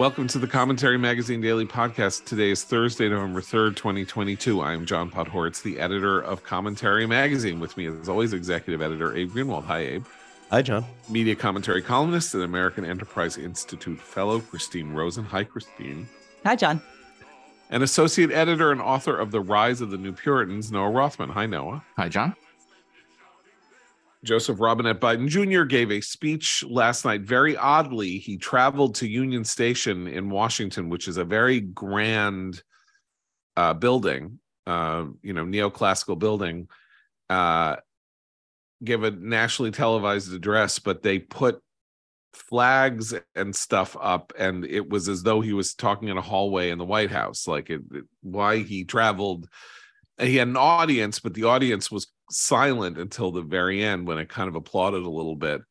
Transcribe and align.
Welcome 0.00 0.28
to 0.28 0.38
the 0.38 0.46
Commentary 0.46 0.96
Magazine 0.96 1.42
Daily 1.42 1.66
Podcast. 1.66 2.24
Today 2.24 2.48
is 2.48 2.64
Thursday, 2.64 3.10
November 3.10 3.42
3rd, 3.42 3.76
2022. 3.76 4.58
I 4.62 4.72
am 4.72 4.86
John 4.86 5.10
Podhoretz, 5.10 5.60
the 5.60 5.78
editor 5.78 6.18
of 6.22 6.42
Commentary 6.42 7.04
Magazine. 7.04 7.60
With 7.60 7.76
me, 7.76 7.84
as 7.84 8.08
always, 8.08 8.32
executive 8.32 8.80
editor 8.80 9.14
Abe 9.14 9.30
Greenwald. 9.30 9.64
Hi, 9.64 9.80
Abe. 9.80 10.06
Hi, 10.50 10.62
John. 10.62 10.86
Media 11.10 11.36
commentary 11.36 11.82
columnist 11.82 12.32
and 12.32 12.42
American 12.42 12.86
Enterprise 12.86 13.36
Institute 13.36 14.00
fellow 14.00 14.40
Christine 14.40 14.94
Rosen. 14.94 15.26
Hi, 15.26 15.44
Christine. 15.44 16.08
Hi, 16.46 16.56
John. 16.56 16.80
And 17.68 17.82
associate 17.82 18.30
editor 18.30 18.72
and 18.72 18.80
author 18.80 19.18
of 19.18 19.32
The 19.32 19.42
Rise 19.42 19.82
of 19.82 19.90
the 19.90 19.98
New 19.98 20.12
Puritans, 20.12 20.72
Noah 20.72 20.92
Rothman. 20.92 21.28
Hi, 21.28 21.44
Noah. 21.44 21.84
Hi, 21.98 22.08
John. 22.08 22.34
Joseph 24.24 24.60
Robinette 24.60 25.00
Biden 25.00 25.28
Jr. 25.28 25.64
gave 25.64 25.90
a 25.90 26.00
speech 26.00 26.62
last 26.68 27.04
night. 27.04 27.22
Very 27.22 27.56
oddly, 27.56 28.18
he 28.18 28.36
traveled 28.36 28.94
to 28.96 29.08
Union 29.08 29.44
Station 29.44 30.06
in 30.06 30.28
Washington, 30.28 30.88
which 30.90 31.08
is 31.08 31.16
a 31.16 31.24
very 31.24 31.60
grand 31.60 32.62
uh, 33.56 33.72
building, 33.74 34.38
uh, 34.66 35.06
you 35.22 35.32
know, 35.32 35.44
neoclassical 35.44 36.18
building. 36.18 36.68
Uh, 37.30 37.76
give 38.84 39.04
a 39.04 39.10
nationally 39.10 39.70
televised 39.70 40.32
address, 40.34 40.78
but 40.78 41.02
they 41.02 41.18
put 41.18 41.60
flags 42.34 43.14
and 43.34 43.54
stuff 43.56 43.96
up, 44.00 44.32
and 44.38 44.64
it 44.64 44.88
was 44.88 45.08
as 45.08 45.22
though 45.22 45.40
he 45.40 45.52
was 45.52 45.74
talking 45.74 46.08
in 46.08 46.16
a 46.18 46.22
hallway 46.22 46.70
in 46.70 46.78
the 46.78 46.84
White 46.84 47.10
House. 47.10 47.46
Like 47.46 47.70
it, 47.70 47.80
it- 47.92 48.04
why 48.22 48.58
he 48.58 48.84
traveled. 48.84 49.48
He 50.20 50.36
had 50.36 50.48
an 50.48 50.56
audience, 50.56 51.20
but 51.20 51.34
the 51.34 51.44
audience 51.44 51.90
was 51.90 52.08
silent 52.30 52.98
until 52.98 53.32
the 53.32 53.42
very 53.42 53.82
end 53.82 54.06
when 54.06 54.18
it 54.18 54.28
kind 54.28 54.48
of 54.48 54.54
applauded 54.54 55.02
a 55.02 55.10
little 55.10 55.36
bit. 55.36 55.62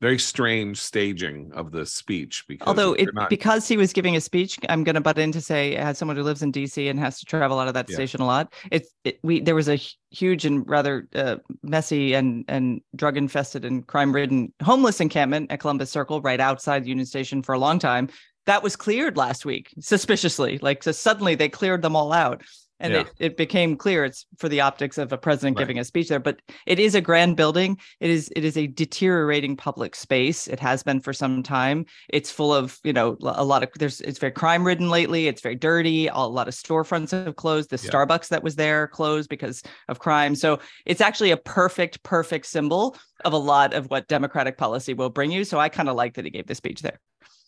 Very 0.00 0.18
strange 0.18 0.78
staging 0.80 1.52
of 1.54 1.70
the 1.72 1.86
speech 1.86 2.44
because 2.46 2.66
Although 2.68 2.92
it 2.92 3.08
not- 3.14 3.30
because 3.30 3.66
he 3.66 3.76
was 3.78 3.92
giving 3.92 4.16
a 4.16 4.20
speech, 4.20 4.58
I'm 4.68 4.84
going 4.84 4.96
to 4.96 5.00
butt 5.00 5.18
in 5.18 5.32
to 5.32 5.40
say 5.40 5.76
as 5.76 5.96
someone 5.96 6.16
who 6.16 6.22
lives 6.22 6.42
in 6.42 6.52
DC 6.52 6.90
and 6.90 6.98
has 6.98 7.18
to 7.20 7.24
travel 7.24 7.58
out 7.58 7.68
of 7.68 7.74
that 7.74 7.88
Yeah. 7.88 7.94
station 7.94 8.20
a 8.20 8.26
lot. 8.26 8.52
It's 8.70 8.90
it, 9.04 9.18
we 9.22 9.40
there 9.40 9.54
was 9.54 9.68
a 9.68 9.80
huge 10.10 10.44
and 10.44 10.68
rather 10.68 11.08
uh, 11.14 11.36
messy 11.62 12.12
and 12.12 12.44
and 12.48 12.82
drug 12.94 13.16
infested 13.16 13.64
and 13.64 13.86
crime 13.86 14.12
ridden 14.14 14.52
homeless 14.62 15.00
encampment 15.00 15.50
at 15.50 15.60
Columbus 15.60 15.90
Circle 15.90 16.20
right 16.20 16.40
outside 16.40 16.86
Union 16.86 17.06
Station 17.06 17.42
for 17.42 17.54
a 17.54 17.58
long 17.58 17.78
time. 17.78 18.08
That 18.46 18.62
was 18.62 18.76
cleared 18.76 19.16
last 19.16 19.46
week 19.46 19.72
suspiciously. 19.80 20.58
Like 20.58 20.82
so 20.82 20.92
suddenly 20.92 21.34
they 21.34 21.48
cleared 21.48 21.80
them 21.80 21.96
all 21.96 22.12
out. 22.12 22.42
And 22.84 22.92
Yeah. 22.94 23.00
it, 23.00 23.12
it 23.18 23.36
became 23.36 23.76
clear 23.76 24.04
it's 24.04 24.26
for 24.38 24.48
the 24.48 24.60
optics 24.60 24.98
of 24.98 25.12
a 25.12 25.18
president 25.18 25.56
Right. 25.56 25.62
giving 25.62 25.78
a 25.80 25.84
speech 25.84 26.08
there. 26.08 26.20
But 26.20 26.40
it 26.66 26.78
is 26.78 26.94
a 26.94 27.00
grand 27.00 27.36
building. 27.36 27.78
It 28.00 28.10
is 28.10 28.30
it 28.36 28.44
is 28.44 28.56
a 28.56 28.66
deteriorating 28.66 29.56
public 29.56 29.96
space. 29.96 30.46
It 30.46 30.60
has 30.60 30.82
been 30.82 31.00
for 31.00 31.12
some 31.12 31.42
time 31.42 31.86
it's 32.10 32.30
full 32.30 32.52
of 32.54 32.78
you 32.84 32.92
know 32.92 33.16
a 33.22 33.44
lot 33.44 33.62
of 33.62 33.70
there's 33.78 34.00
it's 34.02 34.18
very 34.18 34.32
crime 34.32 34.64
ridden 34.66 34.90
lately 34.90 35.26
it's 35.26 35.40
very 35.40 35.54
dirty 35.54 36.08
a 36.08 36.18
lot 36.18 36.48
of 36.48 36.54
storefronts 36.54 37.10
have 37.10 37.36
closed 37.36 37.70
the 37.70 37.80
Yeah. 37.82 37.90
starbucks 37.90 38.28
that 38.28 38.42
was 38.42 38.56
there 38.56 38.88
closed 38.88 39.28
because 39.28 39.62
of 39.88 39.98
crime 39.98 40.34
so 40.34 40.58
it's 40.86 41.00
actually 41.00 41.30
a 41.30 41.36
perfect 41.36 42.02
perfect 42.02 42.46
symbol 42.46 42.96
of 43.24 43.32
a 43.32 43.38
lot 43.38 43.74
of 43.74 43.90
what 43.90 44.08
democratic 44.08 44.56
policy 44.58 44.94
will 44.94 45.10
bring 45.10 45.30
you 45.30 45.44
so 45.44 45.58
i 45.58 45.68
kind 45.68 45.88
of 45.88 45.96
like 45.96 46.14
that 46.14 46.24
he 46.24 46.30
gave 46.30 46.46
the 46.46 46.54
speech 46.54 46.82
there 46.82 47.00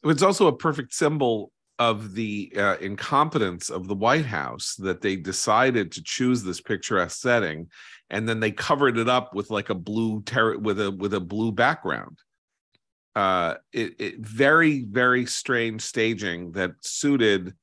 it's 0.04 0.22
also 0.22 0.46
a 0.46 0.56
perfect 0.56 0.94
symbol 0.94 1.50
of 1.78 2.14
the 2.14 2.52
uh, 2.56 2.76
incompetence 2.80 3.70
of 3.70 3.86
the 3.86 3.94
White 3.94 4.24
House 4.24 4.76
that 4.76 5.00
they 5.00 5.16
decided 5.16 5.92
to 5.92 6.02
choose 6.02 6.42
this 6.42 6.60
picturesque 6.60 7.20
setting, 7.20 7.68
and 8.10 8.28
then 8.28 8.40
they 8.40 8.50
covered 8.50 8.98
it 8.98 9.08
up 9.08 9.34
with 9.34 9.50
like 9.50 9.68
a 9.68 9.74
blue 9.74 10.22
ter- 10.22 10.58
with 10.58 10.80
a 10.80 10.90
with 10.90 11.14
a 11.14 11.20
blue 11.20 11.52
background. 11.52 12.18
Uh, 13.14 13.54
it, 13.72 13.94
it 13.98 14.18
very 14.20 14.84
very 14.84 15.26
strange 15.26 15.82
staging 15.82 16.52
that 16.52 16.72
suited 16.80 17.54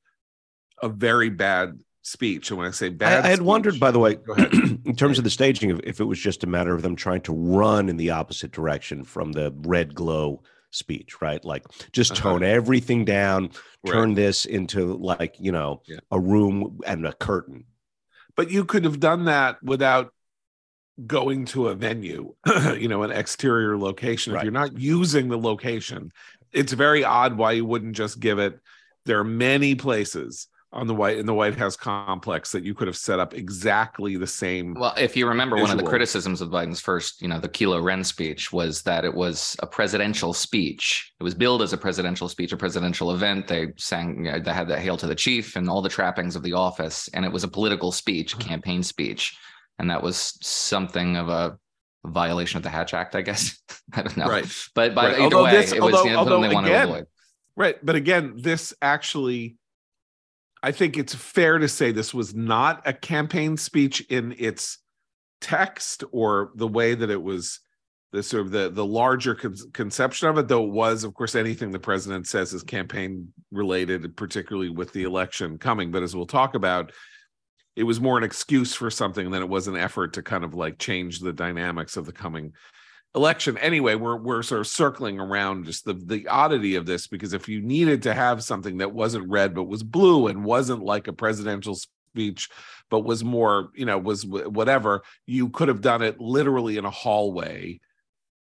a 0.82 0.88
very 0.88 1.30
bad 1.30 1.80
speech. 2.02 2.50
And 2.50 2.58
when 2.58 2.68
I 2.68 2.70
say 2.70 2.90
bad, 2.90 3.24
I 3.24 3.28
had 3.28 3.42
wondered, 3.42 3.80
by 3.80 3.90
the 3.90 3.98
way, 3.98 4.18
in 4.84 4.94
terms 4.96 5.18
of 5.18 5.24
the 5.24 5.30
staging, 5.30 5.70
if, 5.70 5.80
if 5.80 6.00
it 6.00 6.04
was 6.04 6.18
just 6.18 6.44
a 6.44 6.46
matter 6.46 6.74
of 6.74 6.82
them 6.82 6.96
trying 6.96 7.22
to 7.22 7.32
run 7.32 7.88
in 7.88 7.96
the 7.96 8.10
opposite 8.10 8.52
direction 8.52 9.04
from 9.04 9.32
the 9.32 9.52
red 9.62 9.94
glow 9.94 10.42
speech, 10.74 11.20
right? 11.22 11.44
Like 11.44 11.64
just 11.92 12.12
Uh-huh. 12.12 12.22
tone 12.22 12.42
everything 12.42 13.04
down, 13.04 13.50
Right. 13.84 13.92
turn 13.92 14.14
this 14.14 14.44
into 14.44 14.94
like, 14.96 15.36
you 15.38 15.52
know, 15.52 15.82
Yeah. 15.86 15.98
a 16.10 16.18
room 16.20 16.80
and 16.86 17.06
a 17.06 17.12
curtain. 17.12 17.64
but 18.36 18.50
you 18.50 18.64
could 18.64 18.82
have 18.84 18.98
done 18.98 19.26
that 19.26 19.62
without 19.62 20.12
going 21.06 21.44
to 21.44 21.68
a 21.68 21.74
venue 21.74 22.34
you 22.78 22.88
know 22.88 23.02
an 23.02 23.10
exterior 23.12 23.76
location 23.78 24.34
if 24.34 24.42
you're 24.44 24.52
not 24.52 24.76
using 24.78 25.28
the 25.28 25.38
location 25.38 26.10
it's 26.52 26.72
very 26.72 27.02
odd 27.04 27.36
why 27.36 27.50
you 27.52 27.64
wouldn't 27.64 27.96
just 27.96 28.20
give 28.20 28.38
it 28.38 28.58
there 29.04 29.18
are 29.18 29.24
many 29.24 29.74
places 29.74 30.46
on 30.74 30.86
the 30.88 30.94
white 30.94 31.18
in 31.18 31.24
the 31.24 31.32
white 31.32 31.56
house 31.56 31.76
complex 31.76 32.52
that 32.52 32.64
you 32.64 32.74
could 32.74 32.88
have 32.88 32.96
set 32.96 33.20
up 33.20 33.32
exactly 33.32 34.16
the 34.16 34.26
same 34.26 34.74
Well, 34.74 34.92
if 34.98 35.16
you 35.16 35.26
remember, 35.26 35.56
one 35.56 35.70
of 35.70 35.78
the 35.78 35.84
criticisms 35.84 36.40
of 36.40 36.50
Biden's 36.50 36.80
first, 36.80 37.22
you 37.22 37.28
know, 37.28 37.38
the 37.38 37.48
Kylo 37.48 37.82
Ren 37.82 38.02
speech 38.02 38.52
was 38.52 38.82
that 38.82 39.04
it 39.04 39.14
was 39.14 39.56
a 39.60 39.66
presidential 39.66 40.32
speech. 40.32 41.12
It 41.20 41.22
was 41.22 41.34
billed 41.34 41.62
as 41.62 41.72
a 41.72 41.78
presidential 41.78 42.28
speech, 42.28 42.52
a 42.52 42.56
presidential 42.56 43.12
event. 43.12 43.46
They 43.46 43.68
sang, 43.76 44.24
you 44.24 44.32
know, 44.32 44.40
they 44.40 44.52
had 44.52 44.68
that 44.68 44.80
"Hail 44.80 44.96
to 44.98 45.06
the 45.06 45.14
Chief" 45.14 45.56
and 45.56 45.70
all 45.70 45.80
the 45.80 45.88
trappings 45.88 46.34
of 46.36 46.42
the 46.42 46.52
office, 46.54 47.08
and 47.14 47.24
it 47.24 47.32
was 47.32 47.44
a 47.44 47.48
political 47.48 47.92
speech, 47.92 48.34
a 48.34 48.36
uh-huh. 48.36 48.48
campaign 48.48 48.82
speech, 48.82 49.36
and 49.78 49.88
that 49.90 50.02
was 50.02 50.36
something 50.42 51.16
of 51.16 51.28
a 51.28 51.56
violation 52.04 52.56
of 52.58 52.62
the 52.64 52.68
Hatch 52.68 52.92
Act, 52.94 53.14
I 53.14 53.22
guess. 53.22 53.58
I 53.94 54.02
don't 54.02 54.16
know, 54.16 54.26
Right. 54.26 54.44
But 54.74 54.94
but 54.94 55.04
Right. 55.04 55.12
either 55.14 55.22
Although 55.24 55.44
way, 55.44 55.50
this- 55.52 55.72
it 55.72 55.80
was 55.80 55.94
although- 55.94 56.04
you 56.04 56.10
know, 56.10 56.16
something 56.18 56.32
although 56.34 56.48
they 56.48 56.54
want 56.54 56.66
again, 56.66 56.86
to 56.88 56.92
avoid. 56.94 57.06
right 57.56 57.76
but 57.86 57.94
again 57.94 58.34
this 58.36 58.74
actually 58.82 59.56
i 60.64 60.72
think 60.72 60.96
it's 60.96 61.14
fair 61.14 61.58
to 61.58 61.68
say 61.68 61.92
this 61.92 62.12
was 62.12 62.34
not 62.34 62.82
a 62.86 62.92
campaign 62.92 63.56
speech 63.56 64.00
in 64.08 64.34
its 64.38 64.78
text 65.40 66.02
or 66.10 66.50
the 66.56 66.66
way 66.66 66.94
that 66.94 67.10
it 67.10 67.22
was 67.22 67.60
the 68.12 68.22
sort 68.22 68.46
of 68.46 68.52
the 68.52 68.70
the 68.70 68.84
larger 68.84 69.34
con- 69.34 69.56
conception 69.72 70.28
of 70.28 70.38
it 70.38 70.46
though 70.46 70.64
it 70.64 70.70
was 70.70 71.02
of 71.02 71.12
course 71.14 71.34
anything 71.34 71.72
the 71.72 71.78
president 71.80 72.26
says 72.28 72.54
is 72.54 72.62
campaign 72.62 73.32
related 73.50 74.16
particularly 74.16 74.70
with 74.70 74.92
the 74.92 75.02
election 75.02 75.58
coming. 75.58 75.90
But 75.90 76.04
as 76.04 76.14
we'll 76.14 76.24
talk 76.24 76.54
about 76.54 76.92
it 77.76 77.82
was 77.82 78.00
more 78.00 78.16
an 78.16 78.22
excuse 78.22 78.72
for 78.72 78.88
something 78.88 79.32
than 79.32 79.42
it 79.42 79.48
was 79.48 79.66
an 79.66 79.76
effort 79.76 80.12
to 80.12 80.22
kind 80.22 80.44
of 80.44 80.54
like 80.54 80.78
change 80.78 81.18
the 81.18 81.32
dynamics 81.32 81.96
of 81.96 82.06
the 82.06 82.12
coming 82.12 82.52
election 83.14 83.56
anyway 83.58 83.94
we're 83.94 84.16
we're 84.16 84.42
sort 84.42 84.60
of 84.60 84.66
circling 84.66 85.20
around 85.20 85.64
just 85.64 85.84
the 85.84 85.94
the 85.94 86.26
oddity 86.26 86.74
of 86.74 86.84
this 86.84 87.06
because 87.06 87.32
if 87.32 87.48
you 87.48 87.60
needed 87.62 88.02
to 88.02 88.12
have 88.12 88.42
something 88.42 88.78
that 88.78 88.92
wasn't 88.92 89.28
red 89.28 89.54
but 89.54 89.64
was 89.64 89.84
blue 89.84 90.26
and 90.26 90.44
wasn't 90.44 90.82
like 90.82 91.06
a 91.06 91.12
presidential 91.12 91.76
speech 91.76 92.48
but 92.90 93.00
was 93.00 93.22
more 93.22 93.70
you 93.74 93.86
know 93.86 93.98
was 93.98 94.26
whatever 94.26 95.02
you 95.26 95.48
could 95.48 95.68
have 95.68 95.80
done 95.80 96.02
it 96.02 96.20
literally 96.20 96.76
in 96.76 96.84
a 96.84 96.90
hallway 96.90 97.78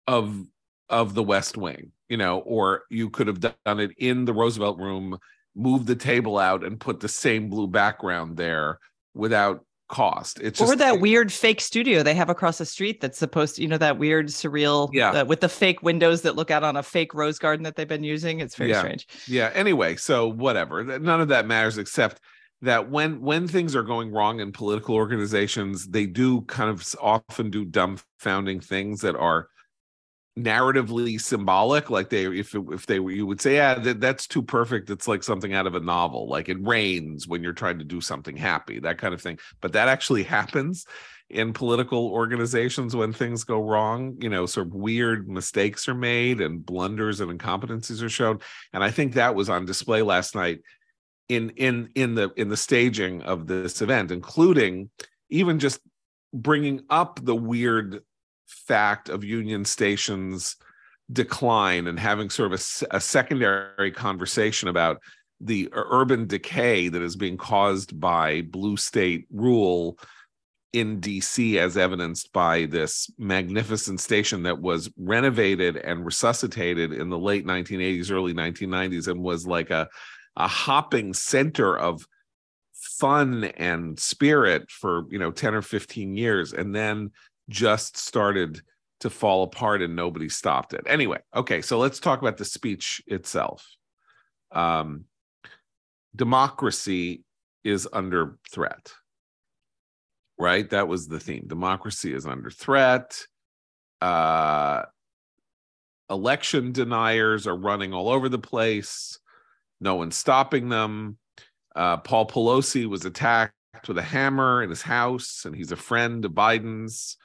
of 0.07 0.45
of 0.89 1.13
the 1.13 1.23
west 1.23 1.57
wing 1.57 1.91
you 2.07 2.17
know 2.17 2.39
or 2.39 2.83
you 2.89 3.09
could 3.09 3.27
have 3.27 3.41
done 3.41 3.79
it 3.79 3.91
in 3.97 4.23
the 4.23 4.33
roosevelt 4.33 4.79
room 4.79 5.17
moved 5.53 5.85
the 5.85 5.95
table 5.95 6.37
out 6.37 6.63
and 6.63 6.79
put 6.79 7.01
the 7.01 7.09
same 7.09 7.49
blue 7.49 7.67
background 7.67 8.37
there 8.37 8.79
without 9.13 9.65
cost. 9.91 10.39
It's 10.41 10.57
just 10.57 10.73
or 10.73 10.75
that 10.77 10.99
weird 10.99 11.31
fake 11.31 11.61
studio 11.61 12.01
they 12.01 12.15
have 12.15 12.29
across 12.29 12.57
the 12.57 12.65
street 12.65 12.99
that's 13.01 13.19
supposed 13.19 13.57
to 13.57 13.61
you 13.61 13.67
know 13.67 13.77
that 13.77 13.99
weird 13.99 14.27
surreal 14.27 14.89
Yeah. 14.91 15.11
uh, 15.11 15.25
with 15.25 15.41
the 15.41 15.49
fake 15.49 15.83
windows 15.83 16.23
that 16.23 16.35
look 16.35 16.49
out 16.49 16.63
on 16.63 16.77
a 16.77 16.83
fake 16.83 17.13
rose 17.13 17.37
garden 17.37 17.63
that 17.63 17.75
they've 17.75 17.87
been 17.87 18.03
using. 18.03 18.39
It's 18.39 18.55
very 18.55 18.71
Yeah. 18.71 18.79
strange. 18.79 19.07
Yeah. 19.27 19.51
Anyway 19.53 19.97
so 19.97 20.27
whatever. 20.27 20.83
None 20.83 21.21
of 21.21 21.27
that 21.27 21.45
matters 21.45 21.77
except 21.77 22.19
that 22.63 22.89
when 22.89 23.21
when 23.21 23.47
things 23.47 23.75
are 23.75 23.83
going 23.83 24.11
wrong 24.11 24.39
in 24.39 24.51
political 24.51 24.95
organizations, 24.95 25.87
they 25.87 26.05
do 26.05 26.41
kind 26.41 26.69
of 26.69 26.83
often 27.01 27.49
do 27.49 27.65
dumbfounding 27.65 28.63
things 28.63 29.01
that 29.01 29.15
are 29.15 29.49
narratively 30.43 31.19
symbolic 31.19 31.89
like 31.89 32.09
they 32.09 32.25
if 32.25 32.55
if 32.55 32.85
they 32.85 32.95
you 32.95 33.25
would 33.25 33.41
say 33.41 33.55
yeah 33.55 33.75
that, 33.75 33.99
that's 33.99 34.27
too 34.27 34.41
perfect 34.41 34.89
it's 34.89 35.07
like 35.07 35.23
something 35.23 35.53
out 35.53 35.67
of 35.67 35.75
a 35.75 35.79
novel 35.79 36.27
like 36.27 36.49
it 36.49 36.57
rains 36.65 37.27
when 37.27 37.43
you're 37.43 37.53
trying 37.53 37.77
to 37.77 37.85
do 37.85 38.01
something 38.01 38.35
happy 38.35 38.79
that 38.79 38.97
kind 38.97 39.13
of 39.13 39.21
thing. 39.21 39.39
But 39.61 39.73
that 39.73 39.87
actually 39.87 40.23
happens 40.23 40.85
in 41.29 41.53
political 41.53 42.07
organizations 42.07 42.95
when 42.95 43.13
things 43.13 43.43
go 43.43 43.61
wrong 43.61 44.17
you 44.19 44.29
know 44.29 44.45
sort 44.45 44.67
of 44.67 44.73
weird 44.73 45.29
mistakes 45.29 45.87
are 45.87 45.95
made 45.95 46.41
and 46.41 46.65
blunders 46.65 47.19
and 47.19 47.37
incompetencies 47.37 48.01
are 48.03 48.09
shown. 48.09 48.39
And 48.73 48.83
i 48.83 48.91
think 48.91 49.13
that 49.13 49.35
was 49.35 49.49
on 49.49 49.65
display 49.65 50.01
last 50.01 50.35
night 50.35 50.61
in 51.29 51.51
in 51.51 51.89
in 51.95 52.15
the 52.15 52.31
in 52.35 52.49
the 52.49 52.57
staging 52.57 53.21
of 53.21 53.47
this 53.47 53.81
event 53.81 54.11
including 54.11 54.89
even 55.29 55.59
just 55.59 55.79
bringing 56.33 56.81
up 56.89 57.19
the 57.23 57.35
weird 57.35 58.01
fact 58.51 59.09
of 59.09 59.23
union 59.23 59.65
stations 59.65 60.55
decline 61.11 61.87
and 61.87 61.99
having 61.99 62.29
sort 62.29 62.53
of 62.53 62.87
a 62.91 62.99
secondary 62.99 63.91
conversation 63.91 64.69
about 64.69 65.01
the 65.39 65.69
urban 65.73 66.27
decay 66.27 66.87
that 66.87 67.01
is 67.01 67.15
being 67.15 67.37
caused 67.37 67.99
by 67.99 68.41
blue 68.41 68.77
state 68.77 69.25
rule 69.31 69.97
in 70.71 71.01
DC 71.01 71.57
as 71.57 71.75
evidenced 71.75 72.31
by 72.31 72.65
this 72.65 73.09
magnificent 73.17 73.99
station 73.99 74.43
that 74.43 74.61
was 74.61 74.89
renovated 74.97 75.75
and 75.75 76.05
resuscitated 76.05 76.93
in 76.93 77.09
the 77.09 77.17
late 77.17 77.45
1980s 77.45 78.11
early 78.11 78.33
1990s 78.33 79.07
and 79.07 79.21
was 79.21 79.45
like 79.45 79.69
a 79.69 79.89
a 80.37 80.47
hopping 80.47 81.13
center 81.13 81.77
of 81.77 82.07
fun 82.73 83.45
and 83.57 83.99
spirit 83.99 84.69
for 84.71 85.05
you 85.09 85.19
know 85.19 85.31
10 85.31 85.55
or 85.55 85.61
15 85.61 86.15
years. 86.15 86.53
And 86.53 86.73
then 86.73 87.11
just 87.51 87.97
started 87.97 88.61
to 89.01 89.09
fall 89.09 89.43
apart 89.43 89.81
and 89.81 89.95
nobody 89.95 90.29
stopped 90.29 90.73
it. 90.73 90.81
Anyway 90.87 91.19
okay 91.35 91.61
so 91.61 91.77
let's 91.77 91.99
talk 91.99 92.21
about 92.21 92.37
the 92.37 92.45
speech 92.45 93.01
itself. 93.07 93.67
Um 94.51 95.05
democracy 96.15 97.23
is 97.63 97.87
under 97.93 98.37
threat 98.51 98.91
right? 100.39 100.71
That 100.71 100.87
was 100.87 101.07
the 101.07 101.19
theme. 101.19 101.45
Democracy 101.47 102.13
is 102.13 102.25
under 102.25 102.49
threat. 102.49 103.25
Uh 104.01 104.83
election 106.11 106.73
deniers 106.73 107.47
are 107.47 107.55
running 107.55 107.93
all 107.93 108.09
over 108.09 108.29
the 108.29 108.39
place. 108.39 109.17
No 109.79 109.95
one's 109.95 110.15
stopping 110.15 110.69
them. 110.69 111.17
Uh, 111.75 111.97
Paul 111.97 112.27
Pelosi 112.27 112.85
was 112.85 113.05
attacked 113.05 113.53
with 113.87 113.97
a 113.97 114.03
hammer 114.03 114.61
in 114.61 114.69
his 114.69 114.81
house, 114.81 115.45
and 115.45 115.55
he's 115.55 115.71
a 115.71 115.77
friend 115.77 116.23
of 116.25 116.33
Biden's. 116.33 117.17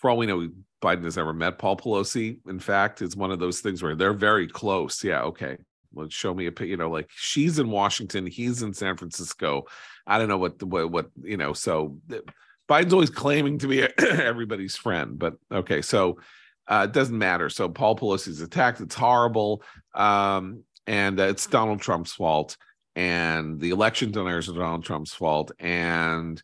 For 0.00 0.10
all 0.10 0.16
we 0.16 0.26
know, 0.26 0.48
Biden 0.82 1.04
has 1.04 1.18
ever 1.18 1.32
met 1.32 1.58
Paul 1.58 1.76
Pelosi. 1.76 2.38
In 2.48 2.58
fact, 2.58 3.02
it's 3.02 3.16
one 3.16 3.30
of 3.30 3.38
those 3.38 3.60
things 3.60 3.82
where 3.82 3.94
they're 3.94 4.12
very 4.12 4.48
close. 4.48 5.04
Yeah, 5.04 5.22
okay. 5.22 5.58
Well, 5.92 6.08
show 6.08 6.32
me 6.32 6.46
a. 6.46 6.64
You 6.64 6.76
know, 6.76 6.90
like 6.90 7.10
she's 7.14 7.58
in 7.58 7.70
Washington, 7.70 8.26
he's 8.26 8.62
in 8.62 8.72
San 8.72 8.96
Francisco. 8.96 9.64
I 10.06 10.18
don't 10.18 10.28
know 10.28 10.38
what 10.38 10.62
what, 10.62 10.90
what 10.90 11.10
you 11.22 11.36
know. 11.36 11.52
So 11.52 11.98
Biden's 12.68 12.92
always 12.92 13.10
claiming 13.10 13.58
to 13.58 13.68
be 13.68 13.82
everybody's 13.98 14.76
friend, 14.76 15.18
but 15.18 15.34
okay. 15.52 15.82
So 15.82 16.18
uh, 16.68 16.86
it 16.88 16.92
doesn't 16.92 17.18
matter. 17.18 17.48
So 17.50 17.68
Paul 17.68 17.96
Pelosi's 17.96 18.40
attacked. 18.40 18.80
It's 18.80 18.94
horrible, 18.94 19.62
um, 19.94 20.64
and 20.86 21.20
uh, 21.20 21.24
it's 21.24 21.46
Donald 21.46 21.80
Trump's 21.80 22.12
fault 22.12 22.56
and 22.96 23.60
the 23.60 23.70
election 23.70 24.10
deniers 24.10 24.48
are 24.48 24.54
Donald 24.54 24.84
Trump's 24.84 25.14
fault, 25.14 25.52
and 25.58 26.42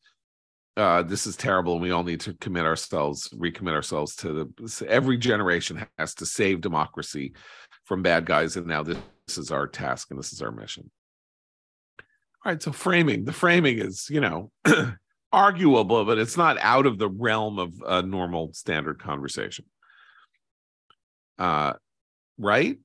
uh, 0.76 1.02
this 1.02 1.26
is 1.26 1.36
terrible, 1.36 1.74
and 1.74 1.82
we 1.82 1.90
all 1.90 2.04
need 2.04 2.20
to 2.20 2.34
commit 2.34 2.64
ourselves, 2.64 3.28
recommit 3.30 3.72
ourselves 3.72 4.14
to 4.16 4.32
the. 4.58 4.86
Every 4.88 5.16
generation 5.16 5.86
has 5.98 6.14
to 6.16 6.26
save 6.26 6.60
democracy 6.60 7.32
from 7.84 8.02
bad 8.02 8.26
guys, 8.26 8.56
and 8.56 8.66
now 8.66 8.82
this, 8.82 8.98
this 9.26 9.38
is 9.38 9.50
our 9.50 9.66
task, 9.66 10.10
and 10.10 10.18
this 10.18 10.32
is 10.32 10.42
our 10.42 10.52
mission. 10.52 10.90
All 12.44 12.52
right, 12.52 12.62
so 12.62 12.72
framing. 12.72 13.24
The 13.24 13.32
framing 13.32 13.78
is, 13.78 14.08
you 14.10 14.20
know, 14.20 14.50
arguable, 15.32 16.04
but 16.04 16.18
it's 16.18 16.36
not 16.36 16.58
out 16.60 16.86
of 16.86 16.98
the 16.98 17.08
realm 17.08 17.58
of 17.58 17.72
a 17.86 18.02
normal 18.02 18.52
standard 18.52 19.02
conversation. 19.02 19.64
Uh, 21.38 21.72
right? 22.38 22.78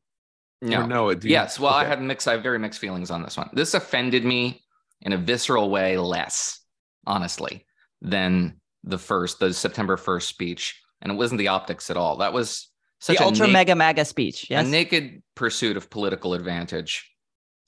No. 0.62 0.82
Or 0.82 0.88
no, 0.88 1.10
you- 1.10 1.20
yes. 1.24 1.60
Well, 1.60 1.74
I 1.74 1.82
okay. 1.82 1.90
had 1.90 2.02
mixed. 2.02 2.28
I 2.28 2.34
have 2.34 2.44
very 2.44 2.60
mixed 2.60 2.80
feelings 2.80 3.12
on 3.12 3.22
this 3.22 3.36
one. 3.36 3.50
This 3.54 3.74
offended 3.74 4.24
me 4.24 4.62
in 5.02 5.12
a 5.12 5.18
visceral 5.18 5.70
way 5.70 5.98
less, 5.98 6.62
honestly, 7.06 7.66
than 8.02 8.60
the 8.84 8.98
first, 8.98 9.40
the 9.40 9.54
September 9.54 9.98
first 9.98 10.28
speech, 10.28 10.82
and 11.02 11.12
it 11.12 11.16
wasn't 11.16 11.40
the 11.40 11.50
optics 11.50 11.90
at 11.90 11.98
all. 11.98 12.18
That 12.18 12.34
was 12.34 12.70
such 13.00 13.18
the 13.18 13.24
a 13.24 13.28
ultra 13.28 13.48
na- 13.48 13.54
mega 13.54 13.76
maga 13.76 14.06
speech. 14.06 14.48
Yes. 14.50 14.66
a 14.66 14.70
naked 14.70 15.22
pursuit 15.36 15.78
of 15.78 15.90
political 15.90 16.34
advantage 16.34 17.12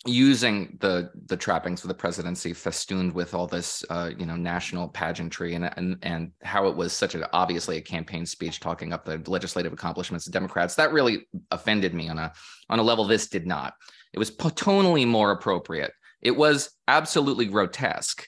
using 0.05 0.77
the 0.81 1.09
the 1.27 1.37
trappings 1.37 1.83
of 1.83 1.87
the 1.87 1.93
presidency 1.93 2.51
festooned 2.53 3.13
with 3.13 3.33
all 3.33 3.47
this 3.47 3.85
uh, 3.89 4.11
you 4.17 4.25
know 4.25 4.35
national 4.35 4.89
pageantry 4.89 5.55
and, 5.55 5.71
and 5.77 5.97
and 6.01 6.31
how 6.43 6.67
it 6.67 6.75
was 6.75 6.91
such 6.91 7.15
an 7.15 7.23
obviously 7.31 7.77
a 7.77 7.81
campaign 7.81 8.25
speech 8.25 8.59
talking 8.59 8.91
up 8.91 9.05
the 9.05 9.21
legislative 9.27 9.71
accomplishments 9.71 10.27
of 10.27 10.33
democrats 10.33 10.75
that 10.75 10.91
really 10.91 11.25
offended 11.51 11.93
me 11.93 12.09
on 12.09 12.17
a 12.17 12.33
on 12.69 12.79
a 12.79 12.83
level 12.83 13.05
this 13.05 13.27
did 13.27 13.47
not 13.47 13.73
it 14.11 14.19
was 14.19 14.29
tonally 14.29 15.07
more 15.07 15.31
appropriate 15.31 15.93
it 16.21 16.35
was 16.35 16.71
absolutely 16.89 17.45
grotesque 17.45 18.27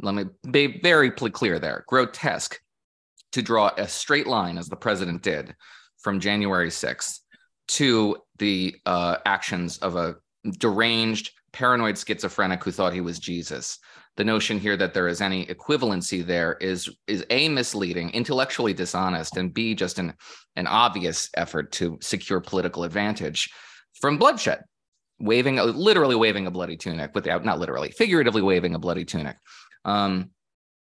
let 0.00 0.14
me 0.14 0.24
be 0.50 0.80
very 0.80 1.10
clear 1.10 1.58
there 1.58 1.84
grotesque 1.86 2.58
to 3.32 3.42
draw 3.42 3.70
a 3.76 3.86
straight 3.86 4.26
line 4.26 4.58
as 4.58 4.68
the 4.68 4.76
president 4.76 5.22
did 5.22 5.54
from 5.98 6.20
january 6.20 6.70
6th 6.70 7.20
to 7.68 8.16
the 8.38 8.74
uh, 8.86 9.16
actions 9.26 9.78
of 9.78 9.96
a 9.96 10.16
deranged, 10.58 11.32
paranoid 11.52 11.98
schizophrenic 11.98 12.64
who 12.64 12.72
thought 12.72 12.92
he 12.92 13.00
was 13.00 13.18
Jesus. 13.18 13.78
The 14.16 14.24
notion 14.24 14.58
here 14.58 14.76
that 14.76 14.94
there 14.94 15.06
is 15.06 15.20
any 15.20 15.46
equivalency 15.46 16.26
there 16.26 16.54
is 16.60 16.90
is 17.06 17.24
a 17.30 17.48
misleading, 17.48 18.10
intellectually 18.10 18.74
dishonest, 18.74 19.36
and 19.36 19.54
b 19.54 19.74
just 19.74 19.98
an 19.98 20.14
an 20.56 20.66
obvious 20.66 21.30
effort 21.36 21.70
to 21.72 21.98
secure 22.00 22.40
political 22.40 22.82
advantage 22.82 23.48
from 24.00 24.18
bloodshed, 24.18 24.64
waving 25.20 25.56
literally 25.56 26.16
waving 26.16 26.48
a 26.48 26.50
bloody 26.50 26.76
tunic 26.76 27.12
without 27.14 27.44
not 27.44 27.60
literally, 27.60 27.90
figuratively 27.90 28.42
waving 28.42 28.74
a 28.74 28.78
bloody 28.78 29.04
tunic. 29.04 29.36
Um, 29.88 30.30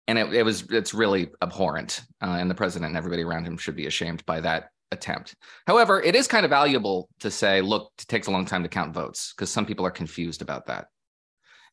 and 0.07 0.17
it, 0.17 0.33
it 0.33 0.43
was 0.43 0.63
it's 0.71 0.93
really 0.93 1.29
abhorrent, 1.41 2.01
uh, 2.21 2.37
and 2.39 2.49
the 2.49 2.55
president 2.55 2.89
and 2.89 2.97
everybody 2.97 3.23
around 3.23 3.45
him 3.45 3.57
should 3.57 3.75
be 3.75 3.87
ashamed 3.87 4.25
by 4.25 4.41
that 4.41 4.69
attempt. 4.91 5.35
However, 5.67 6.01
it 6.01 6.15
is 6.15 6.27
kind 6.27 6.45
of 6.45 6.49
valuable 6.49 7.09
to 7.19 7.29
say, 7.29 7.61
look, 7.61 7.91
it 7.99 8.07
takes 8.07 8.27
a 8.27 8.31
long 8.31 8.45
time 8.45 8.63
to 8.63 8.69
count 8.69 8.93
votes 8.93 9.33
because 9.35 9.51
some 9.51 9.65
people 9.65 9.85
are 9.85 9.91
confused 9.91 10.41
about 10.41 10.65
that. 10.67 10.87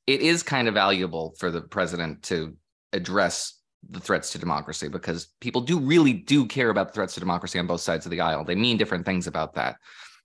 It 0.06 0.20
is 0.20 0.42
kind 0.42 0.68
of 0.68 0.74
valuable 0.74 1.34
for 1.38 1.50
the 1.50 1.62
president 1.62 2.24
to 2.24 2.56
address 2.92 3.60
the 3.88 4.00
threats 4.00 4.32
to 4.32 4.38
democracy 4.38 4.88
because 4.88 5.28
people 5.40 5.60
do 5.60 5.78
really 5.78 6.12
do 6.12 6.46
care 6.46 6.70
about 6.70 6.88
the 6.88 6.94
threats 6.94 7.14
to 7.14 7.20
democracy 7.20 7.58
on 7.58 7.66
both 7.66 7.80
sides 7.80 8.04
of 8.04 8.10
the 8.10 8.20
aisle. 8.20 8.44
They 8.44 8.54
mean 8.54 8.76
different 8.76 9.06
things 9.06 9.26
about 9.26 9.54
that. 9.54 9.76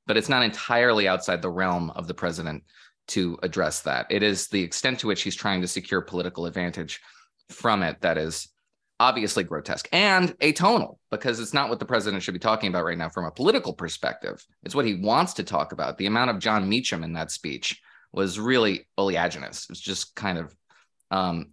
But 0.08 0.18
it's 0.18 0.30
not 0.30 0.44
entirely 0.44 1.08
outside 1.08 1.42
the 1.42 1.52
realm 1.52 1.92
of 1.92 2.08
the 2.08 2.14
president 2.14 2.64
to 3.10 3.38
address 3.44 3.82
that. 3.82 4.08
It 4.10 4.24
is 4.24 4.48
the 4.48 4.64
extent 4.64 5.00
to 5.00 5.08
which 5.08 5.22
he's 5.22 5.36
trying 5.36 5.62
to 5.62 5.68
secure 5.68 6.02
political 6.02 6.46
advantage 6.46 7.02
from 7.50 7.84
it 7.84 8.02
that 8.02 8.18
is 8.18 8.48
obviously 9.00 9.44
grotesque 9.44 9.88
and 9.92 10.38
atonal 10.40 10.98
because 11.10 11.40
it's 11.40 11.54
not 11.54 11.70
what 11.70 11.80
the 11.80 11.86
president 11.86 12.22
should 12.22 12.34
be 12.34 12.40
talking 12.40 12.70
about 12.70 12.84
right 12.84 12.98
now 12.98 13.10
from 13.10 13.26
a 13.26 13.32
political 13.32 13.74
perspective. 13.74 14.46
It's 14.64 14.76
what 14.76 14.86
he 14.86 14.96
wants 14.96 15.34
to 15.36 15.44
talk 15.44 15.72
about. 15.72 15.98
The 15.98 16.06
amount 16.06 16.32
of 16.32 16.40
Jon 16.40 16.68
Meacham 16.68 17.04
in 17.04 17.14
that 17.14 17.32
speech 17.32 17.82
was 18.12 18.40
really 18.40 18.88
oleaginous. 18.98 19.70
It's 19.70 19.80
just 19.80 20.16
kind 20.16 20.38
of 20.38 20.56
um, 21.12 21.52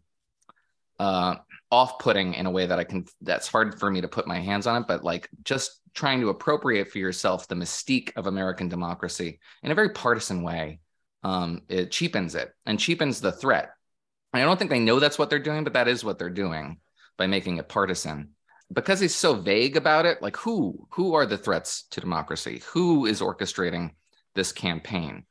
uh, 0.98 1.36
off-putting 1.70 2.34
in 2.34 2.46
a 2.46 2.50
way 2.50 2.66
that 2.66 2.78
I 2.78 2.84
can. 2.84 3.04
That's 3.20 3.48
hard 3.48 3.78
for 3.78 3.90
me 3.90 4.00
to 4.00 4.08
put 4.08 4.26
my 4.26 4.40
hands 4.40 4.66
on 4.66 4.82
it, 4.82 4.88
but 4.88 5.04
like 5.04 5.28
just 5.44 5.80
trying 5.94 6.20
to 6.20 6.28
appropriate 6.28 6.90
for 6.90 6.98
yourself 6.98 7.48
the 7.48 7.54
mystique 7.54 8.12
of 8.16 8.26
American 8.26 8.68
democracy 8.68 9.38
in 9.62 9.70
a 9.70 9.75
very 9.75 9.90
partisan 9.90 10.42
way. 10.42 10.80
Um, 11.26 11.62
it 11.68 11.90
cheapens 11.90 12.37
it 12.37 12.52
and 12.66 12.78
cheapens 12.78 13.21
the 13.21 13.33
threat. 13.33 13.71
And 14.33 14.40
I 14.40 14.47
don't 14.47 14.59
think 14.59 14.71
they 14.71 14.78
know 14.78 15.00
that's 15.00 15.18
what 15.18 15.28
they're 15.28 15.40
doing, 15.40 15.64
but 15.64 15.73
that 15.73 15.88
is 15.88 16.04
what 16.04 16.21
they're 16.21 16.30
doing 16.30 16.78
by 17.16 17.26
making 17.26 17.56
it 17.56 17.68
partisan. 17.68 18.30
Because 18.73 19.00
he's 19.00 19.14
so 19.14 19.35
vague 19.35 19.76
about 19.76 20.06
it 20.06 20.23
like 20.23 20.37
who 20.37 20.87
who 20.90 21.14
are 21.14 21.26
the 21.26 21.37
threats 21.37 21.87
to 21.90 22.00
democracy? 22.00 22.62
Who 22.73 23.06
is 23.06 23.21
orchestrating 23.21 23.90
this 24.37 24.52
campaign? 24.52 25.25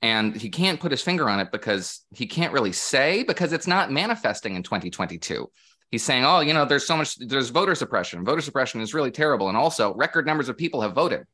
And 0.00 0.36
he 0.36 0.48
can't 0.48 0.78
put 0.78 0.92
his 0.92 1.02
finger 1.02 1.28
on 1.28 1.40
it 1.40 1.50
because 1.50 2.04
he 2.14 2.26
can't 2.28 2.52
really 2.52 2.72
say 2.72 3.24
because 3.24 3.52
it's 3.52 3.66
not 3.66 3.90
manifesting 3.90 4.54
in 4.54 4.62
2022 4.62 5.48
he's 5.90 6.02
saying 6.02 6.24
oh 6.24 6.40
you 6.40 6.54
know 6.54 6.64
there's 6.64 6.86
so 6.86 6.96
much 6.96 7.16
there's 7.18 7.50
voter 7.50 7.74
suppression. 7.74 8.24
Voter 8.24 8.42
suppression 8.42 8.80
is 8.80 8.94
really 8.94 9.10
terrible. 9.10 9.48
And 9.48 9.56
also 9.56 9.92
record 9.94 10.24
numbers 10.24 10.48
of 10.48 10.56
people 10.56 10.82
have 10.82 10.94
voted 10.94 11.26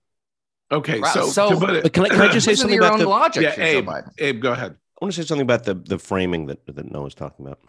Okay, 0.70 1.00
Wow, 1.00 1.12
so, 1.12 1.30
so- 1.30 1.60
to 1.60 1.74
it- 1.78 1.82
But 1.84 1.92
can 1.92 2.04
I, 2.04 2.08
can 2.08 2.20
I 2.20 2.28
just 2.32 2.44
say 2.44 2.50
Listen 2.52 2.52
to 2.52 2.56
something 2.56 2.74
your 2.76 2.84
about 2.84 2.92
own 2.94 2.98
the 3.00 3.08
logic 3.08 3.42
yeah, 3.42 3.54
here, 3.54 3.64
Abe, 3.78 3.86
Biden. 3.86 4.12
Abe, 4.18 4.40
go 4.40 4.52
ahead. 4.52 4.72
I 4.72 5.04
want 5.04 5.14
to 5.14 5.22
say 5.22 5.26
something 5.26 5.42
about 5.42 5.64
the 5.64 5.74
the 5.74 5.98
framing 5.98 6.46
that 6.46 6.66
that 6.66 6.90
Noah's 6.90 7.14
talking 7.14 7.46
about. 7.46 7.60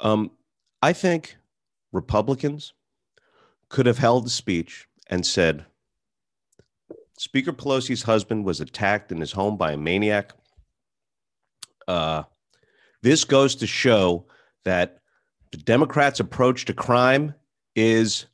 Um, 0.00 0.30
I 0.80 0.92
think 0.92 1.36
Republicans 1.92 2.72
could 3.68 3.86
have 3.86 3.98
held 3.98 4.24
the 4.26 4.30
speech 4.30 4.86
and 5.08 5.26
said, 5.26 5.66
Speaker 7.18 7.52
Pelosi's 7.52 8.02
husband 8.04 8.44
was 8.44 8.60
attacked 8.60 9.12
in 9.12 9.18
his 9.20 9.32
home 9.32 9.56
by 9.56 9.72
a 9.72 9.76
maniac. 9.76 10.32
Uh, 11.86 12.22
this 13.02 13.24
goes 13.24 13.54
to 13.56 13.66
show 13.66 14.26
that 14.64 14.98
the 15.50 15.58
Democrats' 15.58 16.20
approach 16.20 16.64
to 16.66 16.74
crime 16.74 17.34
is 17.74 18.26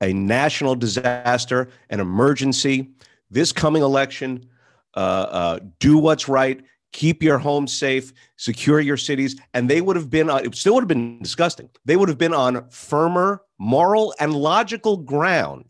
a 0.00 0.12
national 0.12 0.74
disaster, 0.74 1.68
an 1.90 2.00
emergency. 2.00 2.90
This 3.30 3.52
coming 3.52 3.82
election, 3.82 4.46
uh, 4.94 4.98
uh, 4.98 5.58
do 5.80 5.98
what's 5.98 6.28
right, 6.28 6.62
keep 6.92 7.22
your 7.22 7.38
home 7.38 7.66
safe, 7.66 8.12
secure 8.36 8.80
your 8.80 8.96
cities, 8.96 9.40
and 9.54 9.68
they 9.68 9.80
would 9.80 9.96
have 9.96 10.10
been. 10.10 10.30
On, 10.30 10.44
it 10.44 10.54
still 10.54 10.74
would 10.74 10.82
have 10.82 10.88
been 10.88 11.18
disgusting. 11.20 11.68
They 11.84 11.96
would 11.96 12.08
have 12.08 12.18
been 12.18 12.34
on 12.34 12.68
firmer 12.70 13.42
moral 13.58 14.14
and 14.18 14.34
logical 14.34 14.96
ground 14.96 15.66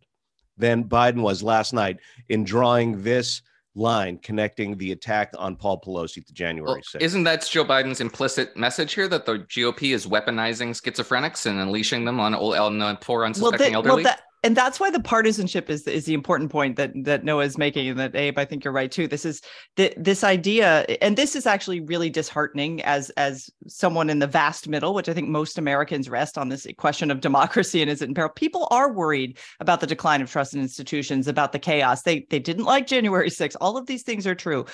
than 0.57 0.85
Biden 0.85 1.23
was 1.23 1.43
last 1.43 1.73
night 1.73 1.99
in 2.29 2.45
drawing 2.45 3.03
this 3.03 3.43
line 3.75 4.19
connecting 4.19 4.77
the 4.79 4.93
attack 4.93 5.33
on 5.39 5.55
Paul 5.57 5.81
Pelosi 5.81 6.25
to 6.27 6.33
January 6.33 6.73
Well, 6.73 7.01
6th. 7.01 7.01
isn't 7.03 7.25
that 7.25 7.47
Joe 7.49 7.65
Biden's 7.65 8.01
implicit 8.01 8.57
message 8.57 8.95
here 8.95 9.09
that 9.09 9.25
the 9.27 9.39
GOP 9.41 9.95
is 9.95 10.07
weaponizing 10.07 10.71
schizophrenics 10.71 11.47
and 11.47 11.59
unleashing 11.61 12.05
them 12.05 12.19
on, 12.21 12.35
old- 12.35 12.57
on 12.57 12.81
uh, 12.83 12.97
poor, 12.97 13.25
unsuspecting 13.25 13.69
they- 13.71 13.75
elderly? 13.75 14.03
that, 14.05 14.23
and 14.43 14.57
that's 14.57 14.79
why 14.79 14.91
the 14.91 15.01
partisanship 15.01 15.69
is 15.69 15.87
is 15.87 16.05
the 16.05 16.15
important 16.15 16.51
point 16.51 16.77
that 16.77 16.93
that 17.05 17.25
Noah 17.25 17.45
is 17.45 17.59
making, 17.59 17.89
and 17.89 17.99
that 17.99 18.15
Abe, 18.15 18.39
I 18.39 18.45
think 18.45 18.65
you're 18.65 18.73
right 18.73 18.91
too. 18.91 19.09
This 19.09 19.25
is 19.25 19.43
th- 19.77 19.95
this 19.97 20.23
idea, 20.23 20.85
and 21.03 21.17
this 21.17 21.35
is 21.35 21.47
actually 21.47 21.81
really 21.81 22.11
disheartening 22.11 22.83
as 22.83 23.11
as 23.11 23.51
someone 23.67 24.11
in 24.11 24.19
the 24.19 24.27
vast 24.27 24.69
middle, 24.69 24.95
which 24.95 25.09
I 25.09 25.15
think 25.15 25.29
most 25.29 25.59
Americans 25.59 26.09
rest 26.09 26.39
on 26.39 26.49
this 26.49 26.67
question 26.77 27.11
of 27.11 27.21
democracy 27.21 27.83
and 27.83 27.91
is 27.91 28.03
it 28.03 28.09
in 28.09 28.15
peril. 28.15 28.31
People 28.31 28.69
are 28.71 28.93
worried 28.93 29.39
about 29.61 29.81
the 29.81 29.87
decline 29.87 30.23
of 30.23 30.31
trust 30.31 30.55
in 30.55 30.61
institutions, 30.61 31.29
about 31.29 31.53
the 31.53 31.59
chaos. 31.59 32.03
They 32.03 32.27
they 32.31 32.39
didn't 32.39 32.65
like 32.65 32.87
January 32.87 33.31
6th. 33.31 33.57
All 33.61 33.77
of 33.77 33.87
these 33.87 34.03
things 34.03 34.27
are 34.27 34.35
true 34.35 34.67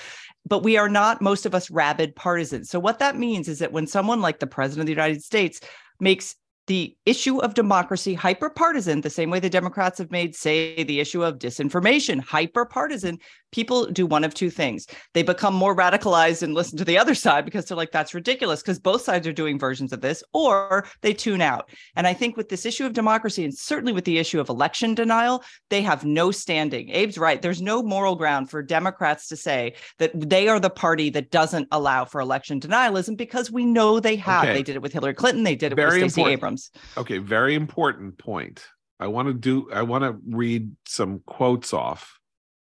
but 0.47 0.63
we 0.63 0.77
are 0.77 0.89
not 0.89 1.21
most 1.21 1.45
of 1.45 1.55
us 1.55 1.71
rabid 1.71 2.15
partisans. 2.15 2.69
So 2.69 2.79
what 2.79 2.99
that 2.99 3.17
means 3.17 3.47
is 3.47 3.59
that 3.59 3.71
when 3.71 3.87
someone 3.87 4.21
like 4.21 4.39
the 4.39 4.47
president 4.47 4.81
of 4.81 4.85
the 4.85 4.91
United 4.91 5.23
States 5.23 5.59
makes 5.99 6.35
the 6.67 6.95
issue 7.05 7.39
of 7.39 7.53
democracy 7.53 8.13
hyper 8.13 8.49
partisan, 8.49 9.01
the 9.01 9.09
same 9.09 9.29
way 9.29 9.39
the 9.39 9.49
Democrats 9.49 9.99
have 9.99 10.11
made, 10.11 10.35
say, 10.35 10.83
the 10.83 10.99
issue 10.99 11.23
of 11.23 11.37
disinformation 11.37 12.19
hyper 12.19 12.65
partisan, 12.65 13.19
people 13.55 13.85
do 13.85 14.05
one 14.05 14.25
of 14.25 14.33
two 14.33 14.49
things. 14.49 14.85
They 15.13 15.23
become 15.23 15.53
more 15.53 15.73
radicalized 15.73 16.43
and 16.43 16.53
listen 16.53 16.77
to 16.77 16.83
the 16.83 16.97
other 16.97 17.15
side 17.15 17.45
because 17.45 17.63
they're 17.63 17.77
like, 17.77 17.91
that's 17.91 18.13
ridiculous, 18.13 18.61
because 18.61 18.79
both 18.79 19.01
sides 19.01 19.25
are 19.25 19.31
doing 19.31 19.57
versions 19.57 19.93
of 19.93 20.01
this, 20.01 20.21
or 20.33 20.85
they 21.01 21.13
tune 21.13 21.39
out. 21.39 21.69
And 21.95 22.05
I 22.05 22.13
think 22.13 22.35
with 22.35 22.49
this 22.49 22.65
issue 22.65 22.85
of 22.85 22.91
democracy, 22.91 23.45
and 23.45 23.57
certainly 23.57 23.93
with 23.93 24.03
the 24.03 24.17
issue 24.17 24.41
of 24.41 24.49
election 24.49 24.93
denial, 24.93 25.41
they 25.69 25.81
have 25.83 26.03
no 26.03 26.31
standing. 26.31 26.89
Abe's 26.93 27.17
right. 27.17 27.41
There's 27.41 27.61
no 27.61 27.81
moral 27.81 28.15
ground 28.17 28.49
for 28.49 28.61
Democrats 28.61 29.29
to 29.29 29.37
say 29.37 29.75
that 29.99 30.11
they 30.13 30.49
are 30.49 30.59
the 30.59 30.69
party 30.69 31.09
that 31.11 31.31
doesn't 31.31 31.69
allow 31.71 32.03
for 32.03 32.19
election 32.19 32.59
denialism 32.59 33.15
because 33.15 33.49
we 33.49 33.63
know 33.63 34.01
they 34.01 34.17
have. 34.17 34.43
Okay. 34.43 34.53
They 34.53 34.63
did 34.63 34.75
it 34.75 34.81
with 34.81 34.91
Hillary 34.91 35.13
Clinton. 35.13 35.45
They 35.45 35.55
did 35.55 35.71
it 35.71 35.75
Very 35.75 36.01
with 36.01 36.11
Stacey 36.11 36.21
important. 36.21 36.39
Abrams. 36.39 36.71
Okay, 36.97 37.19
very 37.19 37.55
important 37.55 38.17
point. 38.17 38.65
I 38.99 39.07
want 39.07 39.29
to 39.29 39.33
do 39.33 39.69
I 39.71 39.83
want 39.83 40.03
to 40.03 40.17
read 40.27 40.71
some 40.85 41.21
quotes 41.25 41.73
off 41.73 42.19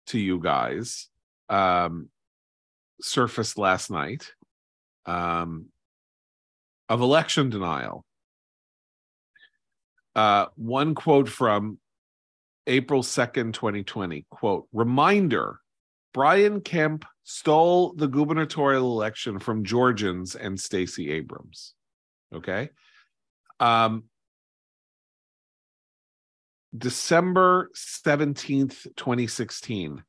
to 0.07 0.19
you 0.19 0.39
guys. 0.39 1.07
Um 1.49 2.09
surfaced 3.01 3.57
last 3.57 3.89
night 3.89 4.31
um 5.05 5.67
of 6.89 7.01
election 7.01 7.49
denial. 7.49 8.05
Uh 10.15 10.47
one 10.55 10.95
quote 10.95 11.29
from 11.29 11.79
April 12.67 13.01
2nd, 13.01 13.53
2020. 13.53 14.25
Quote, 14.29 14.67
reminder 14.71 15.59
Brian 16.13 16.61
Kemp 16.61 17.05
stole 17.23 17.93
the 17.93 18.07
gubernatorial 18.07 18.91
election 18.91 19.39
from 19.39 19.63
Georgians 19.63 20.35
and 20.35 20.59
Stacey 20.59 21.11
Abrams. 21.11 21.73
Okay. 22.33 22.69
Um, 23.59 24.05
December 26.77 27.69
17th, 27.75 28.87
2016. 28.95 30.03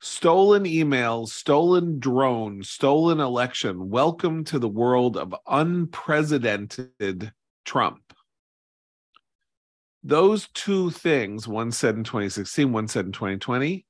Stolen 0.00 0.64
emails, 0.64 1.30
stolen 1.30 1.98
drone, 1.98 2.62
stolen 2.62 3.18
election. 3.18 3.90
Welcome 3.90 4.44
to 4.44 4.60
the 4.60 4.68
world 4.68 5.16
of 5.16 5.34
unprecedented 5.48 7.32
Trump. 7.64 8.12
Those 10.04 10.46
two 10.54 10.90
things, 10.90 11.48
one 11.48 11.72
said 11.72 11.96
in 11.96 12.04
2016, 12.04 12.72
one 12.72 12.86
said 12.86 13.06
in 13.06 13.12
2020, 13.12 13.84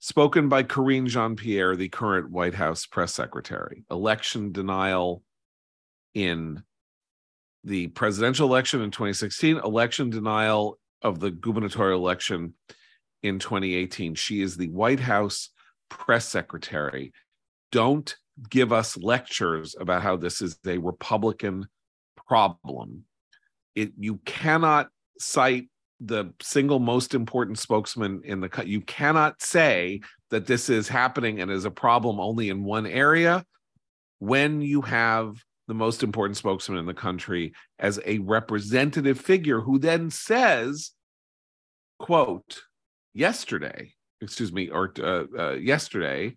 spoken 0.00 0.50
by 0.50 0.64
Karine 0.64 1.06
Jean 1.06 1.34
Pierre, 1.34 1.76
the 1.76 1.88
current 1.88 2.30
White 2.30 2.54
House 2.54 2.84
press 2.84 3.14
secretary. 3.14 3.84
Election 3.90 4.52
denial 4.52 5.22
in 6.12 6.62
the 7.64 7.86
presidential 7.86 8.48
election 8.48 8.82
in 8.82 8.90
2016, 8.90 9.56
election 9.58 10.10
denial 10.10 10.78
of 11.06 11.20
the 11.20 11.30
gubernatorial 11.30 12.00
election 12.00 12.54
in 13.22 13.38
2018. 13.38 14.16
She 14.16 14.42
is 14.42 14.56
the 14.56 14.68
White 14.68 15.00
House 15.00 15.50
press 15.88 16.28
secretary. 16.28 17.12
Don't 17.70 18.16
give 18.50 18.72
us 18.72 18.96
lectures 18.96 19.76
about 19.78 20.02
how 20.02 20.16
this 20.16 20.42
is 20.42 20.58
a 20.66 20.78
Republican 20.78 21.68
problem. 22.26 23.04
It 23.76 23.92
you 23.98 24.16
cannot 24.24 24.88
cite 25.18 25.68
the 26.00 26.34
single 26.42 26.80
most 26.80 27.14
important 27.14 27.58
spokesman 27.58 28.22
in 28.24 28.40
the 28.40 28.48
co- 28.48 28.62
you 28.62 28.80
cannot 28.80 29.40
say 29.40 30.00
that 30.30 30.46
this 30.46 30.68
is 30.68 30.88
happening 30.88 31.40
and 31.40 31.50
is 31.50 31.64
a 31.64 31.70
problem 31.70 32.18
only 32.18 32.50
in 32.50 32.64
one 32.64 32.86
area 32.86 33.44
when 34.18 34.60
you 34.60 34.82
have 34.82 35.36
the 35.68 35.74
most 35.74 36.02
important 36.02 36.36
spokesman 36.36 36.78
in 36.78 36.86
the 36.86 36.94
country 36.94 37.52
as 37.78 38.00
a 38.04 38.18
representative 38.18 39.20
figure 39.20 39.60
who 39.60 39.78
then 39.78 40.10
says 40.10 40.92
quote 41.98 42.62
yesterday 43.14 43.92
excuse 44.20 44.52
me 44.52 44.68
or 44.68 44.92
uh, 45.00 45.24
uh, 45.38 45.52
yesterday 45.52 46.36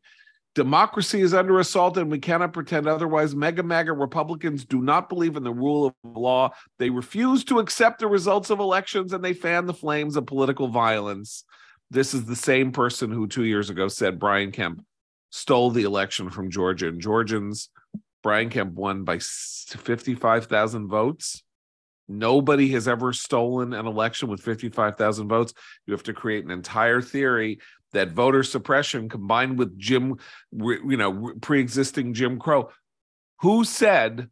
democracy 0.56 1.22
is 1.22 1.34
under 1.34 1.60
assault 1.60 1.98
and 1.98 2.12
we 2.12 2.20
cannot 2.20 2.52
pretend 2.52 2.88
otherwise. 2.88 3.36
Mega 3.36 3.64
maga 3.64 3.94
republicans 3.94 4.66
do 4.66 4.82
not 4.82 5.08
believe 5.08 5.38
in 5.38 5.44
the 5.44 5.54
rule 5.54 5.86
of 5.86 5.94
law. 6.04 6.50
They 6.80 6.90
refuse 6.90 7.44
to 7.46 7.60
accept 7.60 8.00
the 8.00 8.08
results 8.08 8.50
of 8.50 8.60
elections 8.60 9.14
and 9.14 9.24
they 9.24 9.34
fan 9.34 9.68
the 9.68 9.74
flames 9.74 10.18
of 10.18 10.26
political 10.26 10.68
violence. 10.68 11.46
This 11.92 12.14
is 12.14 12.26
the 12.26 12.36
same 12.36 12.72
person 12.72 13.12
who 13.12 13.28
two 13.28 13.46
years 13.46 13.70
ago 13.70 13.88
said 13.88 14.20
brian 14.20 14.52
kemp 14.52 14.84
stole 15.30 15.70
the 15.72 15.84
election 15.84 16.30
from 16.30 16.50
georgia 16.50 16.88
and 16.88 17.00
georgians. 17.00 17.70
Brian 18.22 18.50
Kemp 18.50 18.74
won 18.74 19.04
by 19.04 19.20
55,000 19.20 20.88
votes. 20.88 21.44
Nobody 22.10 22.70
has 22.70 22.88
ever 22.88 23.14
stolen 23.14 23.74
an 23.74 23.86
election 23.86 24.28
with 24.30 24.42
55,000 24.42 25.28
votes. 25.28 25.54
You 25.86 25.94
have 25.94 26.04
to 26.04 26.14
create 26.14 26.44
an 26.44 26.52
entire 26.52 27.02
theory 27.02 27.60
that 27.94 28.12
voter 28.12 28.44
suppression 28.44 29.08
combined 29.10 29.58
with 29.60 29.78
Jim, 29.78 30.18
you 30.52 30.98
know, 30.98 31.34
pre-existing 31.42 32.14
Jim 32.14 32.40
Crow. 32.40 32.70
Who 33.42 33.64
said 33.64 34.30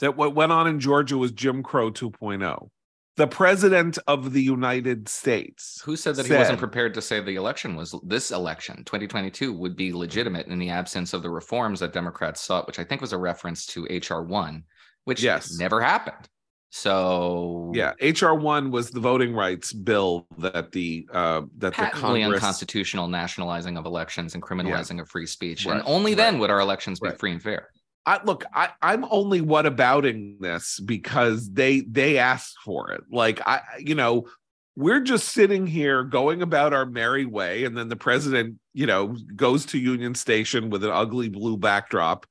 that 0.00 0.16
what 0.16 0.34
went 0.34 0.52
on 0.52 0.66
in 0.66 0.80
Georgia 0.80 1.16
was 1.16 1.32
Jim 1.32 1.62
Crow 1.62 1.90
2.0? 1.90 2.68
The 3.16 3.26
president 3.28 3.96
of 4.08 4.32
the 4.32 4.42
United 4.42 5.08
States. 5.08 5.80
Who 5.84 5.96
said 5.96 6.16
that 6.16 6.26
he 6.26 6.34
wasn't 6.34 6.58
prepared 6.58 6.94
to 6.94 7.02
say 7.02 7.20
the 7.20 7.36
election 7.36 7.76
was 7.76 7.94
this 8.04 8.32
election, 8.32 8.78
2022, 8.84 9.52
would 9.52 9.76
be 9.76 9.92
legitimate 9.92 10.48
in 10.48 10.58
the 10.58 10.70
absence 10.70 11.14
of 11.14 11.22
the 11.22 11.30
reforms 11.30 11.80
that 11.80 11.92
Democrats 11.92 12.40
sought, 12.40 12.66
which 12.66 12.80
I 12.80 12.84
think 12.84 13.00
was 13.00 13.12
a 13.12 13.18
reference 13.18 13.66
to 13.66 13.84
HR 13.84 14.22
one, 14.22 14.64
which 15.04 15.22
Yes. 15.22 15.56
never 15.58 15.80
happened. 15.80 16.28
So 16.76 17.70
Yeah, 17.72 17.92
HR 18.02 18.34
one 18.34 18.72
was 18.72 18.90
the 18.90 18.98
voting 18.98 19.32
rights 19.32 19.72
bill 19.72 20.26
that 20.38 20.72
the 20.72 21.06
uh 21.12 21.42
that 21.58 21.76
the 21.76 21.86
Congress 21.92 22.34
unconstitutional 22.34 23.06
nationalizing 23.06 23.76
of 23.76 23.86
elections 23.86 24.34
and 24.34 24.42
criminalizing 24.42 25.00
of 25.00 25.08
free 25.08 25.26
speech. 25.26 25.66
Right, 25.66 25.76
And 25.76 25.84
only 25.86 26.14
then 26.14 26.40
would 26.40 26.50
our 26.50 26.58
elections 26.58 26.98
be 26.98 27.10
free 27.10 27.30
and 27.30 27.40
fair. 27.40 27.68
I 28.06 28.18
look, 28.24 28.44
I, 28.52 28.70
I'm 28.82 29.06
only 29.08 29.40
what 29.40 29.66
abouting 29.66 30.38
this 30.40 30.80
because 30.80 31.48
they 31.48 31.82
they 31.82 32.18
asked 32.18 32.56
for 32.64 32.90
it. 32.90 33.04
Like 33.08 33.40
I, 33.46 33.60
you 33.78 33.94
know, 33.94 34.26
we're 34.74 35.00
just 35.00 35.28
sitting 35.28 35.68
here 35.68 36.02
going 36.02 36.42
about 36.42 36.72
our 36.72 36.86
merry 36.86 37.24
way, 37.24 37.66
and 37.66 37.76
then 37.76 37.88
the 37.88 37.94
president, 37.94 38.58
you 38.72 38.86
know, 38.86 39.16
goes 39.36 39.64
to 39.66 39.78
Union 39.78 40.16
Station 40.16 40.70
with 40.70 40.82
an 40.82 40.90
ugly 40.90 41.28
blue 41.28 41.56
backdrop 41.56 42.26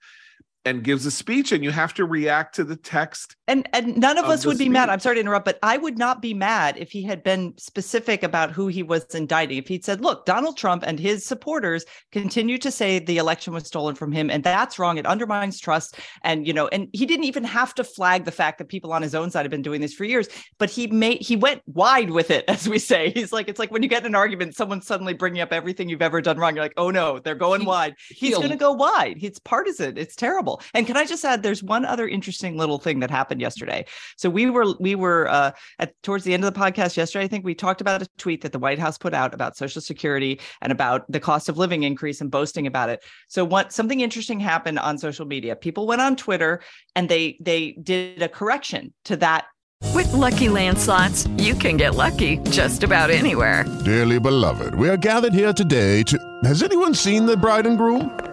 and 0.65 0.83
gives 0.83 1.05
a 1.05 1.11
speech 1.11 1.51
and 1.51 1.63
you 1.63 1.71
have 1.71 1.93
to 1.93 2.05
react 2.05 2.55
to 2.55 2.63
the 2.63 2.75
text 2.75 3.35
And 3.47 3.67
and 3.73 3.97
none 3.97 4.17
of, 4.17 4.25
of 4.25 4.31
us 4.31 4.45
would 4.45 4.57
be 4.57 4.69
mad. 4.69 4.89
I'm 4.89 4.99
sorry 4.99 5.15
to 5.15 5.21
interrupt, 5.21 5.45
but 5.45 5.59
I 5.61 5.77
would 5.77 5.97
not 5.97 6.21
be 6.21 6.33
mad 6.33 6.77
if 6.77 6.91
he 6.91 7.03
had 7.03 7.21
been 7.23 7.53
specific 7.57 8.23
about 8.23 8.51
who 8.51 8.67
he 8.67 8.83
was 8.83 9.03
indicting. 9.13 9.57
If 9.57 9.67
he'd 9.67 9.83
said, 9.83 9.99
"Look, 10.01 10.25
Donald 10.25 10.55
Trump 10.55 10.83
and 10.85 10.97
his 10.99 11.25
supporters 11.25 11.83
continue 12.13 12.57
to 12.59 12.71
say 12.71 12.99
the 12.99 13.17
election 13.17 13.53
was 13.53 13.67
stolen 13.67 13.95
from 13.95 14.13
him, 14.13 14.29
and 14.29 14.43
that's 14.43 14.79
wrong. 14.79 14.97
It 14.97 15.05
undermines 15.05 15.59
trust." 15.59 15.99
And 16.23 16.47
you 16.47 16.53
know, 16.53 16.67
and 16.69 16.87
he 16.93 17.05
didn't 17.05 17.25
even 17.25 17.43
have 17.43 17.73
to 17.75 17.83
flag 17.83 18.23
the 18.23 18.31
fact 18.31 18.59
that 18.59 18.69
people 18.69 18.93
on 18.93 19.01
his 19.01 19.13
own 19.13 19.29
side 19.29 19.43
have 19.43 19.51
been 19.51 19.61
doing 19.61 19.81
this 19.81 19.93
for 19.93 20.05
years. 20.05 20.29
But 20.57 20.69
he 20.69 20.87
made 20.87 21.21
he 21.21 21.35
went 21.35 21.61
wide 21.67 22.11
with 22.11 22.31
it, 22.31 22.45
as 22.47 22.69
we 22.69 22.79
say. 22.79 23.09
He's 23.11 23.33
like, 23.33 23.49
it's 23.49 23.59
like 23.59 23.71
when 23.71 23.83
you 23.83 23.89
get 23.89 24.03
in 24.03 24.07
an 24.07 24.15
argument, 24.15 24.55
someone 24.55 24.81
suddenly 24.81 25.13
bringing 25.13 25.41
up 25.41 25.51
everything 25.51 25.89
you've 25.89 26.01
ever 26.01 26.21
done 26.21 26.37
wrong. 26.37 26.55
You're 26.55 26.63
like, 26.63 26.73
"Oh 26.77 26.91
no, 26.91 27.19
they're 27.19 27.35
going 27.35 27.61
He- 27.61 27.67
wide." 27.67 27.95
He's 28.09 28.35
going 28.35 28.49
to 28.49 28.55
go 28.55 28.71
wide. 28.71 29.17
It's 29.21 29.39
partisan. 29.39 29.97
It's 29.97 30.15
terrible. 30.15 30.52
And 30.73 30.85
can 30.87 30.97
I 30.97 31.05
just 31.05 31.23
add, 31.25 31.43
there's 31.43 31.63
one 31.63 31.85
other 31.85 32.07
interesting 32.07 32.57
little 32.57 32.79
thing 32.79 32.99
that 32.99 33.11
happened 33.11 33.41
yesterday. 33.41 33.85
So 34.17 34.29
we 34.29 34.49
were 34.49 34.73
we 34.79 34.95
were 34.95 35.27
uh, 35.29 35.51
at 35.79 35.93
towards 36.03 36.23
the 36.23 36.33
end 36.33 36.43
of 36.43 36.53
the 36.53 36.59
podcast 36.59 36.97
yesterday. 36.97 37.25
I 37.25 37.27
think 37.27 37.45
we 37.45 37.55
talked 37.55 37.81
about 37.81 38.01
a 38.01 38.07
tweet 38.17 38.41
that 38.41 38.51
the 38.51 38.59
White 38.59 38.79
House 38.79 38.97
put 38.97 39.13
out 39.13 39.33
about 39.33 39.57
Social 39.57 39.81
Security 39.81 40.39
and 40.61 40.71
about 40.71 41.09
the 41.11 41.19
cost 41.19 41.49
of 41.49 41.57
living 41.57 41.83
increase 41.83 42.21
and 42.21 42.31
boasting 42.31 42.67
about 42.67 42.89
it. 42.89 43.03
So 43.27 43.43
what 43.45 43.73
something 43.73 43.99
interesting 44.01 44.39
happened 44.39 44.79
on 44.79 44.97
social 44.97 45.25
media. 45.25 45.55
People 45.55 45.87
went 45.87 46.01
on 46.01 46.15
Twitter 46.15 46.61
and 46.95 47.09
they 47.09 47.37
they 47.41 47.77
did 47.83 48.21
a 48.21 48.29
correction 48.29 48.93
to 49.05 49.17
that. 49.17 49.45
With 49.93 50.11
Lucky 50.13 50.47
Land 50.49 50.79
slots, 50.79 51.27
you 51.37 51.55
can 51.55 51.77
get 51.77 51.95
lucky 51.95 52.37
just 52.49 52.83
about 52.83 53.09
anywhere. 53.09 53.65
Dearly 53.83 54.17
beloved, 54.19 54.75
we 54.75 54.89
are 54.89 54.97
gathered 54.97 55.33
here 55.33 55.53
today 55.53 56.03
to. 56.03 56.17
Has 56.45 56.63
anyone 56.63 56.93
seen 56.93 57.25
the 57.25 57.35
bride 57.37 57.65
and 57.65 57.77
groom? 57.77 58.32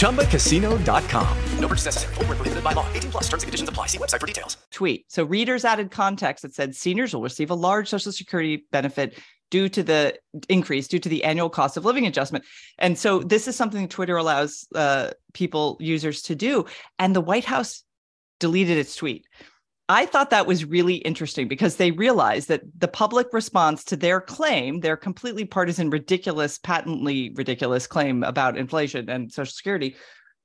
ChumbaCasino.com. 0.00 1.38
No 1.58 1.68
purchase 1.68 1.84
necessary. 1.84 2.14
Void 2.14 2.28
where 2.28 2.36
prohibited 2.36 2.64
by 2.64 2.72
law. 2.72 2.86
18 2.94 3.10
plus 3.10 3.24
terms 3.24 3.42
and 3.42 3.48
conditions 3.48 3.68
apply. 3.68 3.86
See 3.86 3.98
website 3.98 4.20
for 4.20 4.26
details. 4.26 4.56
tweet. 4.70 5.04
So 5.08 5.24
readers 5.24 5.64
added 5.64 5.90
context 5.90 6.42
that 6.42 6.54
said 6.54 6.74
seniors 6.74 7.14
will 7.14 7.22
receive 7.22 7.50
a 7.50 7.54
large 7.54 7.88
Social 7.88 8.12
Security 8.12 8.66
benefit 8.72 9.18
due 9.50 9.68
to 9.68 9.82
the 9.82 10.18
increase 10.48 10.88
due 10.88 10.98
to 11.00 11.08
the 11.08 11.24
annual 11.24 11.50
cost 11.50 11.76
of 11.76 11.84
living 11.84 12.06
adjustment. 12.06 12.44
And 12.78 12.98
so 12.98 13.18
this 13.20 13.48
is 13.48 13.56
something 13.56 13.88
Twitter 13.88 14.16
allows 14.16 14.66
uh, 14.74 15.10
people 15.34 15.76
users 15.80 16.22
to 16.22 16.34
do. 16.34 16.66
And 16.98 17.14
the 17.14 17.20
White 17.20 17.44
House 17.44 17.82
deleted 18.38 18.78
its 18.78 18.96
tweet. 18.96 19.26
I 19.90 20.06
thought 20.06 20.30
that 20.30 20.46
was 20.46 20.64
really 20.64 20.94
interesting 20.98 21.48
because 21.48 21.74
they 21.74 21.90
realized 21.90 22.46
that 22.46 22.62
the 22.78 22.86
public 22.86 23.32
response 23.32 23.82
to 23.86 23.96
their 23.96 24.20
claim, 24.20 24.78
their 24.78 24.96
completely 24.96 25.44
partisan, 25.44 25.90
ridiculous, 25.90 26.58
patently 26.58 27.32
ridiculous 27.34 27.88
claim 27.88 28.22
about 28.22 28.56
inflation 28.56 29.10
and 29.10 29.32
Social 29.32 29.50
Security, 29.50 29.96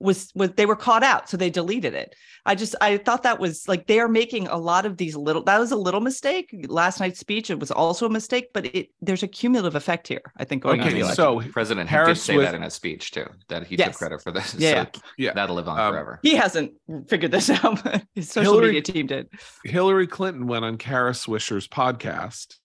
was 0.05 0.31
was 0.35 0.51
they 0.51 0.65
were 0.65 0.75
caught 0.75 1.03
out, 1.03 1.27
so 1.29 1.35
they 1.37 1.49
deleted 1.49 1.93
it. 1.93 2.15
I 2.45 2.55
just 2.55 2.75
I 2.79 2.97
thought 2.97 3.23
that 3.23 3.39
was 3.39 3.67
like 3.67 3.87
they 3.87 3.99
are 3.99 4.07
making 4.07 4.47
a 4.47 4.57
lot 4.57 4.85
of 4.85 4.97
these 4.97 5.15
little. 5.15 5.43
That 5.43 5.59
was 5.59 5.71
a 5.71 5.75
little 5.75 5.99
mistake. 5.99 6.55
Last 6.67 6.99
night's 6.99 7.19
speech 7.19 7.49
it 7.49 7.59
was 7.59 7.71
also 7.71 8.05
a 8.05 8.09
mistake, 8.09 8.49
but 8.53 8.67
it 8.75 8.89
there's 9.01 9.23
a 9.23 9.27
cumulative 9.27 9.75
effect 9.75 10.07
here. 10.07 10.21
I 10.37 10.45
think 10.45 10.63
going 10.63 10.79
Okay, 10.79 10.89
into 10.89 10.95
the 11.01 11.11
election. 11.11 11.43
so 11.45 11.51
President 11.51 11.89
Harris 11.89 12.19
did 12.19 12.23
say 12.25 12.37
with- 12.37 12.45
that 12.45 12.55
in 12.55 12.63
a 12.63 12.69
speech 12.69 13.11
too, 13.11 13.25
that 13.49 13.65
he 13.67 13.75
Yes. 13.75 13.87
took 13.89 13.97
credit 13.97 14.21
for 14.21 14.31
this. 14.31 14.53
Yeah, 14.57 14.85
So 14.93 15.01
yeah. 15.17 15.33
that'll 15.33 15.55
live 15.55 15.67
on 15.67 15.79
Um, 15.79 15.93
forever. 15.93 16.19
he 16.21 16.35
hasn't 16.35 16.73
figured 17.09 17.31
this 17.31 17.49
out. 17.49 17.83
but 17.83 18.03
His 18.13 18.29
social 18.29 18.53
Hillary- 18.53 18.67
media 18.73 18.81
team 18.83 19.07
did. 19.07 19.27
Hillary 19.63 20.07
Clinton 20.07 20.45
went 20.47 20.63
on 20.65 20.77
Kara 20.77 21.11
Swisher's 21.11 21.67
podcast 21.67 22.55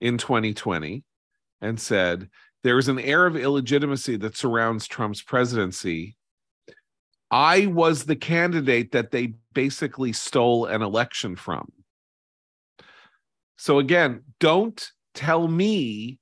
in 0.00 0.18
2020 0.18 1.02
and 1.62 1.80
said 1.80 2.28
there 2.62 2.78
is 2.78 2.88
an 2.88 2.98
air 2.98 3.24
of 3.26 3.36
illegitimacy 3.36 4.16
that 4.16 4.36
surrounds 4.36 4.86
Trump's 4.86 5.22
presidency. 5.22 6.16
I 7.30 7.66
was 7.66 8.04
the 8.04 8.16
candidate 8.16 8.92
that 8.92 9.10
they 9.10 9.34
basically 9.52 10.12
stole 10.12 10.66
an 10.66 10.82
election 10.82 11.36
from. 11.36 11.72
So 13.56 13.78
again, 13.78 14.22
don't 14.40 14.86
tell 15.14 15.46
me 15.46 16.18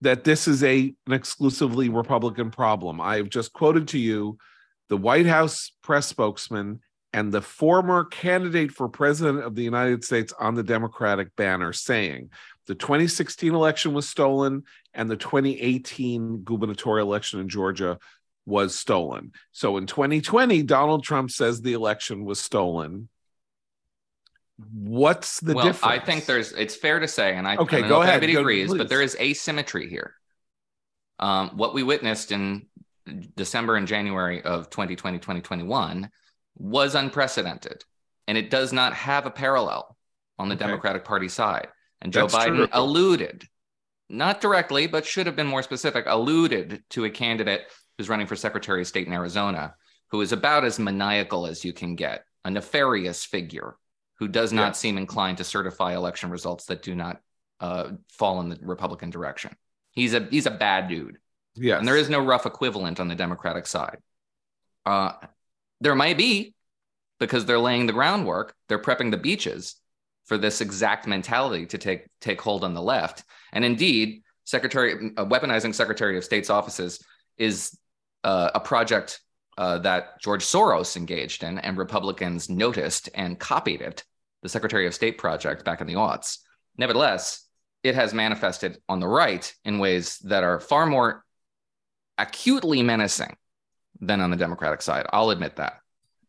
that 0.00 0.24
this 0.24 0.48
is 0.48 0.64
a 0.64 0.94
an 1.06 1.12
exclusively 1.12 1.88
Republican 1.88 2.50
problem. 2.50 3.00
I've 3.00 3.28
just 3.28 3.52
quoted 3.52 3.88
to 3.88 3.98
you 3.98 4.36
the 4.88 4.96
White 4.96 5.26
House 5.26 5.72
press 5.82 6.06
spokesman 6.06 6.80
and 7.12 7.30
the 7.30 7.42
former 7.42 8.04
candidate 8.04 8.72
for 8.72 8.88
president 8.88 9.44
of 9.44 9.54
the 9.54 9.62
United 9.62 10.04
States 10.04 10.32
on 10.38 10.54
the 10.54 10.62
Democratic 10.62 11.34
banner 11.36 11.72
saying 11.72 12.30
the 12.66 12.74
2016 12.74 13.54
election 13.54 13.92
was 13.92 14.08
stolen 14.08 14.62
and 14.94 15.10
the 15.10 15.16
2018 15.16 16.38
gubernatorial 16.38 17.06
election 17.06 17.40
in 17.40 17.48
Georgia 17.48 17.98
was 18.46 18.74
stolen. 18.76 19.32
So 19.52 19.76
in 19.76 19.86
2020, 19.86 20.62
Donald 20.64 21.04
Trump 21.04 21.30
says 21.30 21.60
the 21.60 21.72
election 21.74 22.24
was 22.24 22.40
stolen. 22.40 23.08
What's 24.72 25.40
the 25.40 25.54
well, 25.54 25.66
difference? 25.66 25.92
I 25.94 26.04
think 26.04 26.26
there's. 26.26 26.52
It's 26.52 26.76
fair 26.76 27.00
to 27.00 27.08
say, 27.08 27.34
and 27.36 27.48
I 27.48 27.56
Okay, 27.56 27.78
I 27.78 27.80
don't 27.80 27.88
go 27.88 27.94
know 27.96 28.02
if 28.02 28.08
ahead. 28.08 28.16
Everybody 28.16 28.32
Go- 28.34 28.40
agrees, 28.40 28.68
please. 28.68 28.78
but 28.78 28.88
there 28.88 29.02
is 29.02 29.16
asymmetry 29.18 29.88
here. 29.88 30.14
Um, 31.18 31.50
what 31.56 31.74
we 31.74 31.82
witnessed 31.82 32.32
in 32.32 32.66
December 33.36 33.76
and 33.76 33.86
January 33.88 34.42
of 34.42 34.70
2020, 34.70 35.18
2021 35.18 36.10
was 36.56 36.94
unprecedented, 36.94 37.82
and 38.28 38.36
it 38.38 38.50
does 38.50 38.72
not 38.72 38.92
have 38.94 39.26
a 39.26 39.30
parallel 39.30 39.96
on 40.38 40.48
the 40.48 40.54
Okay. 40.54 40.66
Democratic 40.66 41.04
Party 41.04 41.28
side. 41.28 41.68
And 42.00 42.12
Joe 42.12 42.26
That's 42.26 42.34
Biden 42.34 42.56
true. 42.56 42.68
alluded, 42.72 43.44
not 44.08 44.40
directly, 44.40 44.86
but 44.86 45.06
should 45.06 45.26
have 45.26 45.36
been 45.36 45.46
more 45.46 45.62
specific, 45.62 46.04
alluded 46.08 46.82
to 46.90 47.04
a 47.04 47.10
candidate 47.10 47.62
who's 48.02 48.08
running 48.08 48.26
for 48.26 48.34
Secretary 48.34 48.80
of 48.80 48.88
State 48.88 49.06
in 49.06 49.12
Arizona, 49.12 49.76
who 50.10 50.20
is 50.22 50.32
about 50.32 50.64
as 50.64 50.80
maniacal 50.80 51.46
as 51.46 51.64
you 51.64 51.72
can 51.72 51.94
get, 51.94 52.24
a 52.44 52.50
nefarious 52.50 53.24
figure 53.24 53.76
who 54.18 54.26
does 54.26 54.52
not 54.52 54.66
Yeah. 54.66 54.72
seem 54.72 54.98
inclined 54.98 55.38
to 55.38 55.44
certify 55.44 55.94
election 55.94 56.30
results 56.30 56.64
that 56.64 56.82
do 56.82 56.96
not 56.96 57.20
uh, 57.60 57.92
fall 58.10 58.40
in 58.40 58.48
the 58.48 58.58
Republican 58.60 59.10
direction. 59.10 59.54
He's 59.92 60.14
a 60.14 60.26
he's 60.28 60.46
a 60.46 60.50
bad 60.50 60.88
dude, 60.88 61.18
yes. 61.54 61.78
and 61.78 61.86
there 61.86 61.96
is 61.96 62.08
no 62.10 62.18
rough 62.18 62.44
equivalent 62.44 62.98
on 62.98 63.06
the 63.06 63.14
Democratic 63.14 63.68
side. 63.68 63.98
Uh, 64.84 65.12
there 65.80 65.94
might 65.94 66.18
be 66.18 66.56
because 67.20 67.46
they're 67.46 67.60
laying 67.60 67.86
the 67.86 67.92
groundwork, 67.92 68.52
they're 68.68 68.80
prepping 68.80 69.12
the 69.12 69.16
beaches 69.16 69.76
for 70.24 70.36
this 70.36 70.60
exact 70.60 71.06
mentality 71.06 71.66
to 71.66 71.78
take 71.78 72.08
take 72.20 72.40
hold 72.40 72.64
on 72.64 72.74
the 72.74 72.82
left. 72.82 73.22
And 73.52 73.64
indeed, 73.64 74.22
Secretary 74.42 75.12
uh, 75.16 75.24
weaponizing 75.24 75.72
Secretary 75.72 76.18
of 76.18 76.24
State's 76.24 76.50
offices 76.50 77.00
is 77.38 77.78
uh, 78.24 78.50
a 78.54 78.60
project 78.60 79.20
uh, 79.58 79.78
that 79.78 80.20
George 80.20 80.44
Soros 80.44 80.96
engaged 80.96 81.42
in, 81.42 81.58
and 81.58 81.76
Republicans 81.76 82.48
noticed 82.48 83.08
and 83.14 83.38
copied 83.38 83.80
it. 83.82 84.04
The 84.42 84.48
Secretary 84.48 84.86
of 84.86 84.94
State 84.94 85.18
project 85.18 85.64
back 85.64 85.80
in 85.80 85.86
the 85.86 85.94
aughts. 85.94 86.38
Nevertheless, 86.76 87.46
it 87.84 87.94
has 87.94 88.12
manifested 88.14 88.78
on 88.88 88.98
the 89.00 89.06
right 89.08 89.52
in 89.64 89.78
ways 89.78 90.18
that 90.24 90.42
are 90.42 90.58
far 90.58 90.86
more 90.86 91.24
acutely 92.18 92.82
menacing 92.82 93.36
than 94.00 94.20
on 94.20 94.30
the 94.30 94.36
Democratic 94.36 94.82
side. 94.82 95.06
I'll 95.12 95.30
admit 95.30 95.56
that. 95.56 95.74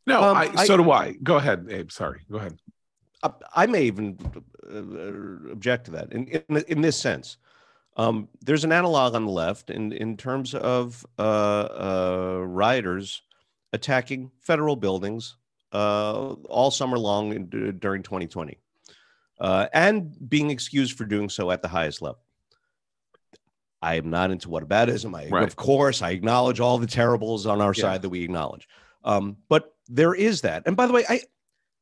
No, 0.05 0.21
Um, 0.21 0.37
I, 0.37 0.51
I- 0.55 0.65
so 0.65 0.77
do 0.77 0.91
I. 0.91 1.13
Go 1.23 1.37
ahead, 1.37 1.67
Abe. 1.69 1.91
Sorry. 1.91 2.21
Go 2.29 2.37
ahead. 2.37 2.57
I- 3.23 3.31
I 3.55 3.65
may 3.67 3.83
even 3.83 4.17
uh, 4.69 5.51
object 5.51 5.85
to 5.85 5.91
that 5.91 6.11
in, 6.11 6.27
in 6.27 6.57
in 6.67 6.81
this 6.81 6.97
sense. 6.99 7.37
Um, 7.95 8.27
there's 8.41 8.63
an 8.63 8.71
analog 8.71 9.15
on 9.15 9.25
the 9.25 9.31
left 9.31 9.69
in 9.69 9.91
in 9.91 10.17
terms 10.17 10.53
of 10.55 11.05
uh, 11.19 11.21
uh, 11.21 12.43
rioters 12.45 13.21
attacking 13.71 14.31
federal 14.39 14.75
buildings 14.75 15.35
uh, 15.73 16.33
all 16.49 16.71
summer 16.71 16.97
long 16.97 17.33
in, 17.33 17.77
during 17.79 18.03
2020, 18.03 18.57
uh, 19.39 19.67
and 19.73 20.15
being 20.29 20.49
excused 20.49 20.97
for 20.97 21.05
doing 21.05 21.29
so 21.29 21.51
at 21.51 21.61
the 21.61 21.67
highest 21.67 22.01
level. 22.01 22.19
I 23.81 23.95
am 23.95 24.09
not 24.09 24.31
into 24.31 24.47
whataboutism. 24.47 25.15
I, 25.15 25.27
Right. 25.29 25.43
Of 25.43 25.55
course, 25.55 26.01
I 26.01 26.11
acknowledge 26.11 26.59
all 26.59 26.77
the 26.77 26.87
terribles 26.87 27.45
on 27.45 27.59
our 27.61 27.73
Yeah. 27.75 27.81
side 27.81 28.01
that 28.03 28.09
we 28.09 28.23
acknowledge. 28.23 28.67
Um, 29.03 29.37
but 29.49 29.75
there 29.89 30.13
is 30.15 30.41
that. 30.41 30.63
And 30.65 30.77
by 30.77 30.87
the 30.87 30.93
way, 30.93 31.03
I, 31.09 31.21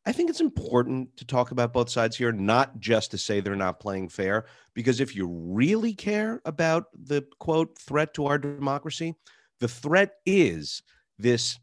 I 0.06 0.12
think 0.12 0.30
it's 0.30 0.42
important 0.42 1.16
to 1.18 1.26
talk 1.26 1.52
about 1.52 1.74
both 1.74 1.90
sides 1.90 2.18
here, 2.18 2.32
not 2.32 2.80
just 2.80 3.12
to 3.12 3.18
say 3.18 3.40
they're 3.40 3.56
not 3.56 3.80
playing 3.80 4.10
fair, 4.10 4.46
because 4.74 5.00
if 5.00 5.16
you 5.16 5.28
really 5.28 5.94
care 5.94 6.42
about 6.46 6.86
the 6.94 7.24
quote 7.40 7.78
threat 7.78 8.14
to 8.16 8.26
our 8.26 8.40
democracy, 8.40 9.14
the 9.60 9.68
threat 9.68 10.14
is 10.26 10.82
this 11.20 11.60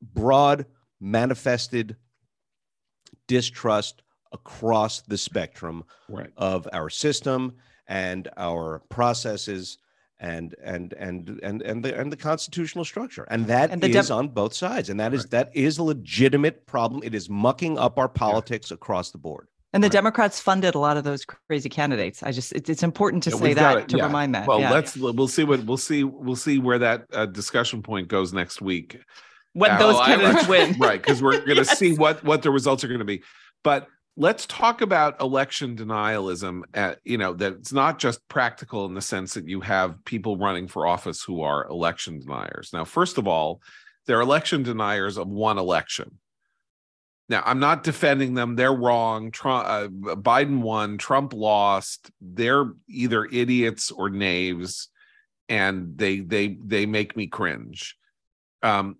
broad, 0.00 0.66
manifested 1.00 1.96
distrust 3.26 4.02
across 4.32 5.00
the 5.02 5.18
spectrum 5.18 5.84
Right. 6.08 6.30
of 6.36 6.68
our 6.72 6.90
system 6.90 7.56
and 7.88 8.28
our 8.36 8.80
processes 8.88 9.78
and 10.20 10.54
and 10.62 10.92
and 10.94 11.40
and 11.42 11.60
and 11.62 11.84
the 11.84 11.98
and 11.98 12.12
the 12.12 12.16
constitutional 12.16 12.84
structure 12.84 13.24
and 13.30 13.46
that 13.48 13.70
is 13.70 13.72
And 13.72 13.82
the 13.82 13.88
dem- 13.88 14.12
on 14.12 14.28
both 14.28 14.54
sides 14.54 14.88
and 14.88 14.98
that 15.00 15.12
is 15.12 15.24
that 15.26 15.50
is 15.54 15.78
a 15.78 15.82
legitimate 15.82 16.66
problem 16.66 17.02
it 17.02 17.14
is 17.14 17.28
mucking 17.28 17.78
up 17.78 17.98
our 17.98 18.08
politics 18.08 18.70
across 18.70 19.10
the 19.10 19.18
board 19.18 19.48
And 19.72 19.82
the 19.82 19.88
Democrats 19.88 20.38
funded 20.38 20.76
a 20.76 20.78
lot 20.78 20.96
of 20.96 21.02
those 21.02 21.24
crazy 21.24 21.68
candidates. 21.68 22.22
I 22.22 22.30
just 22.30 22.52
it's, 22.52 22.70
it's 22.70 22.84
important 22.84 23.24
to 23.24 23.30
Yeah, 23.30 23.36
say 23.38 23.54
that 23.54 23.76
it, 23.78 23.88
to 23.88 23.96
yeah. 23.96 24.06
remind 24.06 24.32
that. 24.36 24.46
Well, 24.46 24.60
yeah. 24.60 24.70
let's 24.70 24.96
we'll 24.96 25.26
see 25.26 25.42
what 25.42 25.64
we'll 25.66 25.76
see 25.90 26.04
we'll 26.04 26.36
see 26.36 26.58
where 26.60 26.78
that 26.78 27.06
uh, 27.12 27.26
discussion 27.26 27.82
point 27.82 28.06
goes 28.06 28.32
next 28.32 28.62
week. 28.62 29.00
when 29.52 29.72
Uh, 29.72 29.78
those 29.78 29.96
oh, 29.96 30.00
I- 30.00 30.06
candidates 30.06 30.46
win. 30.54 30.76
right 30.78 31.00
because 31.02 31.20
we're 31.24 31.38
going 31.38 31.58
to 31.64 31.66
Yes. 31.66 31.76
see 31.78 31.94
what 31.94 32.22
what 32.22 32.42
the 32.42 32.52
results 32.52 32.84
are 32.84 32.88
going 32.88 33.00
to 33.08 33.12
be 33.16 33.22
but 33.64 33.88
let's 34.16 34.46
talk 34.46 34.80
about 34.80 35.20
election 35.20 35.76
denialism 35.76 36.62
at, 36.72 37.00
you 37.04 37.18
know 37.18 37.32
that 37.34 37.54
it's 37.54 37.72
not 37.72 37.98
just 37.98 38.26
practical 38.28 38.86
in 38.86 38.94
the 38.94 39.02
sense 39.02 39.34
that 39.34 39.48
you 39.48 39.60
have 39.60 40.04
people 40.04 40.36
running 40.36 40.68
for 40.68 40.86
office 40.86 41.22
who 41.22 41.42
are 41.42 41.66
election 41.68 42.20
deniers. 42.20 42.70
Now 42.72 42.84
first 42.84 43.18
of 43.18 43.26
all 43.26 43.60
they're 44.06 44.20
election 44.20 44.62
deniers 44.62 45.16
of 45.16 45.28
one 45.28 45.58
election. 45.58 46.18
Now 47.28 47.42
i'm 47.44 47.58
not 47.58 47.82
defending 47.82 48.34
them. 48.34 48.54
They're 48.54 48.72
wrong. 48.72 49.30
Trump 49.30 49.66
uh, 49.66 50.14
biden 50.14 50.60
won. 50.60 50.98
Trump 50.98 51.32
lost. 51.32 52.10
They're 52.20 52.72
either 52.88 53.24
idiots 53.24 53.90
or 53.90 54.10
knaves 54.10 54.88
and 55.48 55.98
they 55.98 56.20
they 56.20 56.58
they 56.64 56.86
make 56.86 57.16
me 57.16 57.26
cringe. 57.26 57.96
Um 58.62 58.96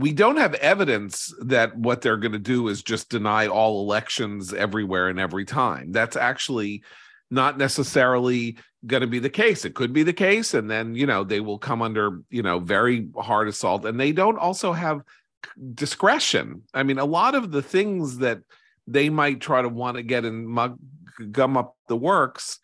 we 0.00 0.12
don't 0.12 0.38
have 0.38 0.54
evidence 0.54 1.32
that 1.40 1.76
what 1.76 2.00
they're 2.00 2.16
going 2.16 2.32
to 2.32 2.38
do 2.38 2.68
is 2.68 2.82
just 2.82 3.10
deny 3.10 3.46
all 3.46 3.82
elections 3.82 4.54
everywhere 4.54 5.08
and 5.08 5.20
every 5.20 5.44
time. 5.44 5.92
That's 5.92 6.16
actually 6.16 6.82
not 7.30 7.58
necessarily 7.58 8.56
going 8.86 9.02
to 9.02 9.06
be 9.06 9.18
the 9.18 9.30
case. 9.30 9.64
It 9.64 9.74
could 9.74 9.92
be 9.92 10.02
the 10.02 10.12
case, 10.12 10.54
and 10.54 10.70
then 10.70 10.94
you 10.94 11.06
know 11.06 11.22
they 11.22 11.40
will 11.40 11.58
come 11.58 11.82
under 11.82 12.22
you 12.30 12.42
know 12.42 12.58
very 12.58 13.08
hard 13.16 13.48
assault, 13.48 13.84
and 13.84 14.00
they 14.00 14.12
don't 14.12 14.38
also 14.38 14.72
have 14.72 15.02
discretion. 15.74 16.62
I 16.72 16.82
mean, 16.82 16.98
a 16.98 17.04
lot 17.04 17.34
of 17.34 17.50
the 17.50 17.62
things 17.62 18.18
that 18.18 18.40
they 18.86 19.10
might 19.10 19.40
try 19.40 19.60
to 19.60 19.68
want 19.68 19.98
to 19.98 20.02
get 20.02 20.24
and 20.24 20.48
mug, 20.48 20.78
gum 21.30 21.56
up 21.56 21.76
the 21.88 21.96
works 21.96 22.58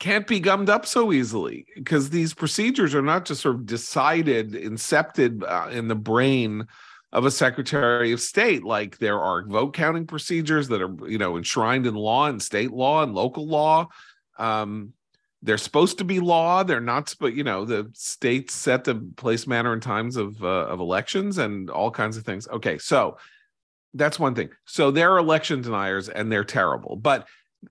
can't 0.00 0.26
be 0.26 0.40
gummed 0.40 0.70
up 0.70 0.86
so 0.86 1.12
easily 1.12 1.66
because 1.76 2.10
these 2.10 2.34
procedures 2.34 2.94
are 2.94 3.02
not 3.02 3.26
just 3.26 3.42
sort 3.42 3.54
of 3.54 3.66
decided, 3.66 4.52
incepted 4.52 5.44
uh, 5.46 5.68
in 5.68 5.88
the 5.88 5.94
brain 5.94 6.66
of 7.12 7.26
a 7.26 7.30
secretary 7.30 8.10
of 8.10 8.20
state. 8.20 8.64
Like 8.64 8.98
there 8.98 9.20
are 9.20 9.44
vote 9.44 9.74
counting 9.74 10.06
procedures 10.06 10.68
that 10.68 10.80
are, 10.80 10.96
you 11.06 11.18
know, 11.18 11.36
enshrined 11.36 11.86
in 11.86 11.94
law 11.94 12.26
and 12.26 12.42
state 12.42 12.72
law 12.72 13.02
and 13.02 13.14
local 13.14 13.46
law. 13.46 13.88
Um, 14.38 14.94
they're 15.42 15.58
supposed 15.58 15.98
to 15.98 16.04
be 16.04 16.18
law. 16.18 16.62
They're 16.62 16.80
not, 16.80 17.14
but 17.20 17.34
you 17.34 17.44
know, 17.44 17.64
the 17.64 17.90
states 17.92 18.54
set 18.54 18.84
the 18.84 18.94
place, 19.16 19.46
manner, 19.46 19.72
and 19.72 19.82
times 19.82 20.16
of 20.16 20.42
uh, 20.42 20.66
of 20.66 20.80
elections 20.80 21.38
and 21.38 21.70
all 21.70 21.90
kinds 21.90 22.16
of 22.16 22.24
things. 22.24 22.48
Okay, 22.48 22.78
so 22.78 23.16
that's 23.94 24.18
one 24.18 24.34
thing. 24.34 24.50
So 24.66 24.90
they're 24.90 25.16
election 25.16 25.62
deniers 25.62 26.08
and 26.08 26.30
they're 26.30 26.44
terrible, 26.44 26.96
but 26.96 27.26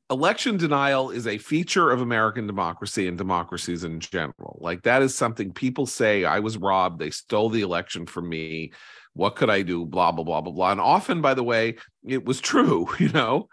election 0.10 0.58
denial 0.58 1.10
is 1.10 1.28
a 1.28 1.38
feature 1.38 1.91
of 1.91 2.02
American 2.02 2.47
democracy 2.47 3.08
and 3.08 3.17
democracies 3.17 3.84
in 3.84 3.99
general. 3.99 4.58
Like 4.62 4.84
that 4.84 5.02
is 5.02 5.15
something 5.15 5.52
people 5.52 5.86
say, 5.86 6.25
I 6.25 6.39
was 6.39 6.58
robbed, 6.58 6.99
they 6.99 7.10
stole 7.10 7.49
the 7.49 7.62
election 7.62 8.06
from 8.06 8.30
me. 8.30 8.71
What 9.13 9.36
could 9.36 9.49
I 9.49 9.63
do? 9.63 9.86
Blah, 9.86 10.12
blah, 10.12 10.23
blah, 10.23 10.41
blah, 10.41 10.52
blah. 10.52 10.71
And 10.71 10.82
often, 10.82 11.21
by 11.21 11.34
the 11.34 11.43
way, 11.43 11.78
it 12.06 12.25
was 12.25 12.39
true, 12.39 12.88
you 12.99 13.10
know. 13.10 13.49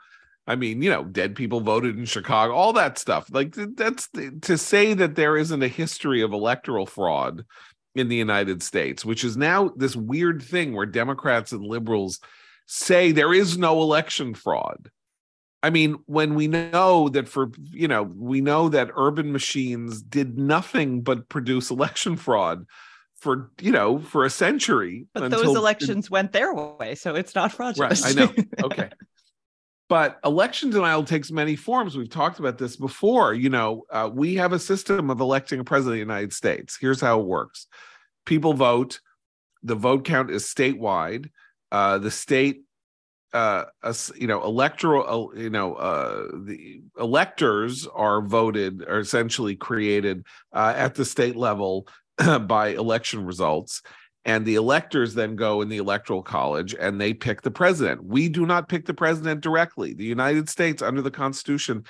I 0.49 0.55
mean, 0.55 0.81
you 0.81 0.91
know, 0.91 1.03
dead 1.03 1.35
people 1.35 1.61
voted 1.61 1.99
in 1.99 2.05
Chicago, 2.05 2.55
all 2.55 2.73
that 2.75 2.99
stuff. 2.99 3.27
Like 3.33 3.55
that's 3.55 4.09
to 4.43 4.57
say 4.57 4.95
that 4.95 5.17
there 5.17 5.37
isn't 5.37 5.63
a 5.63 5.69
history 5.69 6.23
of 6.23 6.33
electoral 6.33 6.87
fraud 6.87 7.45
in 7.97 8.09
the 8.09 8.17
United 8.17 8.63
States, 8.63 9.05
which 9.05 9.25
is 9.25 9.37
now 9.37 9.73
this 9.77 9.97
weird 9.97 10.41
thing 10.43 10.73
where 10.73 10.87
Democrats 10.87 11.51
and 11.51 11.65
liberals 11.65 12.21
say 12.67 13.11
there 13.11 13.35
is 13.35 13.59
no 13.59 13.81
election 13.83 14.35
fraud. 14.35 14.91
I 15.63 15.71
mean, 15.71 15.97
when 16.07 16.35
we 16.35 16.49
know 16.49 17.09
that 17.09 17.29
for, 17.29 17.51
you 17.71 17.89
know, 17.89 18.03
we 18.03 18.41
know 18.41 18.69
that 18.69 18.91
urban 18.95 19.33
machines 19.33 20.03
did 20.03 20.39
nothing 20.39 21.03
but 21.03 21.29
produce 21.29 21.71
election 21.71 22.17
fraud 22.17 22.67
for, 23.17 23.51
you 23.61 23.73
know, 23.73 23.99
for 23.99 24.25
a 24.25 24.31
century. 24.31 25.07
But 25.13 25.25
until- 25.25 25.43
those 25.43 25.57
elections 25.57 26.11
went 26.11 26.33
their 26.33 26.55
way, 26.55 26.95
so 26.95 27.15
it's 27.15 27.35
not 27.35 27.53
fraudulent. 27.53 28.05
Right, 28.05 28.07
I 28.07 28.13
know. 28.13 28.33
Okay. 28.63 28.91
But 29.89 30.19
election 30.25 30.71
denial 30.71 31.05
takes 31.05 31.31
many 31.31 31.55
forms. 31.55 31.97
We've 31.97 32.11
talked 32.11 32.41
about 32.41 32.59
this 32.59 32.77
before. 32.77 33.35
You 33.35 33.51
know, 33.51 33.85
uh, 33.91 34.11
we 34.13 34.35
have 34.35 34.53
a 34.53 34.59
system 34.59 35.11
of 35.11 35.21
electing 35.21 35.61
a 35.61 35.65
president 35.65 35.93
of 35.93 35.95
the 36.09 36.13
United 36.13 36.33
States. 36.33 36.77
Here's 36.81 37.01
how 37.01 37.21
it 37.21 37.27
works 37.27 37.69
people 38.25 38.53
vote, 38.53 39.01
the 39.63 39.77
vote 39.77 40.05
count 40.05 40.31
is 40.31 40.45
statewide. 40.45 41.31
Uh, 41.71 41.99
the 41.99 42.11
state 42.11 42.63
uh 43.37 43.65
us 43.83 44.11
you 44.17 44.27
know 44.27 44.43
electoral 44.43 45.05
uh, 45.07 45.39
you 45.39 45.51
know 45.51 45.75
uh 45.75 46.27
the 46.45 46.81
electors 46.99 47.87
are 47.95 48.23
voted 48.23 48.83
are 48.89 48.99
essentially 48.99 49.55
created 49.55 50.25
uh, 50.53 50.73
at 50.75 50.95
the 50.95 51.05
state 51.05 51.37
level 51.37 51.87
by 52.47 52.69
election 52.69 53.25
results. 53.25 53.83
And 54.25 54.45
the 54.45 54.57
electors 54.57 55.15
then 55.15 55.37
go 55.37 55.63
in 55.63 55.69
the 55.69 55.77
electoral 55.77 56.23
college 56.23 56.75
and 56.75 57.01
they 57.01 57.15
pick 57.15 57.43
the 57.43 57.51
president. 57.51 58.03
We 58.03 58.29
do 58.29 58.45
not 58.45 58.69
pick 58.69 58.87
the 58.87 58.95
president 58.95 59.41
directly. 59.41 59.95
The 59.95 60.05
united 60.05 60.49
states 60.49 60.83
under 60.83 61.03
the 61.03 61.11
constitution 61.11 61.85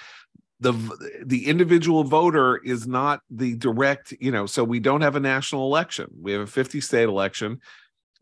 the 0.58 0.72
the 1.24 1.46
individual 1.46 2.02
voter 2.04 2.56
is 2.56 2.86
not 2.86 3.20
the 3.30 3.56
direct 3.56 4.14
you 4.20 4.30
know 4.30 4.46
so 4.46 4.64
we 4.64 4.80
don't 4.80 5.02
have 5.02 5.16
a 5.16 5.20
national 5.20 5.66
election. 5.66 6.08
We 6.20 6.32
have 6.32 6.42
a 6.42 6.46
50 6.46 6.80
state 6.80 7.08
election. 7.08 7.60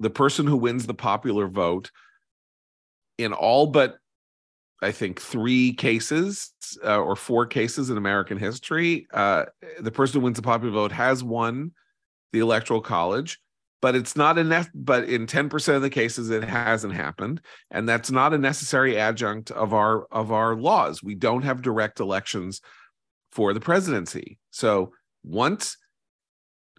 The 0.01 0.11
person 0.11 0.47
who 0.47 0.57
wins 0.57 0.87
the 0.87 0.95
popular 0.95 1.47
vote 1.47 1.91
in 3.19 3.33
all 3.33 3.67
but 3.67 3.97
I 4.83 4.93
think 4.93 5.21
three 5.21 5.73
cases 5.73 6.53
uh, 6.85 6.99
or 6.99 7.17
four 7.17 7.47
cases 7.47 7.89
in 7.89 7.97
American 7.97 8.39
history, 8.39 9.07
uh, 9.15 9.47
the 9.81 9.91
person 9.91 10.21
who 10.21 10.25
wins 10.25 10.37
the 10.37 10.43
popular 10.43 10.73
vote 10.73 10.93
has 10.93 11.25
won 11.25 11.73
the 12.33 12.41
electoral 12.41 12.83
college, 12.83 13.41
but 13.81 13.95
it's 13.95 14.17
not 14.17 14.37
enough. 14.37 14.69
but 14.75 15.05
in 15.05 15.27
10% 15.27 15.77
of 15.77 15.83
the 15.83 15.91
cases 15.91 16.31
it 16.31 16.45
hasn't 16.45 16.95
happened 16.95 17.41
and 17.71 17.89
that's 17.89 18.11
not 18.11 18.35
a 18.35 18.39
necessary 18.39 18.99
adjunct 18.99 19.51
of 19.53 19.73
our 19.73 20.07
of 20.13 20.33
our 20.33 20.55
laws. 20.55 21.03
We 21.03 21.15
don't 21.15 21.43
have 21.43 21.63
direct 21.63 22.01
elections 22.01 22.61
for 23.33 23.55
the 23.55 23.61
presidency. 23.61 24.39
So 24.51 24.93
once 25.25 25.77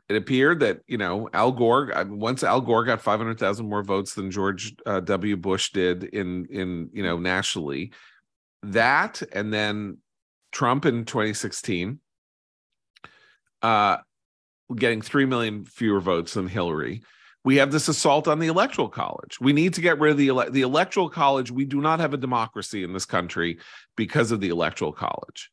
it 0.07 0.15
appeared 0.15 0.59
that 0.59 0.81
you 0.87 0.97
know 0.97 1.29
Al 1.33 1.51
Gore 1.51 1.91
mean, 2.03 2.19
once 2.19 2.43
Al 2.43 2.61
Gore 2.61 2.85
got 2.85 3.01
500,000 3.01 3.67
more 3.67 3.83
votes 3.83 4.13
than 4.13 4.31
George 4.31 4.75
uh, 4.85 4.99
W. 4.99 5.35
Bush 5.37 5.71
did 5.71 6.03
in 6.03 6.45
in 6.49 6.89
you 6.93 7.03
know 7.03 7.17
nationally 7.17 7.91
that 8.63 9.21
and 9.31 9.53
then 9.53 9.97
Trump 10.51 10.85
in 10.85 11.05
2016 11.05 11.99
uh 13.61 13.97
getting 14.75 15.01
3 15.01 15.25
million 15.25 15.65
fewer 15.65 15.99
votes 15.99 16.33
than 16.33 16.47
Hillary. 16.47 17.03
We 17.43 17.57
have 17.57 17.71
this 17.71 17.87
assault 17.87 18.27
on 18.27 18.39
the 18.39 18.47
electoral 18.47 18.89
college. 18.89 19.39
We 19.39 19.53
need 19.53 19.75
to 19.75 19.81
get 19.81 19.99
rid 19.99 20.11
of 20.11 20.17
the 20.17 20.29
ele- 20.29 20.49
the 20.49 20.63
electoral 20.63 21.09
college. 21.09 21.51
We 21.51 21.65
do 21.65 21.79
not 21.79 21.99
have 21.99 22.13
a 22.13 22.17
democracy 22.17 22.83
in 22.83 22.93
this 22.93 23.05
country 23.05 23.59
because 23.95 24.31
of 24.31 24.39
the 24.39 24.49
electoral 24.49 24.91
college 24.91 25.51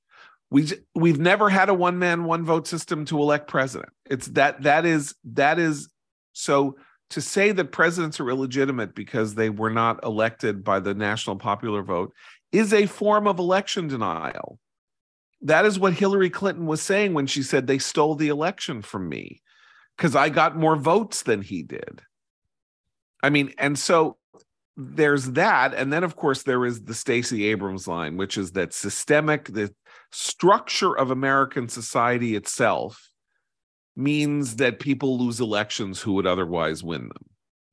We 0.52 0.68
we've 0.94 1.18
never 1.18 1.48
had 1.48 1.70
a 1.70 1.74
one 1.74 1.98
man 1.98 2.24
one 2.24 2.44
vote 2.44 2.66
system 2.66 3.06
to 3.06 3.18
elect 3.18 3.48
president. 3.48 3.90
It's 4.04 4.26
that 4.28 4.62
that 4.62 4.84
is 4.84 5.14
that 5.24 5.58
is 5.58 5.88
so 6.34 6.76
to 7.08 7.22
say 7.22 7.52
that 7.52 7.72
presidents 7.72 8.20
are 8.20 8.28
illegitimate 8.28 8.94
because 8.94 9.34
they 9.34 9.48
were 9.48 9.70
not 9.70 10.04
elected 10.04 10.62
by 10.62 10.78
the 10.78 10.92
national 10.92 11.36
popular 11.36 11.82
vote 11.82 12.12
is 12.52 12.74
a 12.74 12.84
form 12.84 13.26
of 13.26 13.38
election 13.38 13.88
denial. 13.88 14.58
That 15.40 15.64
is 15.64 15.78
what 15.78 15.94
Hillary 15.94 16.28
Clinton 16.28 16.66
was 16.66 16.82
saying 16.82 17.14
when 17.14 17.26
she 17.26 17.42
said 17.42 17.66
they 17.66 17.78
stole 17.78 18.14
the 18.14 18.28
election 18.28 18.82
from 18.82 19.08
me 19.08 19.40
because 19.96 20.14
I 20.14 20.28
got 20.28 20.56
more 20.56 20.76
votes 20.76 21.22
than 21.22 21.40
he 21.40 21.62
did. 21.62 22.02
I 23.22 23.30
mean, 23.30 23.54
and 23.56 23.78
so 23.78 24.18
there's 24.76 25.32
that. 25.32 25.74
And 25.74 25.92
then, 25.92 26.04
of 26.04 26.16
course, 26.16 26.42
there 26.42 26.64
is 26.64 26.82
the 26.82 26.94
Stacey 26.94 27.46
Abrams 27.46 27.86
line, 27.86 28.16
which 28.16 28.38
is 28.38 28.52
that 28.52 28.72
systemic, 28.72 29.46
the 29.46 29.74
structure 30.10 30.96
of 30.96 31.10
American 31.10 31.68
society 31.68 32.34
itself 32.34 33.10
means 33.96 34.56
that 34.56 34.80
people 34.80 35.18
lose 35.18 35.40
elections 35.40 36.00
who 36.00 36.14
would 36.14 36.26
otherwise 36.26 36.82
win 36.82 37.02
them. 37.02 37.26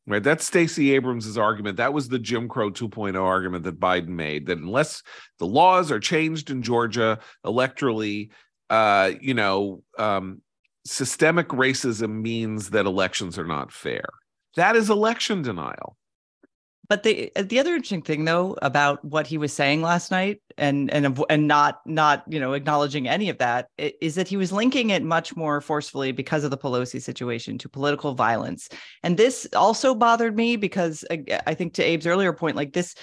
Right. 0.08 0.24
That's 0.24 0.46
Stacey 0.46 0.96
Abrams' 0.96 1.38
argument. 1.38 1.78
That 1.78 1.94
was 1.94 2.10
the 2.10 2.18
Jim 2.18 2.50
Crow 2.50 2.72
2.0 2.72 3.22
argument 3.22 3.64
that 3.66 3.80
Biden 3.80 4.08
made 4.08 4.48
that 4.48 4.58
unless 4.58 5.04
the 5.38 5.46
laws 5.46 5.92
are 5.92 6.00
changed 6.00 6.50
in 6.50 6.64
Georgia 6.64 7.20
electorally, 7.46 8.30
uh, 8.72 9.12
you 9.22 9.36
know, 9.36 9.84
um, 10.00 10.42
systemic 10.84 11.50
racism 11.50 12.22
means 12.22 12.72
that 12.72 12.88
elections 12.88 13.38
are 13.38 13.46
not 13.46 13.72
fair. 13.72 14.06
That 14.56 14.76
is 14.76 14.90
election 14.90 15.44
denial. 15.44 15.96
But 16.90 17.04
the 17.04 17.32
the 17.36 17.60
other 17.60 17.76
interesting 17.76 18.02
thing 18.02 18.26
though 18.26 18.58
about 18.62 19.06
what 19.06 19.28
he 19.28 19.38
was 19.38 19.54
saying 19.54 19.82
last 19.84 20.12
night 20.12 20.42
and 20.60 20.92
and 20.92 21.20
and 21.30 21.48
not 21.48 21.80
not 21.86 22.24
you 22.28 22.40
know 22.40 22.54
acknowledging 22.54 23.08
any 23.08 23.30
of 23.30 23.38
that 23.38 23.70
is 23.78 24.16
that 24.16 24.28
he 24.28 24.38
was 24.38 24.52
linking 24.52 24.90
it 24.90 25.04
much 25.04 25.36
more 25.36 25.62
forcefully 25.62 26.12
because 26.12 26.44
of 26.44 26.52
the 26.52 26.58
Pelosi 26.58 27.02
situation 27.02 27.58
to 27.58 27.70
political 27.70 28.14
violence. 28.14 28.70
And 29.04 29.18
this 29.18 29.48
also 29.56 29.96
bothered 29.96 30.36
me 30.36 30.56
because 30.56 31.06
I 31.48 31.54
think 31.54 31.74
to 31.76 31.84
Abe's 31.84 32.06
earlier 32.06 32.34
point 32.34 32.56
like 32.56 32.74
this 32.74 32.96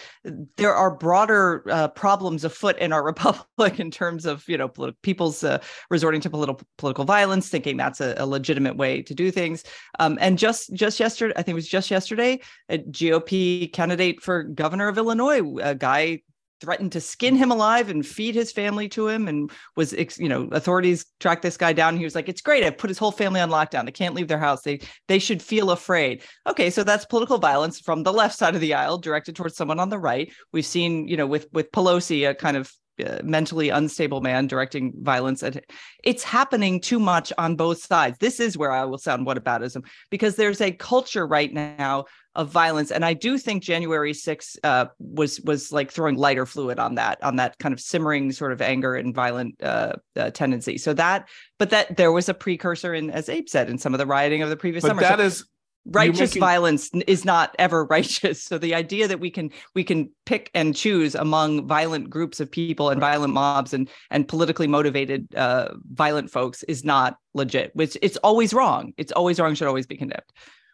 there 0.57 0.75
are 0.75 0.95
broader 0.95 1.64
uh, 1.71 1.88
problems 1.88 2.45
afoot 2.45 2.79
in 2.79 2.92
our 2.92 3.05
republic 3.12 3.81
in 3.81 3.90
terms 3.90 4.27
of 4.27 4.47
you 4.49 4.59
know 4.59 4.69
politi- 4.69 4.97
people's 5.03 5.42
uh, 5.42 5.59
resorting 5.90 6.21
to 6.21 6.31
political 6.31 6.61
political 6.79 7.05
violence 7.05 7.49
thinking 7.49 7.77
that's 7.77 8.01
a, 8.01 8.14
a 8.19 8.27
legitimate 8.27 8.77
way 8.77 9.03
to 9.03 9.14
do 9.14 9.31
things. 9.31 9.64
Um, 9.99 10.19
and 10.21 10.38
just 10.38 10.73
just 10.75 11.01
yesterday 11.01 11.35
I 11.37 11.42
think 11.42 11.55
it 11.55 11.55
was 11.55 11.69
just 11.69 11.90
yesterday 11.90 12.40
a 12.69 12.79
GOP 12.79 13.73
candidate 13.73 14.23
for 14.23 14.42
governor 14.42 14.88
of 14.88 14.99
Illinois, 14.99 15.42
a 15.62 15.75
guy 15.75 16.21
threatened 16.61 16.92
to 16.92 17.01
skin 17.01 17.37
him 17.37 17.51
alive 17.51 17.90
and 17.90 18.07
feed 18.07 18.35
his 18.35 18.53
family 18.53 18.88
to 18.90 19.09
him 19.09 19.29
and 19.29 19.51
was 19.77 19.95
you 20.19 20.29
know 20.29 20.49
authorities 20.53 21.07
tracked 21.21 21.42
this 21.42 21.57
guy 21.57 21.73
down. 21.73 21.97
He 21.97 22.05
was 22.05 22.14
like 22.14 22.29
it's 22.29 22.40
great. 22.40 22.64
I've 22.64 22.79
put 22.79 22.90
his 22.90 22.99
whole 22.99 23.12
family 23.12 23.40
on 23.40 23.51
lockdown. 23.51 23.85
They 23.85 23.92
can't 23.92 24.14
leave 24.14 24.29
their 24.29 24.38
house. 24.38 24.62
They 24.62 24.81
they 25.09 25.19
should 25.19 25.42
feel 25.42 25.71
afraid. 25.71 26.23
Okay 26.47 26.71
so 26.71 26.85
that's 26.85 27.05
political 27.05 27.38
violence 27.38 27.81
from 27.81 28.03
the 28.03 28.12
left 28.12 28.37
side 28.37 28.55
of 28.55 28.61
the 28.61 28.75
aisle 28.75 28.99
directed 28.99 29.37
towards 29.37 29.57
someone 29.57 29.81
on 29.81 29.90
the 29.90 29.99
right. 29.99 30.33
We've 30.53 30.66
seen 30.66 31.09
you 31.09 31.16
know 31.16 31.27
with 31.27 31.47
with 31.53 31.71
pelosi 31.73 32.29
a 32.29 32.35
kind 32.35 32.57
of 32.57 32.73
uh, 33.05 33.19
mentally 33.23 33.69
unstable 33.69 34.23
man 34.23 34.47
directing 34.47 34.90
violence 35.03 35.42
at 35.42 35.62
it's 36.03 36.25
happening 36.25 36.81
too 36.81 36.99
much 36.99 37.31
on 37.37 37.55
both 37.55 37.83
sides. 37.83 38.16
This 38.19 38.40
is 38.40 38.57
where 38.57 38.73
i 38.73 38.85
will 38.85 38.97
sound 38.97 39.27
what 39.27 39.37
whataboutism 39.37 39.85
because 40.11 40.37
there's 40.37 40.62
a 40.62 40.73
culture 40.73 41.27
right 41.27 41.53
now 41.53 42.07
of 42.37 42.49
violence. 42.51 42.90
And 42.92 43.05
i 43.05 43.12
do 43.14 43.38
think 43.38 43.62
january 43.62 44.12
6th 44.12 44.57
uh, 44.62 44.87
was 44.99 45.40
was 45.40 45.72
like 45.72 45.90
throwing 45.90 46.16
lighter 46.16 46.46
fluid 46.46 46.79
on 46.79 46.94
that 46.94 47.22
on 47.22 47.37
that 47.37 47.59
kind 47.59 47.72
of 47.72 47.81
simmering 47.81 48.31
sort 48.33 48.53
of 48.53 48.61
anger 48.62 48.94
and 48.94 49.14
violent 49.14 49.61
uh, 49.62 49.94
uh, 50.16 50.31
tendency. 50.31 50.79
So 50.79 50.94
that 50.94 51.29
but 51.59 51.70
that 51.70 51.96
there 51.96 52.12
was 52.12 52.29
a 52.29 52.35
precursor 52.35 52.94
in 52.94 53.11
as 53.11 53.29
abe 53.29 53.49
said 53.49 53.68
in 53.68 53.79
some 53.79 53.94
of 53.94 53.99
the 53.99 54.07
rioting 54.07 54.42
of 54.42 54.51
the 54.51 54.57
previous 54.57 54.83
But 54.83 54.88
summer. 54.88 55.03
that 55.03 55.18
So 55.18 55.25
is 55.25 55.44
righteous 55.88 56.31
making- 56.31 56.40
violence 56.40 56.90
is 57.07 57.25
not 57.25 57.55
ever 57.61 57.85
righteous. 57.96 58.42
So 58.42 58.59
the 58.59 58.75
idea 58.75 59.07
that 59.09 59.20
we 59.20 59.31
can 59.31 59.51
we 59.75 59.85
can 59.85 60.11
pick 60.25 60.51
and 60.53 60.75
choose 60.75 61.14
among 61.14 61.66
violent 61.68 62.11
groups 62.11 62.40
of 62.40 62.51
people 62.51 62.90
and 62.90 63.01
violent 63.01 63.33
mobs 63.33 63.72
and 63.72 63.88
and 64.11 64.27
politically 64.27 64.66
motivated 64.66 65.33
uh 65.37 65.68
violent 65.92 66.31
folks 66.31 66.62
is 66.64 66.85
not 66.85 67.16
legit 67.35 67.70
which 67.75 67.96
it's 68.03 68.16
always 68.18 68.53
wrong. 68.53 68.92
It's 68.96 69.12
always 69.12 69.38
wrong 69.38 69.55
should 69.55 69.68
always 69.68 69.87
be 69.87 69.96
condemned 69.96 70.25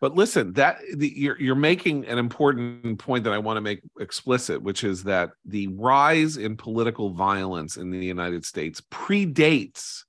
But 0.02 0.16
listen, 0.16 0.52
that 0.54 0.80
the, 0.96 1.08
you're 1.14 1.40
you're 1.40 1.54
making 1.54 2.06
an 2.06 2.18
important 2.18 2.98
point 2.98 3.22
that 3.22 3.32
I 3.32 3.38
want 3.38 3.56
to 3.56 3.60
make 3.60 3.82
explicit, 4.00 4.60
which 4.60 4.82
is 4.82 5.04
that 5.04 5.30
the 5.44 5.68
rise 5.68 6.36
in 6.38 6.56
political 6.56 7.10
violence 7.10 7.76
in 7.76 7.90
the 7.90 8.04
United 8.04 8.44
States 8.44 8.80
predates 8.90 10.02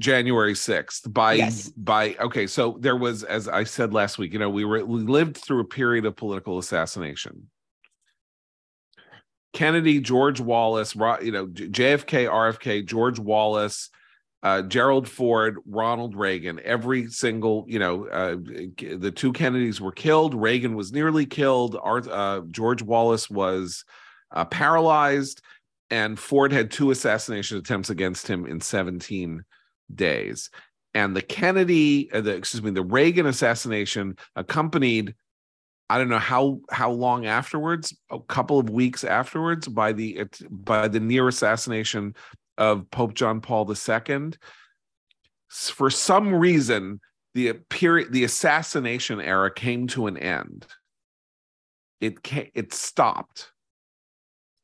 January 0.00 0.54
6th 0.54 1.12
by 1.12 1.34
Yes. 1.34 1.68
by 1.68 2.16
okay 2.16 2.48
so 2.48 2.76
there 2.80 2.96
was 2.96 3.22
as 3.22 3.46
I 3.46 3.62
said 3.62 3.94
last 3.94 4.18
week 4.18 4.32
you 4.32 4.40
know 4.40 4.50
we 4.50 4.64
were 4.64 4.84
we 4.84 5.02
lived 5.02 5.36
through 5.36 5.60
a 5.60 5.64
period 5.64 6.04
of 6.04 6.16
political 6.16 6.58
assassination 6.58 7.50
Kennedy 9.52 10.00
George 10.00 10.40
Wallace 10.40 10.96
you 10.96 11.30
know 11.30 11.46
JFK 11.46 12.28
RFK 12.28 12.84
George 12.84 13.20
Wallace 13.20 13.90
uh, 14.42 14.62
Gerald 14.62 15.08
Ford, 15.08 15.58
Ronald 15.66 16.16
Reagan, 16.16 16.60
every 16.64 17.08
single, 17.08 17.64
you 17.68 17.78
know, 17.78 18.06
uh, 18.08 18.36
the 18.96 19.12
two 19.14 19.32
Kennedys 19.32 19.80
were 19.80 19.92
killed. 19.92 20.34
Reagan 20.34 20.74
was 20.74 20.92
nearly 20.92 21.26
killed. 21.26 21.78
Art, 21.80 22.08
uh, 22.08 22.42
George 22.50 22.82
Wallace 22.82 23.30
was 23.30 23.84
uh, 24.32 24.44
paralyzed, 24.44 25.42
and 25.90 26.18
Ford 26.18 26.52
had 26.52 26.70
two 26.70 26.90
assassination 26.90 27.56
attempts 27.56 27.90
against 27.90 28.26
him 28.26 28.46
in 28.46 28.60
17 28.60 29.44
days. 29.94 30.50
And 30.92 31.16
the 31.16 31.22
Kennedy, 31.22 32.10
uh, 32.12 32.20
the 32.20 32.34
excuse 32.34 32.62
me, 32.62 32.72
the 32.72 32.82
Reagan 32.82 33.26
assassination 33.26 34.16
accompanied. 34.34 35.14
I 35.88 35.98
don't 35.98 36.08
know 36.08 36.18
how 36.18 36.60
how 36.70 36.90
long 36.90 37.26
afterwards, 37.26 37.94
a 38.10 38.18
couple 38.18 38.58
of 38.58 38.70
weeks 38.70 39.04
afterwards, 39.04 39.68
by 39.68 39.92
the 39.92 40.26
by 40.50 40.88
the 40.88 41.00
near 41.00 41.28
assassination 41.28 42.14
of 42.58 42.90
Pope 42.90 43.14
John 43.14 43.40
Paul 43.40 43.70
II. 43.70 44.32
For 45.50 45.90
some 45.90 46.34
reason, 46.34 47.00
the 47.34 47.54
period, 47.68 48.12
the 48.12 48.24
assassination 48.24 49.20
era 49.20 49.52
came 49.52 49.86
to 49.88 50.06
an 50.06 50.16
end. 50.16 50.66
It 52.00 52.22
ca- 52.22 52.50
it 52.54 52.72
stopped. 52.72 53.52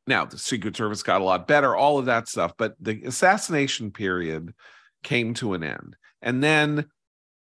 Now 0.06 0.24
the 0.24 0.38
Secret 0.38 0.76
Service 0.76 1.02
got 1.02 1.20
a 1.20 1.24
lot 1.24 1.46
better, 1.46 1.76
all 1.76 1.98
of 1.98 2.06
that 2.06 2.28
stuff, 2.28 2.52
but 2.56 2.74
the 2.80 3.02
assassination 3.04 3.90
period 3.90 4.54
came 5.02 5.34
to 5.34 5.54
an 5.54 5.62
end, 5.62 5.96
and 6.22 6.42
then 6.42 6.86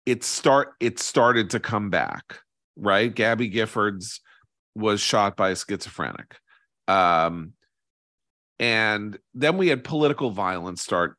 it 0.05 0.23
start 0.23 0.73
it 0.79 0.99
started 0.99 1.51
to 1.51 1.59
come 1.59 1.89
back. 1.89 2.39
Right, 2.75 3.13
Gabby 3.13 3.49
Giffords 3.49 4.19
was 4.75 5.01
shot 5.01 5.35
by 5.35 5.49
a 5.49 5.55
schizophrenic. 5.55 6.35
Um, 6.87 7.53
and 8.61 9.17
then 9.33 9.57
we 9.57 9.67
had 9.67 9.83
political 9.83 10.29
violence 10.29 10.81
start 10.81 11.17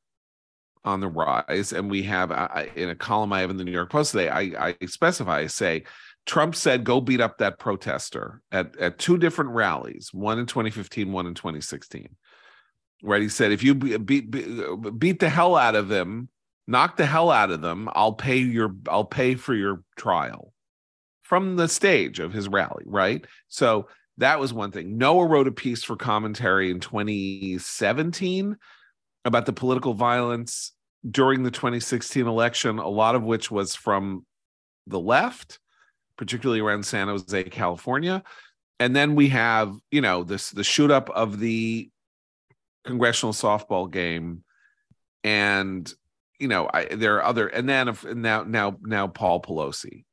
on 0.84 1.00
the 1.00 1.08
rise. 1.08 1.72
And 1.72 1.90
we 1.90 2.04
have 2.04 2.30
in 2.74 2.88
a 2.88 2.94
column 2.94 3.32
i 3.32 3.40
have 3.40 3.50
in 3.50 3.56
the 3.56 3.64
new 3.64 3.72
york 3.72 3.90
post 3.90 4.12
today 4.12 4.28
i, 4.28 4.70
I 4.80 4.86
specify 4.86 5.40
I 5.40 5.46
say 5.48 5.84
trump 6.24 6.54
said 6.54 6.84
go 6.84 7.00
beat 7.00 7.20
up 7.20 7.38
that 7.38 7.58
protester 7.58 8.40
at, 8.50 8.76
at 8.78 8.98
two 8.98 9.18
different 9.18 9.50
rallies 9.50 10.10
one 10.12 10.38
in 10.38 10.46
2015 10.46 11.12
one 11.12 11.26
in 11.26 11.34
2016 11.34 12.16
right? 13.04 13.22
He 13.22 13.28
said 13.28 13.50
if 13.50 13.64
you 13.64 13.74
beat, 13.74 14.06
beat, 14.06 14.30
beat 14.98 15.18
the 15.18 15.28
hell 15.28 15.56
out 15.56 15.74
of 15.74 15.88
them 15.88 16.28
knock 16.68 16.96
the 16.96 17.06
hell 17.06 17.30
out 17.30 17.50
of 17.50 17.60
them 17.60 17.88
i'll 17.92 18.12
pay 18.12 18.38
your 18.38 18.74
i'll 18.88 19.04
pay 19.04 19.34
for 19.34 19.54
your 19.54 19.82
trial 19.96 20.52
from 21.32 21.56
the 21.56 21.66
stage 21.66 22.18
of 22.18 22.30
his 22.30 22.46
rally. 22.46 22.84
Right? 22.84 23.24
So 23.48 23.88
that 24.18 24.38
was 24.38 24.52
one 24.52 24.70
thing. 24.70 24.98
Noah 24.98 25.26
wrote 25.26 25.48
a 25.48 25.52
piece 25.52 25.82
for 25.82 25.96
commentary 25.96 26.70
in 26.70 26.80
2017 26.80 28.56
about 29.24 29.46
the 29.46 29.52
political 29.52 29.94
violence 29.94 30.72
during 31.08 31.42
the 31.42 31.50
2016 31.50 32.26
election, 32.26 32.78
a 32.78 32.88
lot 32.88 33.14
of 33.14 33.22
which 33.22 33.50
was 33.50 33.74
from 33.74 34.24
the 34.86 35.00
left, 35.00 35.58
particularly 36.16 36.60
around 36.60 36.84
San 36.84 37.08
Jose, 37.08 37.44
California. 37.44 38.22
And 38.78 38.94
then 38.94 39.14
we 39.14 39.28
have, 39.28 39.74
you 39.90 40.00
know, 40.00 40.24
this 40.24 40.50
the 40.50 40.64
shoot 40.64 40.90
up 40.90 41.08
of 41.10 41.38
the 41.38 41.90
congressional 42.84 43.32
softball 43.32 43.90
game, 43.90 44.42
and 45.22 45.92
you 46.38 46.48
know, 46.48 46.68
I, 46.72 46.86
there 46.86 47.16
are 47.16 47.24
other, 47.24 47.46
and 47.46 47.68
then 47.68 47.86
if, 47.86 48.04
now, 48.04 48.42
now, 48.42 48.76
now, 48.82 49.06
Paul 49.06 49.40
Pelosi. 49.40 50.04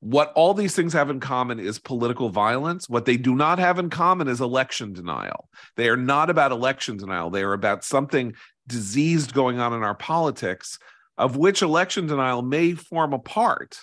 What 0.00 0.32
all 0.34 0.54
these 0.54 0.74
things 0.74 0.92
have 0.92 1.10
in 1.10 1.20
common 1.20 1.58
is 1.58 1.78
political 1.78 2.28
violence. 2.28 2.88
What 2.88 3.06
they 3.06 3.16
do 3.16 3.34
not 3.34 3.58
have 3.58 3.78
in 3.78 3.90
common 3.90 4.28
is 4.28 4.40
election 4.40 4.92
denial. 4.92 5.48
They 5.76 5.88
are 5.88 5.96
not 5.96 6.30
about 6.30 6.52
election 6.52 6.96
denial. 6.96 7.30
They 7.30 7.42
are 7.42 7.54
about 7.54 7.84
something 7.84 8.34
diseased 8.66 9.32
going 9.32 9.58
on 9.58 9.72
in 9.72 9.82
our 9.82 9.94
politics, 9.94 10.78
of 11.16 11.36
which 11.36 11.62
election 11.62 12.06
denial 12.06 12.42
may 12.42 12.72
form 12.72 13.12
a 13.12 13.18
part. 13.18 13.78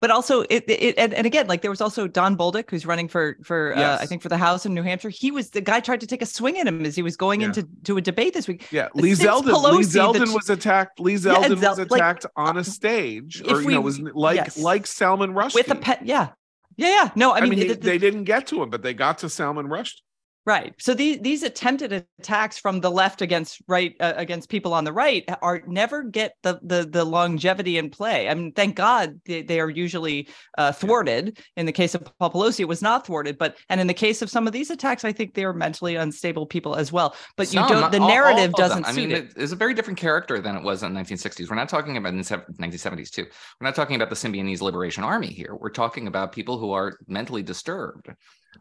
But 0.00 0.10
also 0.10 0.42
it, 0.50 0.64
it 0.68 0.94
and, 0.98 1.12
and 1.14 1.26
again 1.26 1.46
like 1.46 1.60
there 1.62 1.70
was 1.70 1.80
also 1.80 2.06
don 2.08 2.36
bolduc 2.36 2.70
who's 2.70 2.86
running 2.86 3.06
for 3.08 3.36
for 3.42 3.76
uh, 3.76 3.98
i 4.00 4.06
think 4.06 4.22
for 4.22 4.28
the 4.28 4.36
house 4.38 4.64
in 4.66 4.74
new 4.74 4.82
hampshire 4.82 5.10
he 5.10 5.30
was 5.30 5.50
the 5.50 5.60
guy 5.60 5.78
tried 5.80 6.00
to 6.00 6.06
take 6.06 6.22
a 6.22 6.26
swing 6.26 6.58
at 6.58 6.66
him 6.66 6.84
as 6.84 6.96
he 6.96 7.02
was 7.02 7.16
going 7.16 7.40
Yeah. 7.40 7.48
into 7.48 7.68
to 7.84 7.96
a 7.96 8.00
debate 8.00 8.34
this 8.34 8.48
week 8.48 8.66
Yeah, 8.72 8.88
Lee 8.94 9.14
Since 9.14 9.28
Zeldin. 9.28 9.52
Pelosi, 9.52 9.92
the 9.92 9.98
Zeldin 9.98 10.26
ch- 10.30 10.34
was 10.34 10.50
attacked. 10.50 11.00
Lee 11.00 11.12
Yeah, 11.12 11.18
Zel- 11.18 11.76
was 11.76 11.78
like, 11.78 11.90
attacked 12.00 12.26
on 12.36 12.56
a 12.56 12.64
stage, 12.64 13.42
or 13.48 13.60
you 13.62 13.70
know, 13.70 13.80
was 13.80 14.00
like 14.00 14.36
yes. 14.36 14.58
like 14.58 14.86
Salman 14.86 15.32
Rushdie. 15.34 15.54
with 15.54 15.70
a 15.70 15.74
pet 15.76 16.04
yeah 16.06 16.30
yeah 16.76 16.88
yeah 16.88 17.10
no 17.14 17.30
i 17.32 17.38
I 17.38 17.40
mean, 17.42 17.50
mean, 17.50 17.58
the- 17.60 17.66
they, 17.68 17.74
the- 17.74 17.80
they 17.80 17.98
didn't 17.98 18.24
get 18.24 18.46
to 18.48 18.62
him, 18.62 18.70
but 18.70 18.82
they 18.82 18.94
got 18.94 19.18
to 19.18 19.28
Salman 19.28 19.66
Rushdie. 19.68 20.00
Right. 20.46 20.74
So 20.78 20.94
these 20.94 21.18
these 21.18 21.42
attempted 21.42 21.92
attacks 22.18 22.58
from 22.58 22.80
the 22.80 22.90
left 22.90 23.20
against 23.20 23.60
right 23.68 23.94
uh, 24.00 24.14
against 24.16 24.48
people 24.48 24.72
on 24.72 24.84
the 24.84 24.92
right 24.92 25.22
are 25.42 25.62
never 25.66 26.02
get 26.02 26.34
the 26.42 26.58
the 26.62 26.88
the 26.90 27.04
longevity 27.04 27.76
in 27.76 27.90
play. 27.90 28.26
I 28.26 28.34
mean, 28.34 28.52
thank 28.52 28.74
God 28.74 29.20
they, 29.26 29.42
they 29.42 29.60
are 29.60 29.68
usually 29.68 30.28
uh, 30.56 30.72
thwarted. 30.72 31.38
In 31.56 31.66
the 31.66 31.72
case 31.72 31.94
of 31.94 32.10
Paul 32.18 32.30
Pelosi, 32.30 32.60
it 32.60 32.68
was 32.68 32.80
not 32.80 33.06
thwarted, 33.06 33.36
but 33.36 33.58
and 33.68 33.82
in 33.82 33.86
the 33.86 33.94
case 33.94 34.22
of 34.22 34.30
some 34.30 34.46
of 34.46 34.54
these 34.54 34.70
attacks, 34.70 35.04
I 35.04 35.12
think 35.12 35.34
they 35.34 35.44
are 35.44 35.52
mentally 35.52 35.96
unstable 35.96 36.46
people 36.46 36.74
as 36.74 36.90
well. 36.90 37.14
But 37.36 37.48
Some, 37.48 37.62
you 37.64 37.68
don't. 37.68 37.92
The 37.92 37.98
all- 37.98 38.04
all 38.04 38.08
narrative 38.08 38.52
them. 38.52 38.68
doesn't 38.68 38.86
I 38.88 38.92
mean, 38.92 39.12
it. 39.12 39.34
it's 39.36 39.52
a 39.52 39.56
very 39.56 39.74
different 39.74 39.98
character 39.98 40.40
than 40.40 40.56
it 40.56 40.62
was 40.62 40.82
in 40.82 40.94
the 40.94 41.00
1960s. 41.00 41.50
We're 41.50 41.56
not 41.56 41.68
talking 41.68 41.98
about 41.98 42.14
in 42.14 42.18
the 42.18 42.24
1970s 42.24 43.10
too. 43.10 43.26
We're 43.60 43.66
not 43.66 43.74
talking 43.74 43.96
about 43.96 44.08
the 44.08 44.16
Symbionese 44.16 44.62
Liberation 44.62 45.04
Army 45.04 45.28
here. 45.28 45.54
We're 45.54 45.68
talking 45.68 46.06
about 46.06 46.32
people 46.32 46.56
who 46.58 46.72
are 46.72 46.96
mentally 47.06 47.42
disturbed, 47.42 48.08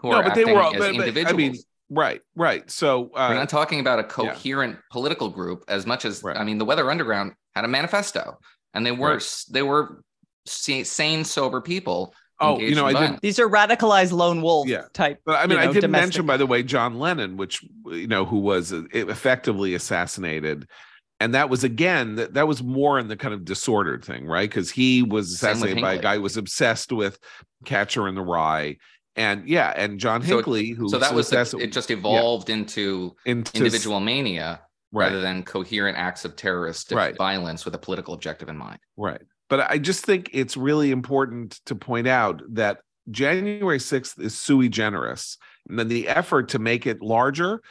no, 0.03 0.21
but 0.23 0.35
they 0.35 0.45
were 0.45 0.59
all. 0.61 0.71
as 0.73 0.79
but- 0.79 0.95
but, 0.95 0.95
individuals. 0.95 1.33
I 1.33 1.37
mean, 1.37 1.55
right, 1.89 2.21
right. 2.35 2.69
So 2.69 3.11
uh, 3.15 3.27
We're 3.29 3.35
not 3.35 3.49
talking 3.49 3.79
about 3.79 3.99
a 3.99 4.03
yeah. 4.03 4.07
coherent 4.33 4.77
political 4.91 5.29
group 5.29 5.63
as 5.67 5.85
much 5.85 6.05
as 6.05 6.23
Right. 6.23 6.37
I 6.37 6.43
mean, 6.43 6.57
the 6.57 6.65
Weather 6.65 6.89
Underground 6.89 7.33
had 7.55 7.65
a 7.65 7.67
manifesto, 7.67 8.39
and 8.73 8.85
they 8.85 8.91
were 8.91 9.13
Right. 9.15 9.43
they 9.51 9.61
were 9.63 10.03
sane, 10.45 11.23
sober 11.25 11.61
people. 11.61 12.13
Oh, 12.41 12.57
you 12.57 12.73
know, 12.73 12.85
I 12.85 12.93
didn't- 12.93 13.21
These 13.21 13.37
are 13.39 13.49
radicalized 13.49 14.13
lone 14.13 14.41
wolf 14.41 14.65
Yeah. 14.67 14.83
type. 14.93 15.19
But 15.25 15.35
I 15.39 15.45
mean, 15.45 15.57
you 15.57 15.63
I 15.63 15.67
didn't 15.67 15.81
domestic- 15.81 16.01
mention, 16.05 16.25
by 16.25 16.37
the 16.37 16.45
way, 16.45 16.63
John 16.63 16.97
Lennon, 16.97 17.35
which 17.35 17.61
you 17.87 18.07
know, 18.07 18.23
who 18.23 18.37
was 18.37 18.71
uh, 18.71 18.83
effectively 18.93 19.73
assassinated, 19.73 20.65
and 21.19 21.35
that 21.35 21.49
was 21.49 21.65
again 21.65 22.15
that, 22.15 22.35
that 22.35 22.47
was 22.47 22.63
more 22.63 22.97
in 22.97 23.09
the 23.09 23.17
kind 23.17 23.33
of 23.33 23.43
disordered 23.43 24.05
thing, 24.05 24.25
right? 24.25 24.49
Because 24.49 24.71
he 24.71 25.03
was 25.03 25.33
assassinated 25.33 25.81
by 25.81 25.93
a 25.95 26.01
guy 26.01 26.15
who 26.15 26.21
was 26.21 26.37
obsessed 26.37 26.93
with 26.93 27.19
Catcher 27.65 28.07
in 28.07 28.15
the 28.15 28.21
Rye, 28.21 28.77
and 29.19 29.47
yeah, 29.47 29.73
and 29.75 29.99
John 29.99 30.21
So 30.23 30.27
it- 30.27 30.35
Hinckley, 30.37 30.69
who 30.69 30.89
so 30.89 30.97
that 30.97 31.13
was 31.13 31.29
the, 31.29 31.57
it. 31.59 31.71
Just 31.71 31.89
yeah, 31.89 31.97
evolved 31.97 32.49
into 32.49 33.15
into 33.25 33.55
individual 33.57 33.99
mania 33.99 34.61
rather 34.91 35.21
than 35.21 35.43
coherent 35.43 35.97
acts 35.97 36.25
of 36.25 36.35
terrorist 36.35 36.91
Right. 36.91 37.15
violence 37.15 37.63
with 37.65 37.75
a 37.75 37.77
political 37.77 38.13
objective 38.15 38.49
in 38.49 38.57
mind. 38.57 38.79
right. 38.97 39.21
But 39.49 39.71
I 39.71 39.79
just 39.79 40.05
think 40.05 40.29
it's 40.31 40.55
really 40.55 40.91
important 40.91 41.59
to 41.65 41.75
point 41.75 42.07
out 42.07 42.41
that 42.53 42.81
January 43.09 43.79
6th 43.79 44.19
is 44.19 44.37
sui 44.37 44.69
generis, 44.69 45.37
and 45.67 45.77
then 45.79 45.87
the 45.87 46.07
effort 46.07 46.49
to 46.49 46.59
make 46.59 46.85
it 46.87 47.01
larger 47.01 47.61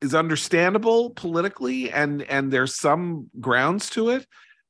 is 0.00 0.14
understandable 0.14 1.10
politically 1.10 1.90
and 1.90 2.22
and 2.22 2.52
there's 2.52 2.74
some 2.74 3.30
grounds 3.40 3.88
to 3.90 4.10
it 4.10 4.26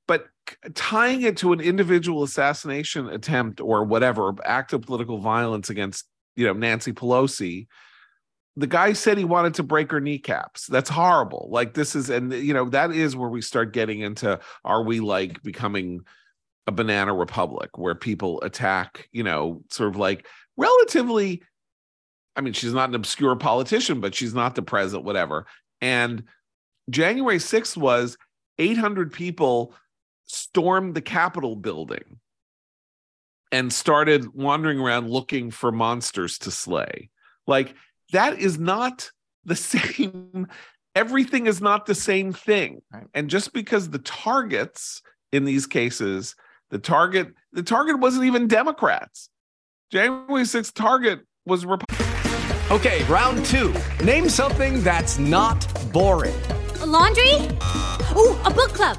but 0.07 0.27
tying 0.75 1.23
it 1.23 1.37
to 1.39 1.53
an 1.53 1.61
individual 1.61 2.23
assassination 2.23 3.09
attempt 3.09 3.61
or 3.61 3.85
whatever 3.85 4.33
act 4.45 4.73
of 4.73 4.83
political 4.83 5.19
violence 5.19 5.71
against 5.71 6.07
you 6.37 6.47
know 6.47 6.53
Nancy 6.53 6.93
Pelosi 6.93 7.67
the 8.57 8.67
guy 8.67 8.93
said 8.93 9.19
he 9.19 9.25
wanted 9.25 9.55
to 9.55 9.63
break 9.63 9.91
her 9.91 10.01
kneecaps 10.01 10.67
that's 10.67 10.91
horrible 10.91 11.49
like 11.51 11.75
this 11.75 11.97
is 11.97 12.11
and 12.11 12.33
you 12.33 12.55
know 12.55 12.69
that 12.69 12.93
is 12.93 13.17
where 13.17 13.31
we 13.31 13.41
start 13.41 13.73
getting 13.73 14.01
into 14.01 14.39
are 14.65 14.83
we 14.83 15.01
like 15.01 15.43
becoming 15.43 16.01
a 16.67 16.73
banana 16.73 17.13
republic 17.13 17.77
where 17.77 17.95
people 17.95 18.41
attack 18.43 19.09
you 19.13 19.23
know 19.23 19.63
sort 19.71 19.89
of 19.89 19.97
like 19.97 20.27
relatively 20.57 21.43
I 22.37 22.41
mean, 22.41 22.53
she's 22.53 22.73
not 22.73 22.89
an 22.89 22.95
obscure 22.95 23.37
politician, 23.37 24.01
but 24.01 24.15
she's 24.15 24.35
not 24.35 24.55
the 24.55 24.63
president, 24.63 25.05
whatever. 25.05 25.47
And 25.81 26.25
January 26.91 27.39
6th 27.39 27.77
was 27.77 28.17
800 28.59 29.13
people 29.13 29.75
stormed 30.27 30.95
the 30.95 31.01
Capitol 31.01 31.57
building 31.57 32.21
and 33.53 33.73
started 33.73 34.35
wandering 34.35 34.81
around 34.81 35.11
looking 35.11 35.51
for 35.51 35.71
monsters 35.71 36.39
to 36.39 36.51
slay. 36.51 37.11
Like, 37.47 37.75
that 38.13 38.39
is 38.39 38.59
not 38.59 39.11
the 39.45 39.57
same. 39.57 40.49
Everything 40.95 41.47
is 41.47 41.61
not 41.61 41.87
the 41.87 41.95
same 41.95 42.33
thing. 42.33 42.83
Right. 42.93 43.07
And 43.15 43.29
just 43.29 43.53
because 43.53 43.91
the 43.91 43.99
targets 43.99 45.03
in 45.33 45.45
these 45.45 45.67
cases, 45.67 46.37
the 46.71 46.79
target, 46.79 47.35
the 47.53 47.63
target 47.63 47.99
wasn't 47.99 48.25
even 48.25 48.49
Democrats. 48.49 49.29
January 49.93 50.43
6th 50.43 50.73
target 50.73 51.21
was 51.47 51.67
Republicans. 51.67 52.05
Okay, 52.71 53.05
round 53.05 53.45
two. 53.45 53.75
Name 54.03 54.29
something 54.29 54.83
that's 54.83 55.19
not 55.19 55.67
boring. 55.93 56.35
A 56.81 56.87
laundry? 56.87 57.35
Ooh, 58.17 58.37
a 58.45 58.51
book 58.51 58.73
club. 58.73 58.99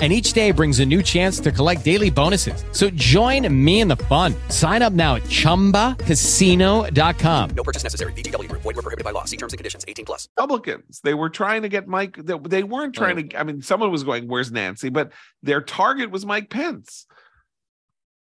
And 0.00 0.14
each 0.14 0.32
day 0.32 0.50
brings 0.50 0.80
a 0.80 0.86
new 0.86 1.02
chance 1.02 1.38
to 1.40 1.52
collect 1.52 1.84
daily 1.84 2.08
bonuses. 2.08 2.64
So 2.72 2.88
join 2.90 3.46
me 3.52 3.80
in 3.80 3.88
the 3.88 3.96
fun. 3.96 4.34
Sign 4.48 4.80
up 4.80 4.94
now 4.94 5.16
at 5.16 5.24
chumbacasino.com. 5.24 7.50
No 7.50 7.62
purchase 7.62 7.82
necessary. 7.82 8.14
VGW 8.14 8.48
Group. 8.48 8.62
Void 8.62 8.76
were 8.76 8.82
prohibited 8.82 9.04
by 9.04 9.10
law. 9.10 9.24
See 9.24 9.36
terms 9.36 9.52
and 9.52 9.58
conditions. 9.58 9.84
18 9.86 10.06
plus. 10.06 10.26
Republicans. 10.38 11.02
They 11.04 11.12
were 11.12 11.28
trying 11.28 11.60
to 11.62 11.68
get 11.68 11.86
Mike. 11.86 12.16
They, 12.16 12.38
they 12.38 12.62
weren't 12.62 12.94
trying 12.94 13.28
to. 13.28 13.38
I 13.38 13.42
mean, 13.42 13.60
someone 13.60 13.90
was 13.90 14.02
going, 14.02 14.26
"Where's 14.26 14.50
Nancy?" 14.50 14.88
But 14.88 15.12
their 15.42 15.60
target 15.60 16.10
was 16.10 16.24
Mike 16.24 16.48
Pence, 16.48 17.04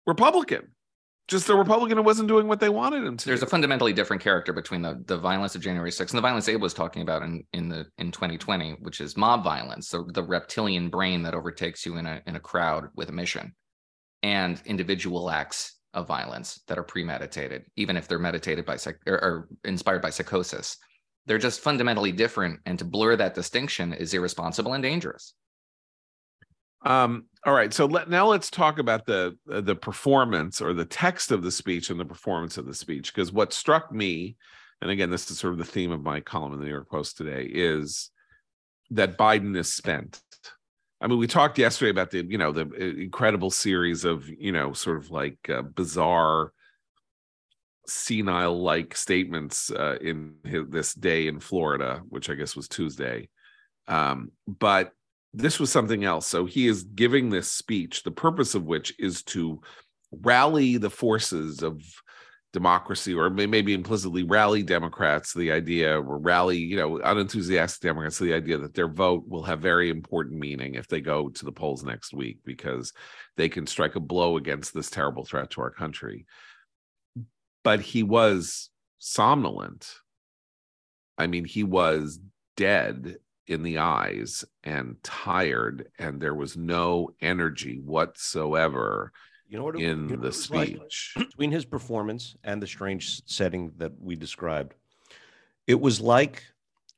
Republican. 0.04 0.72
Just 1.28 1.48
a 1.48 1.54
Republican 1.54 1.96
who 1.96 2.02
wasn't 2.02 2.28
doing 2.28 2.48
what 2.48 2.60
they 2.60 2.68
wanted 2.68 3.04
him 3.04 3.16
to. 3.16 3.26
There's 3.26 3.42
a 3.42 3.46
fundamentally 3.46 3.92
different 3.92 4.22
character 4.22 4.52
between 4.52 4.82
the, 4.82 5.02
the 5.06 5.16
violence 5.16 5.54
of 5.54 5.62
January 5.62 5.90
6th 5.90 6.10
and 6.10 6.18
the 6.18 6.22
violence 6.22 6.48
Abe 6.48 6.60
was 6.60 6.74
talking 6.74 7.02
about 7.02 7.22
in, 7.22 7.44
in 7.52 7.68
the 7.68 7.86
in 7.98 8.10
2020, 8.10 8.72
which 8.80 9.00
is 9.00 9.16
mob 9.16 9.44
violence, 9.44 9.88
the, 9.90 10.04
the 10.12 10.22
reptilian 10.22 10.88
brain 10.88 11.22
that 11.22 11.34
overtakes 11.34 11.86
you 11.86 11.96
in 11.96 12.06
a 12.06 12.20
in 12.26 12.36
a 12.36 12.40
crowd 12.40 12.88
with 12.96 13.08
a 13.08 13.12
mission, 13.12 13.54
and 14.22 14.60
individual 14.66 15.30
acts 15.30 15.78
of 15.94 16.08
violence 16.08 16.60
that 16.66 16.78
are 16.78 16.82
premeditated, 16.82 17.64
even 17.76 17.96
if 17.96 18.08
they're 18.08 18.18
meditated 18.18 18.64
by 18.64 18.76
psych 18.76 18.98
or, 19.06 19.14
or 19.14 19.48
inspired 19.64 20.02
by 20.02 20.10
psychosis. 20.10 20.76
They're 21.26 21.38
just 21.38 21.60
fundamentally 21.60 22.10
different, 22.10 22.58
and 22.66 22.78
to 22.80 22.84
blur 22.84 23.14
that 23.16 23.34
distinction 23.34 23.92
is 23.92 24.12
irresponsible 24.12 24.72
and 24.72 24.82
dangerous. 24.82 25.34
Um, 26.84 27.26
all 27.44 27.52
right, 27.52 27.72
so 27.72 27.86
let, 27.86 28.08
now 28.08 28.26
let's 28.26 28.50
talk 28.50 28.78
about 28.78 29.04
the 29.06 29.36
the 29.46 29.74
performance 29.74 30.60
or 30.60 30.72
the 30.72 30.84
text 30.84 31.32
of 31.32 31.42
the 31.42 31.50
speech 31.50 31.90
and 31.90 31.98
the 31.98 32.04
performance 32.04 32.56
of 32.56 32.66
the 32.66 32.74
speech. 32.74 33.12
Because 33.12 33.32
what 33.32 33.52
struck 33.52 33.92
me, 33.92 34.36
and 34.80 34.90
again, 34.90 35.10
this 35.10 35.30
is 35.30 35.38
sort 35.38 35.52
of 35.52 35.58
the 35.58 35.64
theme 35.64 35.90
of 35.90 36.02
my 36.02 36.20
column 36.20 36.52
in 36.52 36.58
the 36.58 36.64
New 36.64 36.70
York 36.70 36.88
Post 36.88 37.16
today, 37.16 37.44
is 37.44 38.10
that 38.90 39.18
Biden 39.18 39.56
is 39.56 39.72
spent. 39.72 40.20
I 41.00 41.08
mean, 41.08 41.18
we 41.18 41.26
talked 41.26 41.58
yesterday 41.58 41.90
about 41.90 42.12
the 42.12 42.24
you 42.24 42.38
know 42.38 42.52
the 42.52 42.62
uh, 42.62 43.00
incredible 43.00 43.50
series 43.50 44.04
of 44.04 44.28
you 44.28 44.52
know 44.52 44.72
sort 44.72 44.98
of 44.98 45.10
like 45.10 45.38
uh, 45.48 45.62
bizarre, 45.62 46.52
senile 47.88 48.62
like 48.62 48.96
statements 48.96 49.70
uh, 49.70 49.96
in 50.00 50.34
his, 50.44 50.68
this 50.68 50.94
day 50.94 51.26
in 51.26 51.40
Florida, 51.40 52.02
which 52.08 52.30
I 52.30 52.34
guess 52.34 52.54
was 52.54 52.68
Tuesday. 52.68 53.28
Um, 53.88 54.30
but 54.46 54.92
this 55.34 55.58
was 55.58 55.72
something 55.72 56.04
else. 56.04 56.26
So 56.26 56.44
he 56.44 56.66
is 56.66 56.82
giving 56.82 57.30
this 57.30 57.50
speech, 57.50 58.02
the 58.02 58.10
purpose 58.10 58.54
of 58.54 58.64
which 58.64 58.94
is 58.98 59.22
to 59.24 59.60
rally 60.10 60.76
the 60.76 60.90
forces 60.90 61.62
of 61.62 61.82
democracy, 62.52 63.14
or 63.14 63.30
maybe 63.30 63.72
implicitly 63.72 64.24
rally 64.24 64.62
Democrats 64.62 65.32
the 65.32 65.50
idea, 65.50 65.98
or 65.98 66.18
rally, 66.18 66.58
you 66.58 66.76
know, 66.76 67.00
unenthusiastic 67.00 67.80
Democrats 67.80 68.18
the 68.18 68.34
idea 68.34 68.58
that 68.58 68.74
their 68.74 68.88
vote 68.88 69.24
will 69.26 69.42
have 69.42 69.60
very 69.60 69.88
important 69.88 70.38
meaning 70.38 70.74
if 70.74 70.86
they 70.86 71.00
go 71.00 71.30
to 71.30 71.46
the 71.46 71.52
polls 71.52 71.82
next 71.82 72.12
week 72.12 72.40
because 72.44 72.92
they 73.38 73.48
can 73.48 73.66
strike 73.66 73.96
a 73.96 74.00
blow 74.00 74.36
against 74.36 74.74
this 74.74 74.90
terrible 74.90 75.24
threat 75.24 75.48
to 75.50 75.62
our 75.62 75.70
country. 75.70 76.26
but 77.64 77.80
he 77.80 78.02
was 78.02 78.70
somnolent. 78.98 79.94
I 81.16 81.26
mean, 81.26 81.44
he 81.44 81.64
was 81.64 82.18
dead 82.56 83.16
in 83.52 83.62
the 83.62 83.78
eyes 83.78 84.44
and 84.64 84.96
tired, 85.02 85.88
and 85.98 86.20
there 86.20 86.34
was 86.34 86.56
no 86.56 87.10
energy 87.20 87.78
whatsoever 87.84 89.12
You 89.48 89.58
know 89.58 89.64
what? 89.64 89.76
it- 89.76 89.82
in 89.82 90.08
you 90.08 90.16
know 90.16 90.22
the 90.22 90.28
was 90.28 90.50
like? 90.50 90.68
speech. 90.68 91.12
between 91.16 91.52
his 91.52 91.64
performance 91.64 92.34
and 92.42 92.62
the 92.62 92.66
strange 92.66 93.22
setting 93.26 93.72
that 93.76 93.92
we 94.00 94.16
described, 94.16 94.74
it 95.66 95.80
was 95.80 96.00
like 96.00 96.42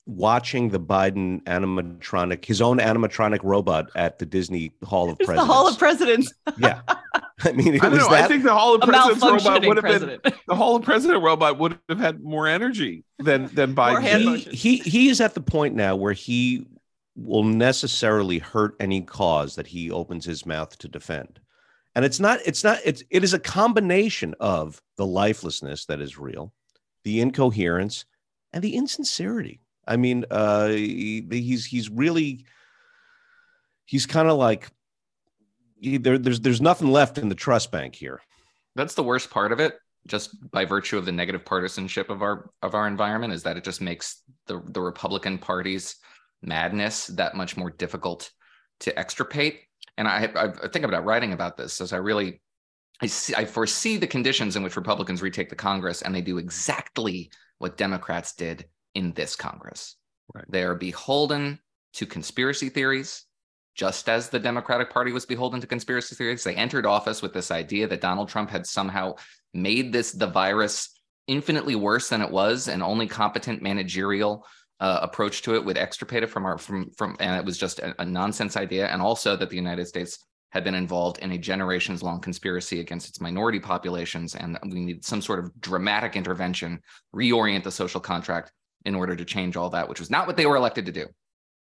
watching 0.06 0.68
the 0.68 0.78
Biden 0.80 1.42
animatronic, 1.44 2.44
his 2.44 2.60
own 2.60 2.78
animatronic 2.78 3.40
robot 3.42 3.90
at 3.96 4.18
the 4.18 4.26
Disney 4.26 4.72
Hall 4.84 5.08
of 5.10 5.16
It's 5.20 5.28
the 5.30 5.44
Hall 5.44 5.66
of 5.66 5.78
Presidents. 5.78 6.32
yeah, 6.58 6.80
I 7.44 7.52
mean, 7.52 7.74
it 7.74 7.82
I 7.82 7.88
don't 7.88 7.98
was 7.98 8.08
know. 8.08 8.14
I 8.14 8.28
think 8.28 8.42
the 8.42 8.52
Hall 8.54 8.74
of 8.74 8.82
A 8.82 8.86
Presidents 8.86 9.22
robot 9.22 9.66
would 9.66 9.76
have 9.76 9.82
president. 9.84 10.22
been 10.22 10.32
the 10.48 10.54
Hall 10.54 10.76
of 10.76 10.82
President 10.82 11.22
robot 11.22 11.58
would 11.58 11.78
have 11.88 11.98
had 11.98 12.22
more 12.22 12.46
energy 12.46 13.04
than 13.18 13.46
than 13.54 13.74
Biden. 13.74 14.02
hand 14.02 14.22
did. 14.22 14.30
motions. 14.30 14.60
he 14.60 14.76
he 14.78 15.08
is 15.08 15.20
at 15.20 15.34
the 15.34 15.40
point 15.40 15.74
now 15.74 15.96
where 15.96 16.12
he 16.12 16.66
will 17.16 17.44
necessarily 17.44 18.38
hurt 18.38 18.74
any 18.80 19.00
cause 19.00 19.54
that 19.54 19.68
he 19.68 19.90
opens 19.90 20.24
his 20.24 20.44
mouth 20.44 20.76
to 20.78 20.88
defend 20.88 21.38
and 21.94 22.04
it's 22.04 22.18
not 22.18 22.40
it's 22.44 22.64
not 22.64 22.78
it's 22.84 23.04
it 23.08 23.22
is 23.22 23.32
a 23.32 23.38
combination 23.38 24.34
of 24.40 24.82
the 24.96 25.06
lifelessness 25.06 25.86
that 25.86 26.00
is 26.00 26.18
real 26.18 26.52
the 27.04 27.20
incoherence 27.20 28.04
and 28.52 28.64
the 28.64 28.74
insincerity 28.74 29.60
i 29.86 29.96
mean 29.96 30.24
uh 30.30 30.68
he- 30.68 31.26
he's 31.30 31.64
he's 31.66 31.88
really 31.90 32.44
he's 33.84 34.06
kind 34.06 34.28
of 34.28 34.36
like 34.38 34.68
he- 35.80 35.98
there, 35.98 36.18
there's 36.18 36.40
there's 36.40 36.60
nothing 36.60 36.90
left 36.90 37.18
in 37.18 37.28
the 37.28 37.34
trust 37.34 37.70
bank 37.70 37.94
here 37.94 38.20
That's 38.76 38.94
the 38.94 39.04
worst 39.04 39.30
part 39.30 39.52
of 39.52 39.60
it, 39.60 39.74
just 40.08 40.34
by 40.50 40.64
virtue 40.64 40.98
of 40.98 41.04
the 41.04 41.12
negative 41.12 41.44
partisanship 41.44 42.10
of 42.10 42.22
our 42.22 42.50
of 42.60 42.74
our 42.74 42.86
environment, 42.88 43.32
is 43.32 43.42
that 43.44 43.56
it 43.56 43.64
just 43.64 43.80
makes 43.80 44.22
the 44.46 44.60
the 44.66 44.80
Republican 44.80 45.38
Party's 45.38 45.96
madness 46.42 47.06
that 47.06 47.36
much 47.36 47.56
more 47.56 47.70
difficult 47.70 48.30
to 48.80 48.98
extirpate. 48.98 49.60
And 49.96 50.08
I, 50.08 50.28
I 50.36 50.68
think 50.68 50.84
about 50.84 51.04
writing 51.04 51.32
about 51.32 51.56
this 51.56 51.80
as 51.80 51.92
I 51.92 51.98
really 51.98 52.40
I 53.00 53.06
see 53.06 53.34
I 53.36 53.44
foresee 53.44 53.96
the 53.98 54.06
conditions 54.16 54.56
in 54.56 54.62
which 54.64 54.76
Republicans 54.76 55.22
retake 55.22 55.50
the 55.50 55.56
Congress, 55.68 56.02
and 56.02 56.12
they 56.14 56.22
do 56.22 56.38
exactly 56.38 57.30
what 57.58 57.76
Democrats 57.76 58.34
did 58.34 58.66
in 58.94 59.12
this 59.12 59.36
Congress. 59.36 59.96
Right. 60.32 60.44
They 60.48 60.62
are 60.62 60.74
beholden 60.74 61.58
to 61.94 62.06
conspiracy 62.06 62.68
theories, 62.68 63.24
just 63.74 64.08
as 64.08 64.30
the 64.30 64.38
Democratic 64.38 64.90
Party 64.90 65.12
was 65.12 65.26
beholden 65.26 65.60
to 65.60 65.66
conspiracy 65.66 66.14
theories. 66.14 66.44
They 66.44 66.54
entered 66.54 66.86
office 66.86 67.22
with 67.22 67.32
this 67.32 67.50
idea 67.50 67.86
that 67.88 68.00
Donald 68.00 68.28
Trump 68.28 68.50
had 68.50 68.66
somehow 68.66 69.16
made 69.52 69.92
this 69.92 70.12
the 70.12 70.26
virus 70.26 70.90
infinitely 71.26 71.74
worse 71.74 72.08
than 72.08 72.22
it 72.22 72.30
was, 72.30 72.68
and 72.68 72.82
only 72.82 73.06
competent 73.06 73.62
managerial 73.62 74.46
uh, 74.80 75.00
approach 75.02 75.42
to 75.42 75.54
it 75.54 75.64
would 75.64 75.78
extirpate 75.78 76.22
it 76.22 76.28
from 76.30 76.44
our 76.44 76.58
from 76.58 76.90
from, 76.96 77.16
and 77.20 77.36
it 77.36 77.44
was 77.44 77.58
just 77.58 77.78
a, 77.78 77.94
a 78.00 78.04
nonsense 78.04 78.56
idea. 78.56 78.88
And 78.88 79.00
also 79.00 79.36
that 79.36 79.50
the 79.50 79.56
United 79.56 79.86
States 79.86 80.18
had 80.50 80.64
been 80.64 80.74
involved 80.74 81.18
in 81.18 81.32
a 81.32 81.38
generations 81.38 82.02
long 82.02 82.20
conspiracy 82.20 82.80
against 82.80 83.08
its 83.08 83.20
minority 83.20 83.60
populations, 83.60 84.34
and 84.34 84.58
we 84.64 84.80
need 84.80 85.04
some 85.04 85.20
sort 85.20 85.40
of 85.40 85.60
dramatic 85.60 86.16
intervention, 86.16 86.80
reorient 87.14 87.64
the 87.64 87.72
social 87.72 88.00
contract 88.00 88.52
in 88.84 88.94
order 88.94 89.16
to 89.16 89.24
change 89.24 89.56
all 89.56 89.70
that, 89.70 89.88
which 89.88 90.00
was 90.00 90.10
not 90.10 90.26
what 90.26 90.36
they 90.36 90.46
were 90.46 90.56
elected 90.56 90.86
to 90.86 90.92
do. 90.92 91.06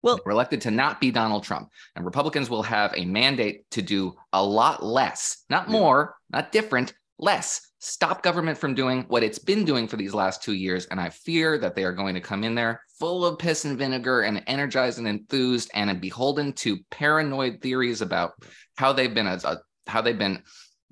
Well- 0.01 0.15
they 0.15 0.21
were 0.25 0.31
elected 0.31 0.61
to 0.61 0.71
not 0.71 1.01
be 1.01 1.11
Donald 1.11 1.43
Trump, 1.43 1.69
and 1.95 2.05
Republicans 2.05 2.49
will 2.49 2.63
have 2.63 2.93
a 2.95 3.05
mandate 3.05 3.69
to 3.71 3.81
do 3.81 4.15
a 4.31 4.43
lot 4.43 4.83
less, 4.83 5.43
not 5.49 5.69
more, 5.69 6.15
not 6.29 6.51
different, 6.51 6.93
less. 7.17 7.61
Stop 7.79 8.23
government 8.23 8.57
from 8.57 8.75
doing 8.75 9.05
what 9.07 9.23
it's 9.23 9.39
been 9.39 9.63
doing 9.63 9.87
for 9.87 9.95
these 9.95 10.13
last 10.13 10.43
two 10.43 10.53
years. 10.53 10.85
And 10.87 10.99
I 10.99 11.09
fear 11.09 11.57
that 11.59 11.75
they 11.75 11.85
are 11.85 11.93
going 11.93 12.13
to 12.15 12.21
come 12.21 12.43
in 12.43 12.55
there 12.55 12.81
full 12.99 13.25
of 13.25 13.39
piss 13.39 13.63
and 13.63 13.77
vinegar 13.77 14.21
and 14.21 14.43
energized 14.47 14.99
and 14.99 15.07
enthused 15.07 15.71
and 15.73 16.01
beholden 16.01 16.51
to 16.53 16.79
paranoid 16.91 17.61
theories 17.61 18.01
about 18.01 18.33
how 18.75 18.91
they've 18.91 19.13
been 19.13 19.27
as 19.27 19.45
a, 19.45 19.61
how 19.87 20.01
they've 20.01 20.17
been 20.17 20.43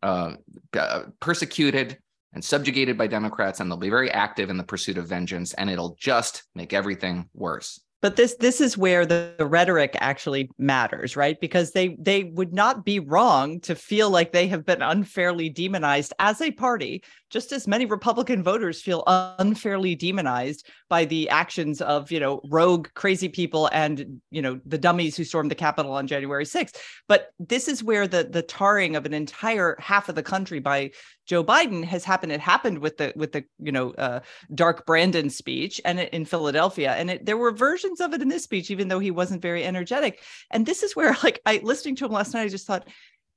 uh, 0.01 0.33
uh, 0.77 1.03
persecuted 1.19 1.97
and 2.33 2.43
subjugated 2.43 2.97
by 2.97 3.07
Democrats, 3.07 3.59
and 3.59 3.69
they'll 3.71 3.77
be 3.77 3.89
very 3.89 4.11
active 4.11 4.49
in 4.49 4.57
the 4.57 4.63
pursuit 4.63 4.97
of 4.97 5.07
vengeance, 5.07 5.53
and 5.53 5.69
it'll 5.69 5.95
just 5.99 6.43
make 6.55 6.73
everything 6.73 7.29
worse. 7.33 7.79
but 8.01 8.15
this 8.15 8.35
this 8.35 8.61
is 8.61 8.77
where 8.77 9.05
the, 9.05 9.33
the 9.39 9.45
rhetoric 9.45 9.95
actually 9.99 10.49
matters 10.59 11.15
right 11.15 11.39
because 11.41 11.71
they 11.71 11.97
they 11.99 12.25
would 12.25 12.53
not 12.53 12.85
be 12.85 12.99
wrong 12.99 13.59
to 13.61 13.73
feel 13.75 14.09
like 14.11 14.31
they 14.31 14.47
have 14.47 14.65
been 14.65 14.83
unfairly 14.83 15.49
demonized 15.49 16.13
as 16.19 16.39
a 16.41 16.51
party 16.51 17.03
just 17.29 17.51
as 17.51 17.67
many 17.67 17.85
republican 17.85 18.43
voters 18.43 18.81
feel 18.81 19.03
unfairly 19.39 19.95
demonized 19.95 20.67
by 20.89 21.05
the 21.05 21.29
actions 21.29 21.81
of 21.81 22.11
you 22.11 22.19
know 22.19 22.41
rogue 22.45 22.87
crazy 22.93 23.29
people 23.29 23.69
and 23.71 24.21
you 24.31 24.41
know 24.41 24.59
the 24.65 24.77
dummies 24.77 25.15
who 25.15 25.23
stormed 25.23 25.51
the 25.51 25.55
capitol 25.55 25.91
on 25.91 26.07
january 26.07 26.45
6th 26.45 26.77
but 27.07 27.29
this 27.39 27.67
is 27.67 27.83
where 27.83 28.07
the 28.07 28.23
the 28.23 28.41
tarring 28.41 28.95
of 28.95 29.05
an 29.05 29.13
entire 29.13 29.75
half 29.79 30.09
of 30.09 30.15
the 30.15 30.23
country 30.23 30.59
by 30.59 30.91
joe 31.25 31.43
biden 31.43 31.83
has 31.83 32.03
happened. 32.03 32.31
It 32.31 32.39
happened 32.39 32.79
with 32.79 32.97
the 32.97 33.13
with 33.15 33.31
the 33.31 33.43
you 33.59 33.71
know 33.71 33.91
uh, 33.91 34.19
dark 34.53 34.85
brandon 34.85 35.29
speech 35.29 35.81
and 35.85 35.99
in 35.99 36.25
philadelphia. 36.25 36.93
And 36.93 37.11
it, 37.11 37.25
there 37.25 37.37
were 37.37 37.51
versions 37.51 37.99
of 37.99 38.13
it 38.13 38.21
in 38.21 38.29
this 38.29 38.43
speech 38.43 38.71
even 38.71 38.87
though 38.87 38.99
he 38.99 39.11
wasn't 39.11 39.41
very 39.41 39.63
energetic. 39.63 40.21
And 40.51 40.65
this 40.65 40.83
is 40.83 40.95
where 40.95 41.15
like 41.23 41.41
i 41.45 41.59
listening 41.63 41.95
to 41.97 42.05
him 42.05 42.11
last 42.11 42.33
night 42.33 42.43
i 42.43 42.47
just 42.47 42.67
thought 42.67 42.87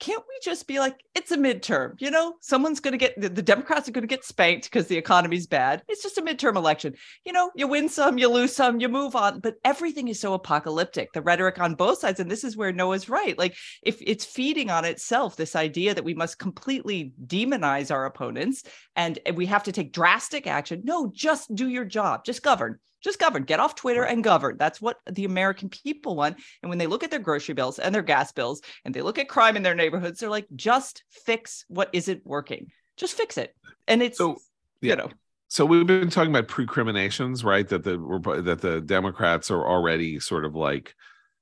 can't 0.01 0.25
we 0.29 0.39
just 0.43 0.67
be 0.67 0.79
like 0.79 0.99
it's 1.15 1.31
a 1.31 1.37
midterm 1.37 1.95
you 1.99 2.11
know? 2.11 2.35
Someone's 2.41 2.81
going 2.81 2.93
to 2.93 2.99
get 2.99 3.21
the, 3.21 3.43
democrats 3.43 3.89
are 3.89 3.93
going 3.93 4.03
to 4.03 4.09
get 4.09 4.25
spanked 4.25 4.65
because 4.65 4.87
the 4.87 4.97
economy's 4.97 5.47
bad. 5.47 5.83
It's 5.89 6.03
just 6.03 6.19
a 6.19 6.23
midterm 6.23 6.57
election. 6.57 6.95
You 7.25 7.33
know 7.33 7.51
you 7.55 7.69
win 7.69 7.89
some 7.89 8.19
you 8.19 8.29
lose 8.29 8.55
some 8.55 8.81
you 8.81 8.89
move 8.89 9.15
on. 9.15 9.41
But 9.41 9.57
everything 9.65 10.09
is 10.09 10.21
so 10.21 10.35
apocalyptic 10.35 11.13
the 11.13 11.23
rhetoric 11.23 11.61
on 11.61 11.75
both 11.75 11.99
sides 11.99 12.21
and 12.21 12.31
this 12.31 12.45
is 12.45 12.57
where 12.57 12.73
noah's 12.73 13.09
right. 13.09 13.39
Like 13.39 13.57
if 13.83 13.99
it's 14.01 14.25
feeding 14.25 14.71
on 14.71 14.85
itself 14.85 15.37
this 15.37 15.55
idea 15.55 15.95
that 15.95 16.05
we 16.05 16.15
must 16.15 16.39
completely 16.39 17.13
demonize 17.27 17.91
our 17.91 18.07
opponents 18.07 18.65
and 18.97 19.19
we 19.35 19.47
have 19.47 19.65
to 19.65 19.73
take 19.73 19.93
drastic 19.93 20.47
action 20.47 20.83
no 20.85 21.11
just 21.15 21.55
do 21.55 21.69
your 21.69 21.85
job 21.85 22.25
just 22.25 22.43
govern 22.43 22.79
just 23.03 23.19
govern 23.19 23.45
get 23.45 23.61
off 23.61 23.75
twitter 23.75 24.05
and 24.05 24.25
govern. 24.25 24.57
That's 24.59 24.81
what 24.81 24.99
the 25.11 25.25
american 25.25 25.69
people 25.69 26.17
want. 26.17 26.39
And 26.63 26.69
when 26.69 26.79
they 26.79 26.87
look 26.87 27.05
at 27.05 27.11
their 27.11 27.21
grocery 27.21 27.55
bills 27.55 27.79
and 27.79 27.95
their 27.95 28.03
gas 28.03 28.33
bills 28.33 28.61
and 28.85 28.95
they 28.95 29.03
look 29.03 29.19
at 29.19 29.29
crime 29.29 29.57
in 29.57 29.63
their 29.63 29.75
neighborhoods 29.75 30.21
they're 30.21 30.31
like 30.31 30.47
just 30.55 31.05
fix 31.11 31.65
what 31.69 31.91
isn't 31.93 32.25
working. 32.25 32.69
Just 32.97 33.17
fix 33.17 33.39
it. 33.39 33.55
And 33.89 34.03
it's 34.03 34.19
So 34.19 34.39
you 34.81 34.97
know. 34.97 35.11
So 35.49 35.67
we've 35.67 35.87
been 35.87 36.11
talking 36.11 36.31
about 36.31 36.47
precriminations, 36.47 37.43
right? 37.43 37.69
That 37.69 37.83
the 37.83 37.99
that 38.45 38.61
the 38.61 38.81
Democrats 38.81 39.51
are 39.51 39.67
already 39.67 40.21
sort 40.21 40.45
of 40.45 40.55
like 40.55 40.95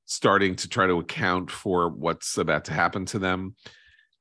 starting 0.06 0.56
to 0.56 0.68
try 0.68 0.86
to 0.86 0.98
account 0.98 1.50
for 1.50 1.90
what's 1.90 2.38
about 2.38 2.64
to 2.64 2.72
happen 2.72 3.04
to 3.04 3.18
them. 3.18 3.54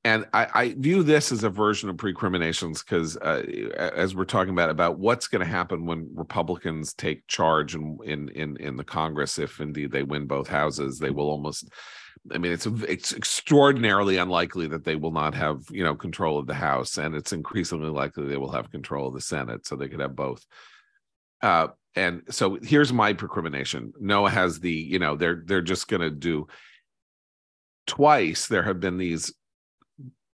And 0.08 0.26
I, 0.32 0.48
I 0.54 0.76
view 0.78 1.04
this 1.04 1.34
as 1.34 1.44
a 1.44 1.50
version 1.50 1.90
of 1.90 1.98
precriminations 1.98 2.82
because, 2.82 3.18
uh, 3.18 3.44
as 3.78 4.16
we're 4.16 4.24
talking 4.24 4.54
about 4.54 4.70
about 4.70 5.00
what's 5.00 5.28
going 5.28 5.46
to 5.46 5.52
happen 5.52 5.86
when 5.86 6.10
Republicans 6.14 6.94
take 6.94 7.28
charge 7.28 7.76
in, 7.76 7.98
in 8.06 8.30
in 8.30 8.56
in 8.56 8.78
the 8.78 8.86
Congress, 8.86 9.38
if 9.38 9.60
indeed 9.60 9.92
they 9.92 10.04
win 10.04 10.26
both 10.26 10.48
houses, 10.48 10.98
they 10.98 11.10
will 11.10 11.30
almost. 11.30 11.68
I 12.32 12.38
mean, 12.38 12.54
it's 12.54 12.66
it's 12.66 13.14
extraordinarily 13.14 14.16
unlikely 14.16 14.68
that 14.68 14.86
they 14.86 14.96
will 14.96 15.12
not 15.12 15.34
have 15.34 15.64
you 15.70 15.84
know 15.84 15.94
control 15.94 16.40
of 16.40 16.48
the 16.48 16.54
House, 16.54 16.98
and 16.98 17.14
it's 17.14 17.34
increasingly 17.34 17.90
likely 17.90 18.28
they 18.28 18.38
will 18.38 18.54
have 18.54 18.72
control 18.72 19.10
of 19.10 19.14
the 19.14 19.20
Senate, 19.20 19.68
so 19.68 19.76
they 19.76 19.90
could 19.90 20.00
have 20.00 20.16
both. 20.16 20.46
Uh, 21.42 21.68
and 21.98 22.22
so 22.30 22.58
here's 22.64 22.94
my 22.94 23.12
precrimination. 23.12 23.92
Noah 24.00 24.30
has 24.30 24.62
the 24.62 24.72
you 24.72 25.00
know 25.00 25.18
they're 25.18 25.44
they're 25.46 25.62
just 25.62 25.90
going 25.90 26.02
to 26.02 26.12
do. 26.12 26.48
Twice 27.88 28.48
there 28.48 28.64
have 28.64 28.80
been 28.80 28.98
these 28.98 29.34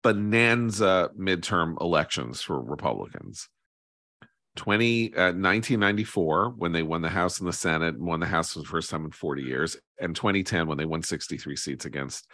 bonanza 0.03 1.09
midterm 1.17 1.79
elections 1.81 2.41
for 2.41 2.59
Republicans. 2.61 3.49
20 4.57 5.13
uh, 5.15 5.31
1994 5.31 6.55
when 6.57 6.71
they 6.73 6.83
won 6.83 7.01
the 7.01 7.09
house 7.09 7.39
and 7.39 7.47
the 7.47 7.53
senate 7.53 7.95
and 7.95 8.05
won 8.05 8.19
the 8.19 8.25
house 8.25 8.51
for 8.51 8.59
the 8.59 8.65
first 8.65 8.89
time 8.89 9.05
in 9.05 9.11
40 9.11 9.43
years 9.43 9.77
and 9.99 10.13
2010 10.13 10.67
when 10.67 10.77
they 10.77 10.83
won 10.83 11.01
63 11.01 11.55
seats 11.55 11.85
against 11.85 12.27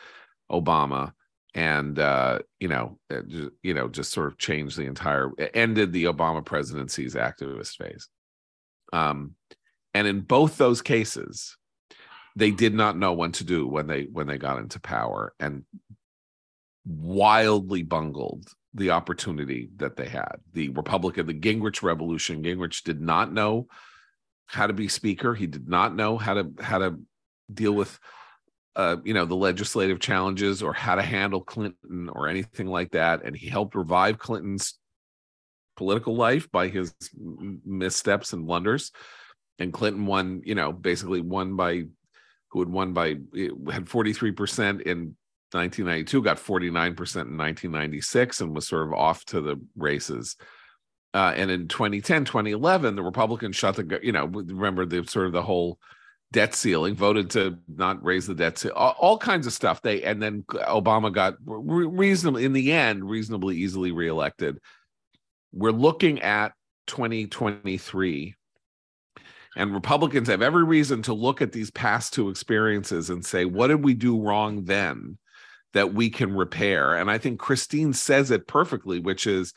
obama 0.51 1.11
and 1.53 1.99
uh 1.99 2.39
you 2.59 2.68
know 2.68 2.97
it 3.11 3.51
you 3.61 3.74
know 3.76 3.88
just 3.88 4.11
sort 4.11 4.28
of 4.28 4.38
changed 4.39 4.78
the 4.78 4.86
entire 4.86 5.32
ended 5.53 5.93
the 5.93 6.05
obama 6.05 6.43
presidency's 6.43 7.13
activist 7.13 7.76
phase 7.76 8.09
um 8.93 9.36
and 9.93 10.07
in 10.07 10.22
both 10.22 10.57
those 10.57 10.82
cases 10.82 11.55
they 12.36 12.51
did 12.51 12.74
not 12.74 12.97
know 12.97 13.13
what 13.13 13.34
to 13.34 13.43
do 13.43 13.68
when 13.68 13.86
they 13.86 14.07
when 14.11 14.26
they 14.26 14.38
got 14.38 14.57
into 14.57 14.80
power 14.80 15.34
and 15.39 15.63
wildly 16.88 17.83
bungled 17.83 18.47
the 18.73 18.91
opportunity 18.91 19.69
that 19.77 19.95
they 19.95 20.07
had. 20.07 20.38
The 20.53 20.69
Republican, 20.69 21.27
the 21.27 21.33
Gingrich 21.33 21.83
revolution, 21.83 22.43
Gingrich 22.43 22.83
did 22.83 23.01
not 23.01 23.33
know 23.33 23.67
how 24.45 24.67
to 24.67 24.73
be 24.73 24.88
speaker. 24.88 25.33
He 25.33 25.47
did 25.47 25.67
not 25.67 25.95
know 25.95 26.17
how 26.17 26.35
to 26.35 26.51
how 26.59 26.79
to 26.79 26.99
deal 27.53 27.73
with 27.73 27.99
uh, 28.77 28.97
you 29.03 29.13
know, 29.15 29.25
the 29.25 29.35
legislative 29.35 29.99
challenges 29.99 30.61
or 30.61 30.71
how 30.71 30.93
to 30.93 31.01
handle 31.01 31.41
Clinton 31.41 32.09
or 32.09 32.27
anything 32.27 32.67
like 32.67 32.91
that. 32.91 33.23
And 33.25 33.35
he 33.35 33.47
helped 33.47 33.73
revive 33.73 34.19
Clinton's 34.19 34.77
political 35.75 36.15
life 36.15 36.51
by 36.51 36.67
his 36.67 36.93
missteps 37.65 38.33
and 38.33 38.45
blunders. 38.45 38.91
And 39.57 39.73
Clinton 39.73 40.05
won, 40.05 40.43
you 40.45 40.53
know, 40.53 40.71
basically 40.71 41.21
won 41.21 41.55
by 41.55 41.85
who 42.49 42.59
had 42.59 42.69
won 42.69 42.93
by 42.93 43.07
had 43.71 43.85
43% 43.85 44.81
in 44.83 45.15
1992, 45.52 46.22
got 46.22 46.38
49% 46.38 46.72
in 46.78 47.38
1996, 47.38 48.41
and 48.41 48.56
was 48.56 48.68
sort 48.68 48.88
of 48.88 48.93
off 48.93 49.26
to 49.26 49.41
the 49.41 49.60
races. 49.76 50.36
Uh, 51.14 51.34
and 51.36 51.50
in 51.50 51.68
2010, 51.68 52.26
2011, 52.26 52.95
the 52.95 53.04
Republicans 53.04 53.56
shut 53.56 53.76
the, 53.76 54.00
you 54.04 54.12
know, 54.12 54.26
remember 54.26 54.86
the 54.86 55.06
sort 55.06 55.26
of 55.26 55.32
the 55.32 55.41
whole 55.41 55.80
debt 56.32 56.54
ceiling, 56.54 56.95
voted 56.95 57.30
to 57.32 57.58
not 57.68 58.04
raise 58.04 58.28
the 58.28 58.36
debt 58.36 58.58
ceiling, 58.58 58.78
all, 58.78 58.95
all 59.00 59.18
kinds 59.18 59.48
of 59.48 59.54
stuff. 59.54 59.82
They 59.82 60.04
and 60.04 60.22
then 60.22 60.43
Obama 60.43 61.12
got 61.12 61.36
re- 61.45 61.88
reasonably 61.88 62.45
in 62.45 62.54
the 62.54 62.74
end, 62.74 63.10
reasonably 63.10 63.56
easily 63.56 63.91
reelected. 63.91 64.60
We're 65.54 65.72
looking 65.72 66.22
at 66.22 66.54
2023 66.88 68.36
and 69.56 69.74
Republicans 69.74 70.28
have 70.28 70.43
every 70.43 70.64
reason 70.64 71.02
to 71.04 71.14
look 71.14 71.41
at 71.41 71.52
these 71.52 71.72
past 71.72 72.14
two 72.14 72.30
experiences 72.30 73.10
and 73.10 73.26
say, 73.26 73.45
what 73.45 73.68
did 73.68 73.84
we 73.84 73.95
do 73.95 74.22
wrong 74.22 74.66
then 74.66 75.18
that 75.78 75.93
we 75.93 76.09
can 76.09 76.36
repair? 76.36 76.95
And 76.95 77.09
I 77.09 77.19
think 77.19 77.39
Christine 77.39 77.93
says 77.93 78.32
it 78.32 78.47
perfectly, 78.47 78.99
which 78.99 79.28
is 79.28 79.53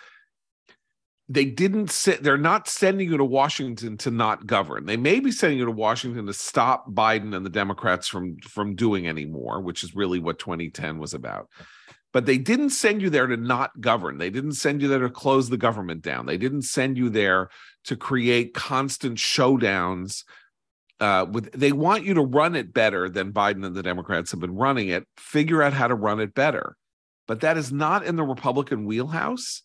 they 1.30 1.46
didn't 1.46 1.90
sit, 1.90 2.22
they're 2.22 2.36
not 2.36 2.68
sending 2.68 3.08
you 3.08 3.16
to 3.16 3.24
Washington 3.24 3.96
to 3.98 4.10
not 4.10 4.46
govern. 4.46 4.84
They 4.84 4.98
may 4.98 5.20
be 5.20 5.30
sending 5.30 5.58
you 5.58 5.64
to 5.64 5.70
Washington 5.70 6.26
to 6.26 6.34
stop 6.34 6.90
Biden 6.90 7.34
and 7.34 7.46
the 7.46 7.50
Democrats 7.50 8.06
from, 8.06 8.36
from 8.38 8.74
doing 8.74 9.08
anymore, 9.08 9.62
which 9.62 9.82
is 9.82 9.94
really 9.94 10.18
what 10.18 10.38
2010 10.38 10.98
was 10.98 11.14
about. 11.14 11.48
But 12.12 12.26
they 12.26 12.36
didn't 12.36 12.70
send 12.70 13.00
you 13.00 13.08
there 13.08 13.26
to 13.26 13.36
not 13.36 13.80
govern. 13.80 14.18
They 14.18 14.30
didn't 14.30 14.54
send 14.54 14.82
you 14.82 14.88
there 14.88 14.98
to 14.98 15.08
close 15.08 15.48
the 15.48 15.56
government 15.56 16.02
down. 16.02 16.26
They 16.26 16.36
didn't 16.36 16.62
send 16.62 16.98
you 16.98 17.08
there 17.08 17.48
to 17.84 17.96
create 17.96 18.52
constant 18.52 19.16
showdowns. 19.16 20.24
Uh, 21.00 21.24
with 21.30 21.50
they 21.52 21.72
want 21.72 22.04
you 22.04 22.14
to 22.14 22.20
run 22.20 22.54
it 22.54 22.74
better 22.74 23.08
than 23.08 23.32
Biden 23.32 23.64
and 23.64 23.74
the 23.74 23.82
Democrats 23.82 24.30
have 24.32 24.40
been 24.40 24.54
running 24.54 24.88
it. 24.88 25.06
Figure 25.16 25.62
out 25.62 25.72
how 25.72 25.88
to 25.88 25.94
run 25.94 26.20
it 26.20 26.34
better, 26.34 26.76
but 27.26 27.40
that 27.40 27.56
is 27.56 27.72
not 27.72 28.04
in 28.04 28.16
the 28.16 28.22
Republican 28.22 28.84
wheelhouse 28.84 29.62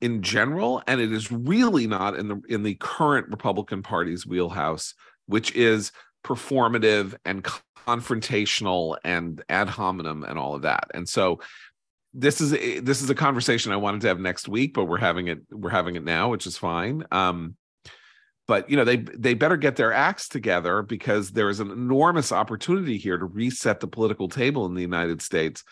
in 0.00 0.22
general, 0.22 0.82
and 0.86 1.00
it 1.00 1.12
is 1.12 1.30
really 1.30 1.86
not 1.86 2.16
in 2.16 2.28
the 2.28 2.40
in 2.48 2.62
the 2.62 2.74
current 2.76 3.28
Republican 3.28 3.82
Party's 3.82 4.26
wheelhouse, 4.26 4.94
which 5.26 5.54
is 5.56 5.92
performative 6.24 7.14
and 7.24 7.44
confrontational 7.86 8.96
and 9.04 9.42
ad 9.48 9.68
hominem 9.68 10.22
and 10.24 10.38
all 10.38 10.54
of 10.54 10.62
that. 10.62 10.84
And 10.94 11.08
so 11.08 11.40
this 12.12 12.40
is 12.40 12.52
a, 12.52 12.80
this 12.80 13.02
is 13.02 13.10
a 13.10 13.14
conversation 13.14 13.72
I 13.72 13.76
wanted 13.76 14.00
to 14.02 14.08
have 14.08 14.20
next 14.20 14.48
week, 14.48 14.74
but 14.74 14.86
we're 14.86 14.98
having 14.98 15.28
it 15.28 15.40
we're 15.50 15.70
having 15.70 15.96
it 15.96 16.04
now, 16.04 16.30
which 16.30 16.46
is 16.46 16.56
fine. 16.56 17.04
Um, 17.10 17.56
but 18.50 18.68
you 18.68 18.76
know 18.76 18.82
they 18.82 18.96
they 18.96 19.34
better 19.34 19.56
get 19.56 19.76
their 19.76 19.92
acts 19.92 20.28
together 20.28 20.82
because 20.82 21.30
there 21.30 21.48
is 21.50 21.60
an 21.60 21.70
enormous 21.70 22.32
opportunity 22.32 22.98
here 22.98 23.16
to 23.16 23.24
reset 23.24 23.78
the 23.78 23.86
political 23.86 24.28
table 24.28 24.66
in 24.66 24.74
the 24.74 24.80
United 24.80 25.22
States. 25.22 25.62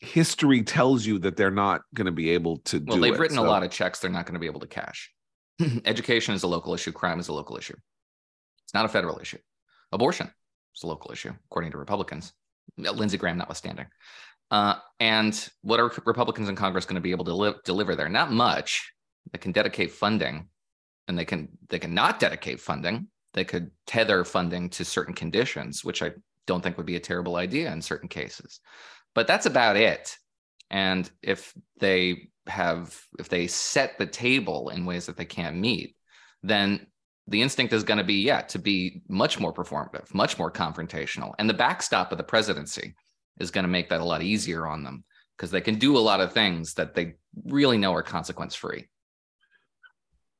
History 0.00 0.64
tells 0.64 1.06
you 1.06 1.20
that 1.20 1.36
they're 1.36 1.52
not 1.52 1.82
going 1.94 2.06
to 2.06 2.10
be 2.12 2.30
able 2.30 2.56
to 2.64 2.80
do 2.80 2.86
Well, 2.88 2.98
they've 3.00 3.14
it. 3.14 3.20
written 3.20 3.38
a 3.38 3.44
lot 3.44 3.62
of 3.62 3.70
checks 3.70 4.00
they're 4.00 4.10
not 4.10 4.26
going 4.26 4.34
to 4.34 4.40
be 4.40 4.46
able 4.46 4.58
to 4.58 4.66
cash. 4.66 5.12
Education 5.84 6.34
is 6.34 6.42
a 6.42 6.48
local 6.48 6.74
issue. 6.74 6.90
Crime 6.90 7.20
is 7.20 7.28
a 7.28 7.32
local 7.32 7.56
issue. 7.56 7.76
It's 8.64 8.74
not 8.74 8.86
a 8.86 8.88
federal 8.88 9.20
issue. 9.20 9.38
Abortion 9.92 10.28
is 10.74 10.82
a 10.82 10.88
local 10.88 11.12
issue, 11.12 11.32
according 11.46 11.70
to 11.70 11.78
Republicans, 11.78 12.32
Lindsey 12.76 13.18
Graham 13.18 13.38
notwithstanding. 13.38 13.86
Uh, 14.50 14.74
and 14.98 15.48
what 15.62 15.78
are 15.78 15.92
Republicans 16.06 16.48
in 16.48 16.56
Congress 16.56 16.86
going 16.86 16.96
to 16.96 17.00
be 17.00 17.12
able 17.12 17.26
to 17.26 17.34
li- 17.34 17.54
deliver 17.64 17.94
there? 17.94 18.08
Not 18.08 18.32
much. 18.32 18.92
They 19.30 19.38
can 19.38 19.52
dedicate 19.52 19.92
funding, 19.92 20.48
and 21.10 21.18
they 21.18 21.26
can 21.26 21.48
they 21.68 21.78
can 21.78 21.92
not 21.92 22.20
dedicate 22.20 22.60
funding. 22.60 23.08
They 23.34 23.44
could 23.44 23.70
tether 23.86 24.24
funding 24.24 24.70
to 24.70 24.84
certain 24.84 25.14
conditions, 25.14 25.84
which 25.84 26.02
I 26.02 26.12
don't 26.46 26.62
think 26.62 26.76
would 26.76 26.86
be 26.86 26.96
a 26.96 27.00
terrible 27.00 27.36
idea 27.36 27.70
in 27.72 27.82
certain 27.82 28.08
cases. 28.08 28.60
But 29.14 29.26
that's 29.26 29.46
about 29.46 29.76
it. 29.76 30.16
And 30.70 31.10
if 31.20 31.52
they 31.80 32.30
have 32.46 32.98
if 33.18 33.28
they 33.28 33.48
set 33.48 33.98
the 33.98 34.06
table 34.06 34.70
in 34.70 34.86
ways 34.86 35.06
that 35.06 35.16
they 35.16 35.24
can't 35.24 35.56
meet, 35.56 35.96
then 36.42 36.86
the 37.26 37.42
instinct 37.42 37.72
is 37.72 37.84
going 37.84 37.98
to 37.98 38.04
be 38.04 38.22
yeah 38.22 38.42
to 38.42 38.58
be 38.58 39.02
much 39.08 39.38
more 39.40 39.52
performative, 39.52 40.14
much 40.14 40.38
more 40.38 40.50
confrontational, 40.50 41.34
and 41.38 41.50
the 41.50 41.54
backstop 41.54 42.12
of 42.12 42.18
the 42.18 42.24
presidency 42.24 42.94
is 43.40 43.50
going 43.50 43.64
to 43.64 43.68
make 43.68 43.88
that 43.88 44.00
a 44.00 44.04
lot 44.04 44.22
easier 44.22 44.66
on 44.66 44.84
them 44.84 45.02
because 45.36 45.50
they 45.50 45.60
can 45.60 45.76
do 45.76 45.96
a 45.96 46.06
lot 46.10 46.20
of 46.20 46.32
things 46.32 46.74
that 46.74 46.94
they 46.94 47.14
really 47.46 47.78
know 47.78 47.92
are 47.94 48.02
consequence 48.02 48.54
free. 48.54 48.88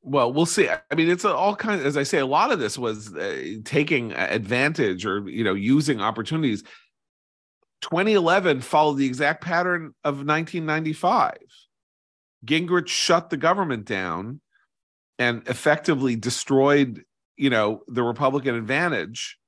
Well 0.02 0.32
we'll 0.32 0.46
see. 0.46 0.68
I 0.68 0.94
mean 0.94 1.10
it's 1.10 1.24
all 1.24 1.54
kind 1.56 1.80
of 1.80 1.86
as 1.86 1.96
i 1.96 2.02
say 2.02 2.18
a 2.18 2.26
lot 2.26 2.52
of 2.52 2.58
this 2.58 2.78
was 2.78 3.14
uh, 3.14 3.54
taking 3.64 4.12
advantage 4.12 5.04
or 5.06 5.28
you 5.28 5.44
know 5.44 5.54
using 5.54 6.00
opportunities. 6.00 6.62
2011 7.82 8.60
followed 8.60 8.94
the 8.94 9.06
exact 9.06 9.42
pattern 9.42 9.94
of 10.04 10.16
1995 10.16 11.38
gingrich 12.44 12.88
shut 12.88 13.30
the 13.30 13.38
government 13.38 13.86
down 13.86 14.40
and 15.18 15.46
effectively 15.48 16.14
destroyed 16.14 17.02
you 17.38 17.48
know 17.48 17.80
the 17.88 18.02
republican 18.02 18.54
advantage 18.54 19.38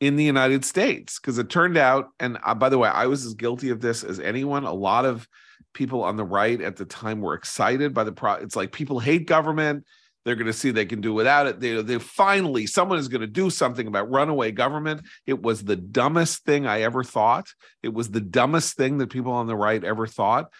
in 0.00 0.16
the 0.16 0.24
united 0.24 0.64
states 0.64 1.20
because 1.20 1.36
it 1.36 1.50
turned 1.50 1.76
out 1.76 2.08
and 2.18 2.38
uh, 2.44 2.54
by 2.54 2.70
the 2.70 2.78
way 2.78 2.88
i 2.88 3.06
was 3.06 3.26
as 3.26 3.34
guilty 3.34 3.68
of 3.68 3.80
this 3.80 4.02
as 4.02 4.18
anyone. 4.18 4.64
A 4.64 4.72
lot 4.72 5.04
of 5.04 5.28
people 5.74 6.02
on 6.02 6.16
the 6.16 6.24
right 6.24 6.60
at 6.60 6.76
the 6.76 6.84
time 6.84 7.20
were 7.20 7.34
excited 7.34 7.94
by 7.94 8.04
the 8.04 8.12
pro 8.12 8.34
it's 8.34 8.56
like 8.56 8.72
people 8.72 9.00
hate 9.00 9.26
government 9.26 9.84
they're 10.24 10.36
going 10.36 10.46
to 10.46 10.52
see 10.52 10.70
they 10.70 10.86
can 10.86 11.00
do 11.00 11.12
without 11.12 11.46
it. 11.46 11.60
They, 11.60 11.80
they 11.82 11.98
finally 11.98 12.66
someone 12.66 12.98
is 12.98 13.08
going 13.08 13.22
to 13.22 13.26
do 13.26 13.50
something 13.50 13.86
about 13.86 14.10
runaway 14.10 14.52
government. 14.52 15.02
It 15.26 15.42
was 15.42 15.64
the 15.64 15.76
dumbest 15.76 16.44
thing 16.44 16.66
I 16.66 16.82
ever 16.82 17.02
thought. 17.02 17.48
It 17.82 17.92
was 17.92 18.10
the 18.10 18.20
dumbest 18.20 18.76
thing 18.76 18.98
that 18.98 19.10
people 19.10 19.32
on 19.32 19.46
the 19.46 19.56
right 19.56 19.82
ever 19.82 20.06
thought. 20.06 20.50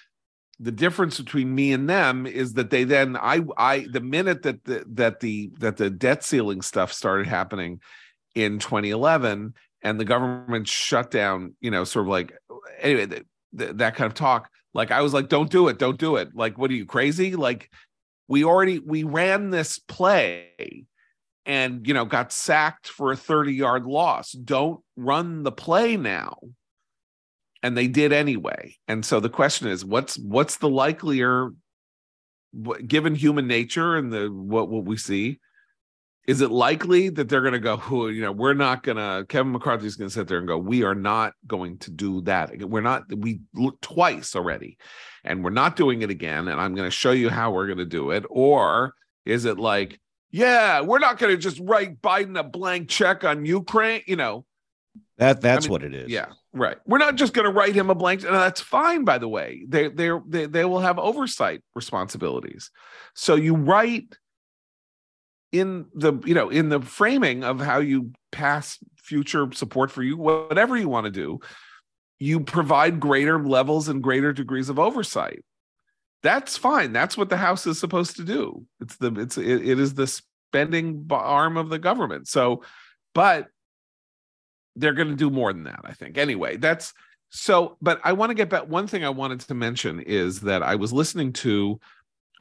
The 0.58 0.72
difference 0.72 1.18
between 1.18 1.54
me 1.54 1.72
and 1.72 1.88
them 1.88 2.26
is 2.26 2.54
that 2.54 2.70
they 2.70 2.84
then 2.84 3.16
I 3.16 3.42
I 3.56 3.86
the 3.90 4.00
minute 4.00 4.42
that 4.42 4.64
the 4.64 4.84
that 4.92 5.20
the 5.20 5.50
that 5.58 5.76
the 5.76 5.90
debt 5.90 6.24
ceiling 6.24 6.62
stuff 6.62 6.92
started 6.92 7.26
happening 7.26 7.80
in 8.34 8.58
2011 8.58 9.54
and 9.82 10.00
the 10.00 10.04
government 10.04 10.68
shut 10.68 11.10
down, 11.10 11.54
you 11.60 11.70
know, 11.70 11.84
sort 11.84 12.06
of 12.06 12.10
like 12.10 12.32
anyway 12.80 13.06
th- 13.06 13.24
th- 13.58 13.76
that 13.76 13.96
kind 13.96 14.06
of 14.06 14.14
talk. 14.14 14.50
Like 14.74 14.90
I 14.90 15.02
was 15.02 15.12
like, 15.12 15.28
don't 15.28 15.50
do 15.50 15.68
it, 15.68 15.78
don't 15.78 15.98
do 15.98 16.16
it. 16.16 16.34
Like, 16.34 16.56
what 16.58 16.70
are 16.70 16.74
you 16.74 16.86
crazy? 16.86 17.34
Like 17.36 17.70
we 18.28 18.44
already 18.44 18.78
we 18.78 19.04
ran 19.04 19.50
this 19.50 19.78
play 19.78 20.86
and 21.44 21.86
you 21.86 21.94
know 21.94 22.04
got 22.04 22.32
sacked 22.32 22.88
for 22.88 23.12
a 23.12 23.16
30 23.16 23.52
yard 23.52 23.84
loss. 23.84 24.32
Don't 24.32 24.80
run 24.96 25.42
the 25.42 25.52
play 25.52 25.96
now. 25.96 26.38
And 27.64 27.76
they 27.76 27.86
did 27.86 28.12
anyway. 28.12 28.76
And 28.88 29.04
so 29.04 29.20
the 29.20 29.28
question 29.28 29.68
is 29.68 29.84
what's 29.84 30.18
what's 30.18 30.56
the 30.56 30.68
likelier 30.68 31.50
given 32.86 33.14
human 33.14 33.46
nature 33.46 33.96
and 33.96 34.12
the 34.12 34.28
what 34.28 34.68
what 34.68 34.84
we 34.84 34.96
see 34.96 35.38
is 36.26 36.40
it 36.40 36.50
likely 36.50 37.08
that 37.08 37.28
they're 37.28 37.40
going 37.40 37.52
to 37.52 37.58
go 37.58 37.76
"Who- 37.76 38.08
you 38.08 38.22
know 38.22 38.32
we're 38.32 38.54
not 38.54 38.82
going 38.82 38.96
to 38.96 39.26
kevin 39.28 39.52
mccarthy's 39.52 39.96
going 39.96 40.08
to 40.08 40.14
sit 40.14 40.28
there 40.28 40.38
and 40.38 40.46
go 40.46 40.58
we 40.58 40.84
are 40.84 40.94
not 40.94 41.34
going 41.46 41.78
to 41.78 41.90
do 41.90 42.20
that 42.22 42.56
we're 42.62 42.80
not 42.80 43.02
we 43.16 43.40
looked 43.54 43.82
twice 43.82 44.36
already 44.36 44.78
and 45.24 45.42
we're 45.42 45.50
not 45.50 45.76
doing 45.76 46.02
it 46.02 46.10
again 46.10 46.48
and 46.48 46.60
i'm 46.60 46.74
going 46.74 46.86
to 46.86 46.94
show 46.96 47.12
you 47.12 47.28
how 47.28 47.50
we're 47.50 47.66
going 47.66 47.78
to 47.78 47.84
do 47.84 48.10
it. 48.10 48.24
Or 48.30 48.94
is 49.24 49.44
it 49.44 49.58
like 49.58 50.00
yeah 50.30 50.80
we're 50.80 50.98
not 50.98 51.18
going 51.18 51.32
to 51.34 51.40
just 51.40 51.58
write 51.60 52.00
biden 52.00 52.38
a 52.38 52.42
blank 52.42 52.88
check 52.88 53.24
on 53.24 53.44
ukraine 53.44 54.02
you 54.06 54.16
know? 54.16 54.44
That 55.18 55.40
that's 55.40 55.66
I 55.66 55.68
mean, 55.68 55.72
what 55.72 55.82
it 55.84 55.94
is. 55.94 56.08
yeah 56.10 56.26
right. 56.52 56.76
We're 56.86 56.98
not 56.98 57.14
just 57.16 57.32
going 57.32 57.46
to 57.46 57.52
write 57.52 57.74
him 57.74 57.90
a 57.90 57.94
blank 57.94 58.24
and 58.24 58.34
that's 58.34 58.60
fine 58.60 59.04
by 59.04 59.18
the 59.18 59.28
way. 59.28 59.64
They 59.68 59.88
they 59.88 60.10
they 60.28 60.46
they 60.46 60.64
will 60.64 60.80
have 60.80 60.98
oversight 60.98 61.62
responsibilities. 61.74 62.70
So 63.14 63.36
you 63.36 63.54
write 63.54 64.16
in 65.52 65.86
the 65.94 66.14
you 66.24 66.34
know 66.34 66.48
in 66.48 66.70
the 66.70 66.80
framing 66.80 67.44
of 67.44 67.60
how 67.60 67.78
you 67.78 68.10
pass 68.32 68.78
future 68.96 69.50
support 69.52 69.90
for 69.90 70.02
you 70.02 70.16
whatever 70.16 70.76
you 70.76 70.88
want 70.88 71.04
to 71.04 71.10
do 71.10 71.38
you 72.22 72.38
provide 72.38 73.00
greater 73.00 73.44
levels 73.44 73.88
and 73.88 74.00
greater 74.00 74.32
degrees 74.32 74.68
of 74.68 74.78
oversight. 74.78 75.44
That's 76.22 76.56
fine. 76.56 76.92
That's 76.92 77.18
what 77.18 77.28
the 77.28 77.36
house 77.36 77.66
is 77.66 77.80
supposed 77.80 78.14
to 78.14 78.22
do. 78.22 78.64
It's 78.80 78.94
the 78.96 79.12
it's 79.18 79.36
it, 79.36 79.68
it 79.68 79.80
is 79.80 79.94
the 79.94 80.06
spending 80.06 81.04
arm 81.10 81.56
of 81.56 81.68
the 81.68 81.80
government. 81.80 82.28
So 82.28 82.62
but 83.12 83.48
they're 84.76 84.92
going 84.92 85.08
to 85.08 85.16
do 85.16 85.30
more 85.30 85.52
than 85.52 85.64
that 85.64 85.80
i 85.84 85.92
think. 85.92 86.16
Anyway 86.16 86.56
that's 86.56 86.94
so 87.30 87.76
but 87.82 88.00
i 88.04 88.12
want 88.12 88.30
to 88.30 88.34
get 88.34 88.48
back 88.48 88.68
one 88.68 88.86
thing 88.86 89.04
i 89.04 89.10
wanted 89.10 89.40
to 89.40 89.54
mention 89.54 90.00
is 90.00 90.40
that 90.40 90.62
i 90.62 90.74
was 90.74 90.92
listening 90.92 91.32
to 91.32 91.80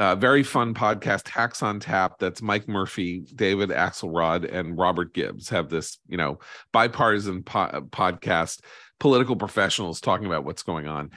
a 0.02 0.16
very 0.16 0.42
fun 0.42 0.74
podcast 0.74 1.28
hacks 1.28 1.62
on 1.62 1.80
tap 1.80 2.18
that's 2.20 2.42
mike 2.42 2.68
murphy 2.68 3.24
david 3.36 3.70
axelrod 3.70 4.52
and 4.52 4.78
robert 4.78 5.14
gibbs 5.14 5.48
have 5.50 5.70
this 5.70 6.00
you 6.08 6.18
know 6.18 6.40
bipartisan 6.74 7.44
po- 7.44 7.88
podcast 7.92 8.62
political 9.00 9.36
professionals 9.36 10.02
talking 10.02 10.26
about 10.26 10.44
what's 10.44 10.64
going 10.64 10.88
on 10.88 11.12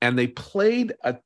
and 0.00 0.18
they 0.18 0.26
played 0.26 0.92
a 1.02 1.16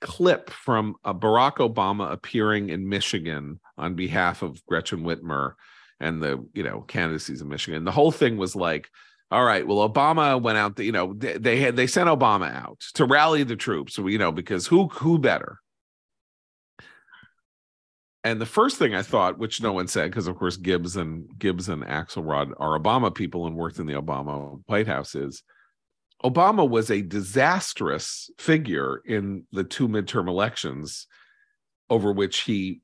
clip 0.00 0.50
from 0.50 0.96
uh, 1.04 1.14
Barack 1.14 1.56
Obama 1.56 2.12
appearing 2.12 2.68
in 2.68 2.88
Michigan 2.88 3.58
on 3.78 3.94
behalf 3.94 4.42
of 4.42 4.64
Gretchen 4.66 5.02
Whitmer 5.02 5.54
and 5.98 6.22
the 6.22 6.44
you 6.52 6.62
know 6.62 6.82
candidacies 6.82 7.40
in 7.40 7.48
Michigan. 7.48 7.84
The 7.84 7.92
whole 7.92 8.12
thing 8.12 8.36
was 8.36 8.54
like, 8.54 8.90
all 9.30 9.44
right, 9.44 9.66
well, 9.66 9.88
Obama 9.88 10.40
went 10.40 10.58
out. 10.58 10.78
You 10.78 10.92
know, 10.92 11.14
they, 11.14 11.38
they 11.38 11.58
had 11.58 11.76
they 11.76 11.86
sent 11.86 12.08
Obama 12.08 12.54
out 12.54 12.80
to 12.94 13.06
rally 13.06 13.44
the 13.44 13.56
troops. 13.56 13.96
You 13.96 14.18
know, 14.18 14.30
because 14.30 14.66
who 14.66 14.88
who 14.88 15.18
better? 15.18 15.58
And 18.24 18.40
the 18.40 18.46
first 18.46 18.78
thing 18.78 18.94
I 18.94 19.02
thought, 19.02 19.38
which 19.38 19.60
no 19.60 19.74
one 19.74 19.86
said, 19.86 20.10
because 20.10 20.26
of 20.26 20.36
course 20.36 20.56
Gibbs 20.56 20.96
and 20.96 21.28
Gibbs 21.38 21.68
and 21.68 21.84
Axelrod 21.84 22.54
are 22.58 22.78
Obama 22.78 23.14
people 23.14 23.46
and 23.46 23.54
worked 23.54 23.78
in 23.78 23.86
the 23.86 23.92
Obama 23.92 24.62
White 24.64 24.86
House, 24.86 25.14
is 25.14 25.42
Obama 26.24 26.66
was 26.66 26.90
a 26.90 27.02
disastrous 27.02 28.30
figure 28.38 29.02
in 29.04 29.44
the 29.52 29.62
two 29.62 29.88
midterm 29.88 30.26
elections 30.26 31.06
over 31.90 32.12
which 32.12 32.40
he 32.40 32.80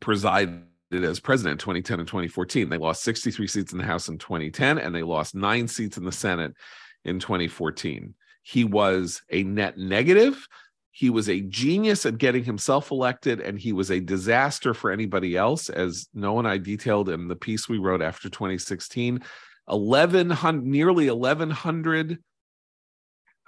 presided 0.00 0.64
as 0.92 1.20
president 1.20 1.60
2010 1.60 2.00
and 2.00 2.08
2014. 2.08 2.68
They 2.68 2.78
lost 2.78 3.04
63 3.04 3.46
seats 3.46 3.72
in 3.72 3.78
the 3.78 3.84
House 3.84 4.08
in 4.08 4.18
2010 4.18 4.78
and 4.78 4.92
they 4.92 5.04
lost 5.04 5.36
nine 5.36 5.68
seats 5.68 5.96
in 5.96 6.04
the 6.04 6.10
Senate 6.10 6.52
in 7.04 7.20
2014. 7.20 8.12
He 8.42 8.64
was 8.64 9.22
a 9.30 9.44
net 9.44 9.78
negative. 9.78 10.48
He 10.94 11.08
was 11.08 11.28
a 11.28 11.40
genius 11.40 12.04
at 12.04 12.18
getting 12.18 12.44
himself 12.44 12.90
elected, 12.90 13.40
and 13.40 13.58
he 13.58 13.72
was 13.72 13.90
a 13.90 13.98
disaster 13.98 14.74
for 14.74 14.90
anybody 14.90 15.36
else, 15.36 15.70
as 15.70 16.06
Noah 16.12 16.40
and 16.40 16.48
I 16.48 16.58
detailed 16.58 17.08
in 17.08 17.28
the 17.28 17.36
piece 17.36 17.66
we 17.66 17.78
wrote 17.78 18.02
after 18.02 18.28
2016. 18.28 19.22
1100 19.66 20.66
nearly 20.66 21.08
1100 21.08 22.18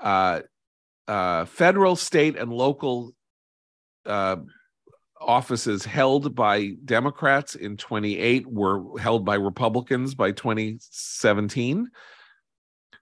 uh, 0.01 0.41
uh, 1.07 1.45
federal 1.45 1.97
state 1.97 2.37
and 2.37 2.53
local 2.53 3.13
uh, 4.07 4.37
offices 5.21 5.85
held 5.85 6.35
by 6.35 6.71
democrats 6.85 7.55
in 7.57 7.77
28 7.77 8.47
were 8.47 8.99
held 8.99 9.25
by 9.25 9.35
republicans 9.35 10.15
by 10.15 10.31
2017 10.31 11.89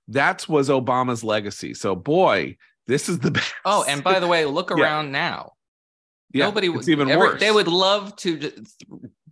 that 0.09 0.49
was 0.49 0.69
obama's 0.69 1.23
legacy 1.23 1.75
so 1.75 1.95
boy 1.95 2.57
this 2.87 3.09
is 3.09 3.19
the 3.21 3.31
best 3.37 3.53
Oh, 3.65 3.85
and 3.89 4.03
by 4.03 4.19
the 4.21 4.27
way, 4.27 4.45
look 4.45 4.71
Yeah. 4.71 4.83
around 4.83 5.13
now. 5.13 5.53
Yeah, 6.33 6.47
Nobody 6.47 6.69
would 6.69 6.89
even 6.89 7.11
ever- 7.11 7.21
worse. 7.21 7.41
They 7.41 7.51
would 7.51 7.69
love 7.69 8.17
to 8.17 8.51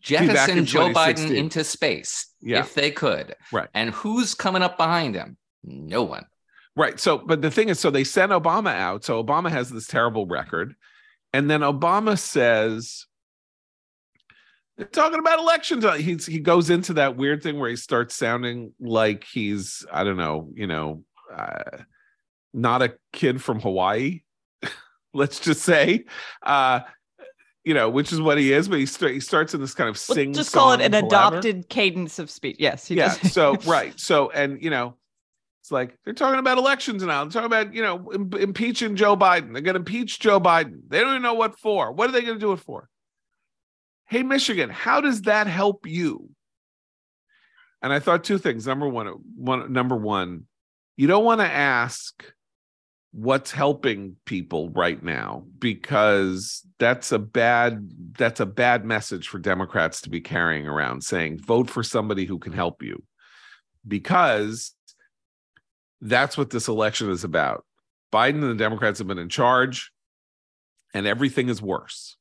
jettison 0.01 0.65
Joe 0.67 0.91
Biden 0.91 1.35
into 1.35 1.65
space 1.65 2.27
Yeah. 2.41 2.61
if 2.61 2.75
they 2.75 2.91
could. 2.91 3.35
Right. 3.53 3.69
And 3.75 3.91
who's 3.91 4.35
coming 4.35 4.63
up 4.63 4.77
behind 4.77 5.15
him? 5.15 5.37
No 5.65 6.03
one. 6.03 6.27
Right. 6.77 7.01
So, 7.01 7.19
but 7.19 7.43
the 7.43 7.51
thing 7.51 7.69
is, 7.71 7.81
so 7.81 7.91
they 7.91 8.05
sent 8.05 8.33
Obama 8.33 8.75
out. 8.75 9.05
So 9.05 9.23
Obama 9.23 9.51
has 9.51 9.71
this 9.71 9.87
terrible 9.87 10.27
record. 10.27 10.75
And 11.33 11.51
then 11.51 11.61
Obama 11.61 12.19
says, 12.19 13.07
they're 14.77 14.87
talking 14.87 15.19
about 15.19 15.39
elections. 15.39 15.85
Uh, 15.85 15.93
He's, 15.95 16.27
he 16.27 16.39
goes 16.39 16.71
into 16.71 16.95
that 16.95 17.17
weird 17.17 17.43
thing 17.43 17.59
where 17.59 17.71
he 17.71 17.77
starts 17.77 18.15
sounding 18.17 18.73
like 18.81 19.25
he's, 19.31 19.85
I 19.93 20.05
don't 20.05 20.17
know, 20.17 20.51
you 20.55 20.67
know, 20.67 21.05
uh, 21.35 21.79
not 22.53 22.83
a 22.83 22.95
kid 23.13 23.43
from 23.43 23.61
Hawaii, 23.61 24.21
let's 25.15 25.41
just 25.41 25.63
say. 25.63 26.05
Uh, 26.43 26.81
you 27.65 27.75
know, 27.75 27.91
which 27.91 28.11
is 28.13 28.21
what 28.21 28.39
he 28.39 28.53
is, 28.53 28.69
but 28.69 28.79
he, 28.79 28.87
st- 28.87 29.13
he 29.13 29.21
starts 29.21 29.53
in 29.53 29.61
this 29.61 29.75
kind 29.75 29.91
of 29.91 29.99
sing. 29.99 30.33
just 30.33 30.53
call 30.53 30.73
it 30.73 30.81
an 30.81 30.93
palaver. 30.93 31.07
adopted 31.07 31.69
cadence 31.69 32.19
of 32.19 32.31
speech. 32.31 32.57
Yes. 32.59 32.87
he 32.87 32.95
yeah 32.97 33.15
does. 33.19 33.33
so 33.33 33.55
right 33.67 33.99
so 34.01 34.31
and 34.31 34.63
you 34.63 34.71
know 34.71 34.97
it's 35.61 35.71
like 35.71 35.95
they're 36.05 36.15
talking 36.15 36.39
about 36.39 36.57
elections 36.57 37.03
now 37.03 37.23
they're 37.23 37.31
talking 37.31 37.45
about 37.47 37.75
you 37.75 37.83
know 37.83 38.11
im- 38.15 38.33
impeaching 38.33 38.97
joe 38.97 39.15
biden 39.15 39.53
they're 39.53 39.61
going 39.61 39.75
to 39.75 39.81
impeach 39.81 40.19
joe 40.19 40.41
biden 40.41 40.81
they 40.89 41.01
don't 41.01 41.11
even 41.11 41.23
know 41.23 41.35
what 41.35 41.59
for 41.59 41.93
what 41.93 42.09
are 42.09 42.13
they 42.13 42.23
going 42.23 42.33
to 42.35 42.41
do 42.41 42.53
it 42.53 42.61
for 42.61 42.89
hey 44.09 44.23
michigan 44.23 44.71
how 44.71 45.03
does 45.03 45.23
that 45.23 45.47
help 45.47 45.87
you 45.87 46.31
and 47.83 47.93
i 47.93 47.99
thought 47.99 48.25
two 48.25 48.39
things 48.39 48.67
number 48.67 48.89
one 48.89 49.09
one 49.37 49.71
number 49.71 49.97
one 49.97 50.47
you 50.97 51.07
don't 51.07 51.25
want 51.27 51.43
to 51.43 51.47
ask 51.47 52.25
what's 53.13 53.51
helping 53.51 54.15
people 54.25 54.71
right 54.71 55.03
now 55.03 55.45
because 55.59 56.65
that's 56.79 57.11
a 57.11 57.19
bad 57.19 57.91
that's 58.17 58.39
a 58.39 58.47
bad 58.47 58.85
message 58.85 59.27
for 59.27 59.39
democrats 59.41 60.01
to 60.01 60.09
be 60.11 60.21
carrying 60.21 60.69
around 60.69 61.03
saying 61.03 61.37
vote 61.39 61.69
for 61.69 61.83
somebody 61.83 62.25
who 62.25 62.39
can 62.39 62.53
help 62.53 62.83
you 62.85 63.03
because 63.87 64.75
that's 66.01 66.39
what 66.39 66.51
this 66.51 66.69
election 66.69 67.11
is 67.11 67.25
about 67.25 67.65
biden 68.13 68.43
and 68.43 68.51
the 68.51 68.55
democrats 68.55 68.99
have 68.99 69.09
been 69.09 69.19
in 69.19 69.29
charge 69.29 69.91
and 70.95 71.05
everything 71.07 71.49
is 71.49 71.61
worse 71.61 72.17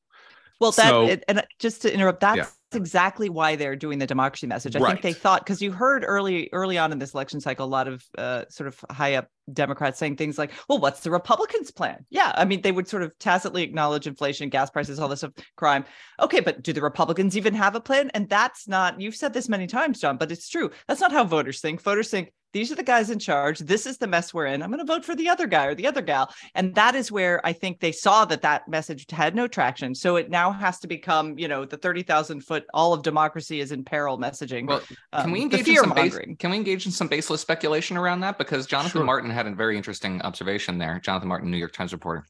Well, 0.58 0.72
that 0.72 0.88
So- 0.88 1.06
and 1.28 1.46
just 1.58 1.82
to 1.82 1.94
interrupt, 1.94 2.20
that's 2.20 2.36
Yeah. 2.36 2.46
Exactly 2.76 3.28
why 3.28 3.56
they're 3.56 3.76
doing 3.76 3.98
the 3.98 4.06
democracy 4.06 4.46
message. 4.46 4.76
I 4.76 4.80
Right. 4.80 4.90
think 4.92 5.02
they 5.02 5.12
thought 5.12 5.44
because 5.44 5.60
you 5.60 5.72
heard 5.72 6.04
early 6.06 6.48
early 6.52 6.78
on 6.78 6.92
in 6.92 6.98
this 6.98 7.14
election 7.14 7.40
cycle 7.40 7.66
a 7.66 7.68
lot 7.68 7.88
of 7.88 8.04
uh, 8.18 8.44
sort 8.48 8.68
of 8.68 8.84
high 8.90 9.14
up 9.14 9.28
Democrats 9.52 9.98
saying 9.98 10.16
things 10.16 10.38
like, 10.38 10.52
"Well, 10.68 10.78
what's 10.78 11.00
the 11.00 11.10
Republicans' 11.10 11.70
plan?" 11.70 12.04
Yeah, 12.10 12.32
I 12.34 12.44
mean 12.44 12.62
they 12.62 12.72
would 12.72 12.88
sort 12.88 13.02
of 13.02 13.18
tacitly 13.18 13.62
acknowledge 13.62 14.06
inflation, 14.06 14.48
gas 14.48 14.70
prices, 14.70 14.98
all 14.98 15.08
this 15.08 15.20
stuff, 15.20 15.32
crime. 15.56 15.84
Okay, 16.20 16.40
but 16.40 16.62
do 16.62 16.72
the 16.72 16.82
Republicans 16.82 17.36
even 17.36 17.54
have 17.54 17.74
a 17.74 17.80
plan? 17.80 18.10
And 18.14 18.28
that's 18.28 18.68
not. 18.68 19.00
You've 19.00 19.16
said 19.16 19.32
this 19.32 19.48
many 19.48 19.66
times, 19.66 20.00
John, 20.00 20.16
but 20.16 20.30
it's 20.30 20.48
true. 20.48 20.70
That's 20.86 21.00
not 21.00 21.12
how 21.12 21.24
voters 21.24 21.60
think. 21.60 21.82
Voters 21.82 22.10
think. 22.10 22.32
These 22.52 22.72
are 22.72 22.74
the 22.74 22.82
guys 22.82 23.10
in 23.10 23.20
charge. 23.20 23.60
This 23.60 23.86
is 23.86 23.98
the 23.98 24.08
mess 24.08 24.34
we're 24.34 24.46
in. 24.46 24.60
I'm 24.60 24.70
going 24.72 24.84
to 24.84 24.92
vote 24.92 25.04
for 25.04 25.14
the 25.14 25.28
other 25.28 25.46
guy 25.46 25.66
or 25.66 25.74
the 25.76 25.86
other 25.86 26.02
gal. 26.02 26.34
And 26.56 26.74
that 26.74 26.96
is 26.96 27.12
where 27.12 27.40
I 27.46 27.52
think 27.52 27.78
they 27.78 27.92
saw 27.92 28.24
that 28.24 28.42
that 28.42 28.66
message 28.66 29.06
had 29.08 29.36
no 29.36 29.46
traction. 29.46 29.94
So 29.94 30.16
it 30.16 30.30
now 30.30 30.50
has 30.50 30.80
to 30.80 30.88
become, 30.88 31.38
you 31.38 31.46
know, 31.46 31.64
the 31.64 31.76
30,000 31.76 32.40
foot 32.40 32.59
all 32.74 32.92
of 32.92 33.02
democracy 33.02 33.60
is 33.60 33.72
in 33.72 33.84
peril 33.84 34.18
messaging. 34.18 34.66
Well, 34.66 34.80
can 34.80 34.96
Um, 35.12 35.30
we 35.32 35.38
the 35.40 35.58
engage 35.58 35.68
in 35.68 35.76
some 35.76 35.94
base, 35.94 36.18
can 36.38 36.50
we 36.50 36.56
engage 36.56 36.86
in 36.86 36.92
some 36.92 37.08
baseless 37.08 37.40
speculation 37.40 37.96
around 37.96 38.20
that? 38.20 38.38
Because 38.38 38.66
Jonathan 38.66 39.00
Sure. 39.00 39.04
Martin 39.04 39.30
had 39.30 39.46
a 39.46 39.54
very 39.54 39.76
interesting 39.76 40.20
observation 40.22 40.78
there. 40.78 41.00
Jonathan 41.00 41.28
Martin, 41.28 41.50
New 41.50 41.56
York 41.56 41.72
Times 41.72 41.92
reporter, 41.92 42.24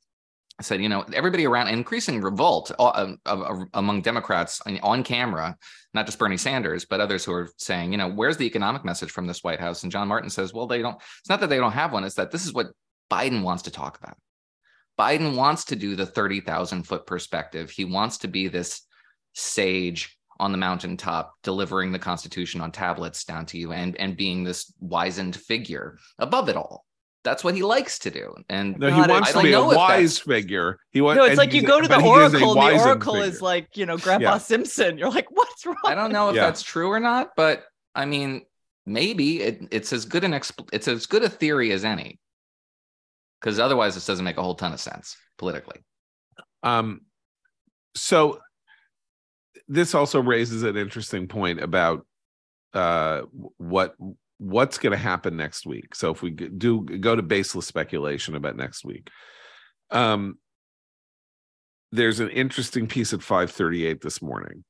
said, 0.60 0.82
you 0.82 0.88
know, 0.88 1.04
everybody 1.14 1.46
around 1.46 1.68
increasing 1.68 2.20
revolt 2.20 2.70
uh, 2.78 3.14
uh, 3.24 3.64
among 3.74 4.02
Democrats 4.02 4.60
on- 4.66 4.78
on 4.82 5.02
camera, 5.02 5.56
not 5.94 6.04
just 6.06 6.18
Bernie 6.18 6.36
Sanders, 6.36 6.84
but 6.84 7.00
others 7.00 7.24
who 7.24 7.32
are 7.32 7.48
saying, 7.56 7.92
you 7.92 7.98
know, 7.98 8.08
where's 8.10 8.36
the 8.36 8.44
economic 8.46 8.84
message 8.84 9.10
from 9.10 9.26
this 9.26 9.42
White 9.42 9.60
House? 9.60 9.82
And 9.82 9.90
John 9.92 10.06
Martin 10.08 10.28
says, 10.28 10.52
well, 10.52 10.66
they 10.66 10.82
don't. 10.82 10.96
It's 11.20 11.30
not 11.30 11.40
that 11.40 11.48
they 11.48 11.56
don't 11.56 11.72
have 11.72 11.92
one. 11.92 12.04
It's 12.04 12.16
that 12.16 12.30
this 12.30 12.44
is 12.44 12.52
what 12.52 12.68
Biden 13.10 13.42
wants 13.42 13.62
to 13.64 13.70
talk 13.70 13.98
about. 13.98 14.16
Biden 14.98 15.34
wants 15.34 15.64
to 15.66 15.76
do 15.76 15.96
the 15.96 16.04
30,000 16.04 16.82
foot 16.82 17.06
perspective. 17.06 17.70
He 17.70 17.86
wants 17.86 18.18
to 18.18 18.28
be 18.28 18.48
this 18.48 18.82
sage 19.34 20.18
on 20.40 20.50
the 20.52 20.58
mountaintop 20.58 21.34
delivering 21.42 21.92
the 21.92 21.98
constitution 21.98 22.60
on 22.60 22.72
tablets 22.72 23.24
down 23.24 23.46
to 23.46 23.58
you 23.58 23.72
and 23.72 23.96
and 23.96 24.16
being 24.16 24.42
this 24.42 24.72
wizened 24.80 25.36
figure 25.36 25.98
above 26.18 26.48
it 26.48 26.56
all 26.56 26.84
that's 27.22 27.44
what 27.44 27.54
he 27.54 27.62
likes 27.62 27.98
to 27.98 28.10
do 28.10 28.34
and 28.48 28.78
no, 28.78 28.90
he 28.90 29.00
wants 29.08 29.28
I 29.30 29.32
to 29.32 29.42
be 29.42 29.52
a 29.52 29.60
wise 29.62 29.76
that's- 29.76 30.18
figure 30.18 30.78
he 30.90 31.00
wants 31.02 31.18
No, 31.18 31.24
it's 31.26 31.36
like 31.36 31.52
you 31.52 31.62
go 31.62 31.80
to 31.80 31.86
the 31.86 32.00
oracle, 32.00 32.58
and 32.60 32.78
the 32.78 32.82
oracle 32.82 33.16
is 33.16 33.42
like, 33.42 33.76
you 33.76 33.84
know, 33.84 33.98
Grandpa 33.98 34.32
Yeah. 34.32 34.38
Simpson. 34.38 34.96
You're 34.98 35.10
like, 35.10 35.28
what's 35.30 35.66
wrong? 35.66 35.76
i 35.84 35.94
don't 35.94 36.12
know 36.12 36.30
if 36.30 36.36
Yeah. 36.36 36.46
that's 36.46 36.62
true 36.62 36.88
or 36.90 36.98
not 37.00 37.30
but 37.36 37.64
i 37.94 38.06
mean 38.06 38.42
maybe 38.86 39.42
it, 39.42 39.68
it's 39.70 39.92
as 39.92 40.06
good 40.06 40.24
an 40.24 40.32
expl- 40.32 40.68
it's 40.72 40.88
as 40.88 41.04
good 41.06 41.22
a 41.22 41.28
theory 41.28 41.70
as 41.72 41.84
any 41.84 42.18
because 43.38 43.58
otherwise 43.58 43.94
this 43.94 44.06
doesn't 44.06 44.24
make 44.24 44.38
a 44.38 44.42
whole 44.42 44.54
ton 44.54 44.72
of 44.72 44.80
sense 44.80 45.16
politically 45.36 45.80
Um, 46.62 47.02
so 47.94 48.40
this 49.70 49.94
also 49.94 50.20
raises 50.20 50.64
an 50.64 50.76
interesting 50.76 51.28
point 51.28 51.62
about 51.62 52.04
uh 52.74 53.22
what 53.56 53.94
what's 54.38 54.78
going 54.78 54.92
to 54.92 54.98
happen 54.98 55.36
next 55.36 55.66
week. 55.66 55.94
So 55.94 56.10
if 56.10 56.22
we 56.22 56.30
do 56.30 56.82
go 56.82 57.14
to 57.14 57.22
baseless 57.22 57.66
speculation 57.66 58.34
about 58.34 58.56
next 58.56 58.84
week, 58.84 59.10
um, 59.90 60.38
there's 61.92 62.20
an 62.20 62.30
interesting 62.30 62.86
piece 62.86 63.12
at 63.12 63.20
FiveThirtyEight 63.20 64.00
this 64.00 64.22
morning. 64.22 64.64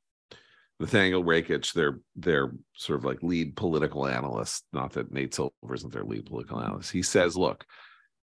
Nathaniel 0.80 1.22
Rakich, 1.22 1.72
their 1.74 2.00
their 2.16 2.52
sort 2.74 2.98
of 2.98 3.04
like 3.04 3.22
lead 3.22 3.54
political 3.54 4.06
analyst, 4.06 4.64
not 4.72 4.92
that 4.94 5.12
Nate 5.12 5.34
Silver 5.34 5.52
isn't 5.74 5.92
their 5.92 6.04
lead 6.04 6.26
political 6.26 6.60
analyst. 6.60 6.90
He 6.90 7.02
says, 7.02 7.36
look, 7.36 7.64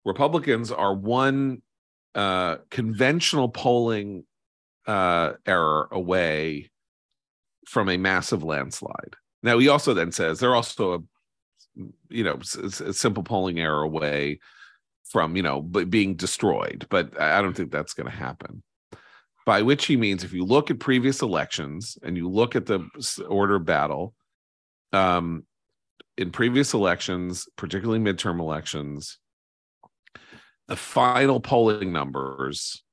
Republicans 0.04 0.70
are 0.70 0.94
one 0.94 1.62
uh, 2.14 2.56
conventional 2.70 3.48
polling 3.48 4.24
uh, 4.86 5.32
error 5.46 5.88
away 5.90 6.70
from 7.66 7.88
a 7.88 7.96
massive 7.96 8.42
landslide. 8.42 9.14
Now, 9.42 9.58
he 9.58 9.68
also 9.68 9.94
then 9.94 10.12
says 10.12 10.38
they're 10.38 10.54
also 10.54 10.94
a 10.94 10.98
you 12.10 12.22
know 12.22 12.38
a 12.62 12.92
simple 12.92 13.22
polling 13.22 13.58
error 13.58 13.82
away 13.82 14.40
from 15.04 15.36
you 15.36 15.42
know 15.42 15.62
being 15.62 16.14
destroyed, 16.14 16.86
but 16.90 17.18
I 17.20 17.38
I 17.38 17.42
don't 17.42 17.54
think 17.54 17.70
that's 17.70 17.94
going 17.94 18.10
to 18.10 18.16
happen. 18.16 18.62
By 19.44 19.62
which 19.62 19.86
he 19.86 19.96
means, 19.96 20.22
if 20.22 20.32
you 20.32 20.44
look 20.44 20.70
at 20.70 20.78
previous 20.78 21.20
elections 21.20 21.98
and 22.02 22.16
you 22.16 22.28
look 22.28 22.54
at 22.54 22.66
the 22.66 22.86
order 23.28 23.56
of 23.56 23.64
battle, 23.64 24.14
um, 24.92 25.44
in 26.16 26.30
previous 26.30 26.74
elections, 26.74 27.48
particularly 27.56 27.98
midterm 27.98 28.38
elections, 28.38 29.18
the 30.68 30.76
final 30.76 31.40
polling 31.40 31.92
numbers 31.92 32.84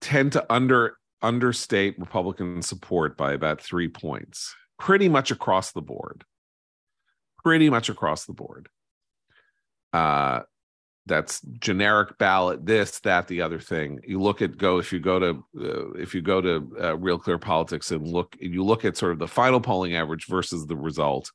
tend 0.00 0.32
to 0.32 0.46
under 0.52 0.96
understate 1.22 1.98
Republican 1.98 2.62
support 2.62 3.16
by 3.16 3.32
about 3.32 3.60
three 3.60 3.88
points, 3.88 4.54
pretty 4.78 5.08
much 5.08 5.30
across 5.30 5.72
the 5.72 5.82
board. 5.82 6.24
Pretty 7.42 7.70
much 7.70 7.88
across 7.88 8.24
the 8.24 8.32
board. 8.32 8.68
Uh, 9.92 10.42
that's 11.06 11.40
generic 11.58 12.16
ballot 12.18 12.64
this 12.64 13.00
that 13.00 13.26
the 13.26 13.42
other 13.42 13.58
thing 13.58 13.98
you 14.06 14.20
look 14.20 14.40
at 14.40 14.56
go 14.56 14.78
if 14.78 14.92
you 14.92 15.00
go 15.00 15.18
to 15.18 15.44
uh, 15.60 15.90
if 15.94 16.14
you 16.14 16.22
go 16.22 16.40
to 16.40 16.76
uh, 16.80 16.96
real 16.96 17.18
clear 17.18 17.38
politics 17.38 17.90
and 17.90 18.06
look 18.06 18.36
you 18.40 18.62
look 18.62 18.84
at 18.84 18.96
sort 18.96 19.12
of 19.12 19.18
the 19.18 19.26
final 19.26 19.60
polling 19.60 19.96
average 19.96 20.26
versus 20.26 20.66
the 20.66 20.76
result 20.76 21.30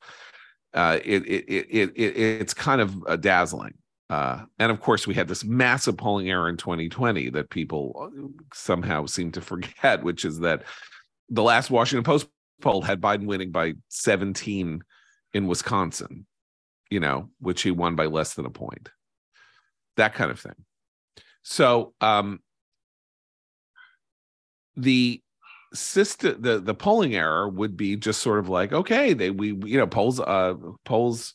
uh, 0.74 1.00
it, 1.04 1.26
it, 1.26 1.46
it, 1.50 1.92
it, 1.96 2.18
it's 2.18 2.54
kind 2.54 2.80
of 2.80 2.96
uh, 3.08 3.16
dazzling 3.18 3.74
uh, 4.10 4.42
and 4.60 4.72
of 4.72 4.80
course 4.80 5.06
we 5.06 5.14
had 5.14 5.28
this 5.28 5.44
massive 5.44 5.98
polling 5.98 6.30
error 6.30 6.50
in 6.50 6.58
2020 6.58 7.30
that 7.30 7.50
people 7.50 7.94
uh, 8.02 8.28
somehow 8.54 9.06
seem 9.06 9.32
to 9.32 9.42
forget 9.52 10.04
which 10.04 10.26
is 10.26 10.40
that 10.40 10.64
the 11.30 11.44
last 11.44 11.70
washington 11.70 12.04
post 12.04 12.28
poll 12.62 12.82
had 12.82 13.02
biden 13.02 13.26
winning 13.26 13.52
by 13.52 13.74
17 13.90 14.82
in 15.34 15.48
wisconsin 15.48 16.26
you 16.90 17.00
know 17.00 17.30
which 17.40 17.62
he 17.62 17.72
won 17.72 17.96
by 17.96 18.06
less 18.06 18.34
than 18.34 18.46
a 18.46 18.50
point 18.50 18.90
that 19.98 20.14
kind 20.14 20.32
of 20.32 20.40
thing. 20.40 20.56
So 21.44 21.94
um, 22.00 22.40
the 24.76 25.22
system, 25.74 26.42
the 26.42 26.60
the 26.60 26.74
polling 26.74 27.16
error 27.16 27.50
would 27.50 27.76
be 27.76 27.98
just 27.98 28.22
sort 28.22 28.40
of 28.40 28.48
like, 28.48 28.72
okay, 28.72 29.14
they 29.14 29.30
we 29.32 29.50
you 29.50 29.78
know 29.78 29.88
polls 29.88 30.20
uh 30.20 30.56
polls 30.86 31.34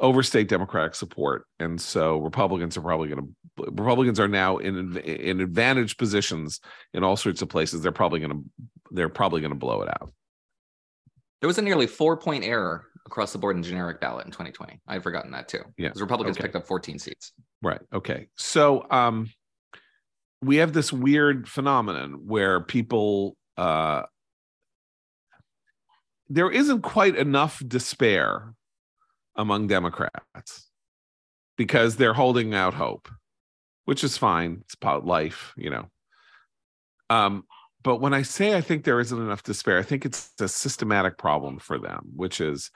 overstate 0.00 0.48
Democratic 0.48 0.94
support, 0.94 1.46
and 1.58 1.80
so 1.80 2.18
Republicans 2.18 2.76
are 2.76 2.82
probably 2.82 3.08
going 3.08 3.22
to 3.22 3.34
Republicans 3.70 4.18
are 4.18 4.28
now 4.28 4.56
in 4.58 4.96
in 4.98 5.40
advantage 5.40 5.96
positions 5.96 6.60
in 6.92 7.04
all 7.04 7.16
sorts 7.16 7.42
of 7.42 7.48
places. 7.48 7.82
They're 7.82 7.92
probably 7.92 8.20
going 8.20 8.32
to 8.32 8.64
they're 8.90 9.08
probably 9.08 9.40
going 9.40 9.52
to 9.52 9.58
blow 9.58 9.82
it 9.82 9.88
out. 9.88 10.12
There 11.40 11.46
was 11.48 11.58
a 11.58 11.62
nearly 11.62 11.86
four 11.86 12.16
point 12.16 12.44
error 12.44 12.86
across 13.06 13.32
the 13.32 13.38
board 13.38 13.56
in 13.56 13.62
generic 13.62 14.00
ballot 14.00 14.24
in 14.24 14.32
2020. 14.32 14.80
I'd 14.88 15.02
forgotten 15.02 15.30
that 15.32 15.46
too. 15.46 15.60
Yeah. 15.76 15.88
Because 15.88 16.00
Republicans 16.00 16.36
Okay. 16.36 16.44
picked 16.44 16.56
up 16.56 16.66
14 16.66 16.98
seats. 16.98 17.32
Right. 17.62 17.80
Okay. 17.92 18.28
So 18.36 18.86
um 18.90 19.30
we 20.42 20.56
have 20.56 20.72
this 20.72 20.92
weird 20.92 21.48
phenomenon 21.48 22.22
where 22.26 22.60
people 22.60 23.36
uh 23.56 24.02
there 26.28 26.50
isn't 26.50 26.80
quite 26.82 27.16
enough 27.16 27.62
despair 27.66 28.54
among 29.36 29.66
Democrats 29.66 30.68
because 31.56 31.96
they're 31.96 32.14
holding 32.14 32.54
out 32.54 32.74
hope, 32.74 33.08
which 33.84 34.04
is 34.04 34.16
fine. 34.16 34.58
It's 34.62 34.74
about 34.74 35.06
life, 35.06 35.52
you 35.56 35.70
know. 35.70 35.86
Um, 37.10 37.44
but 37.82 38.00
when 38.00 38.14
I 38.14 38.22
say 38.22 38.56
I 38.56 38.60
think 38.60 38.84
there 38.84 39.00
isn't 39.00 39.20
enough 39.20 39.42
despair, 39.42 39.78
I 39.78 39.82
think 39.82 40.04
it's 40.04 40.30
a 40.40 40.48
systematic 40.48 41.18
problem 41.18 41.58
for 41.58 41.78
them, 41.78 42.12
which 42.16 42.40
is, 42.40 42.70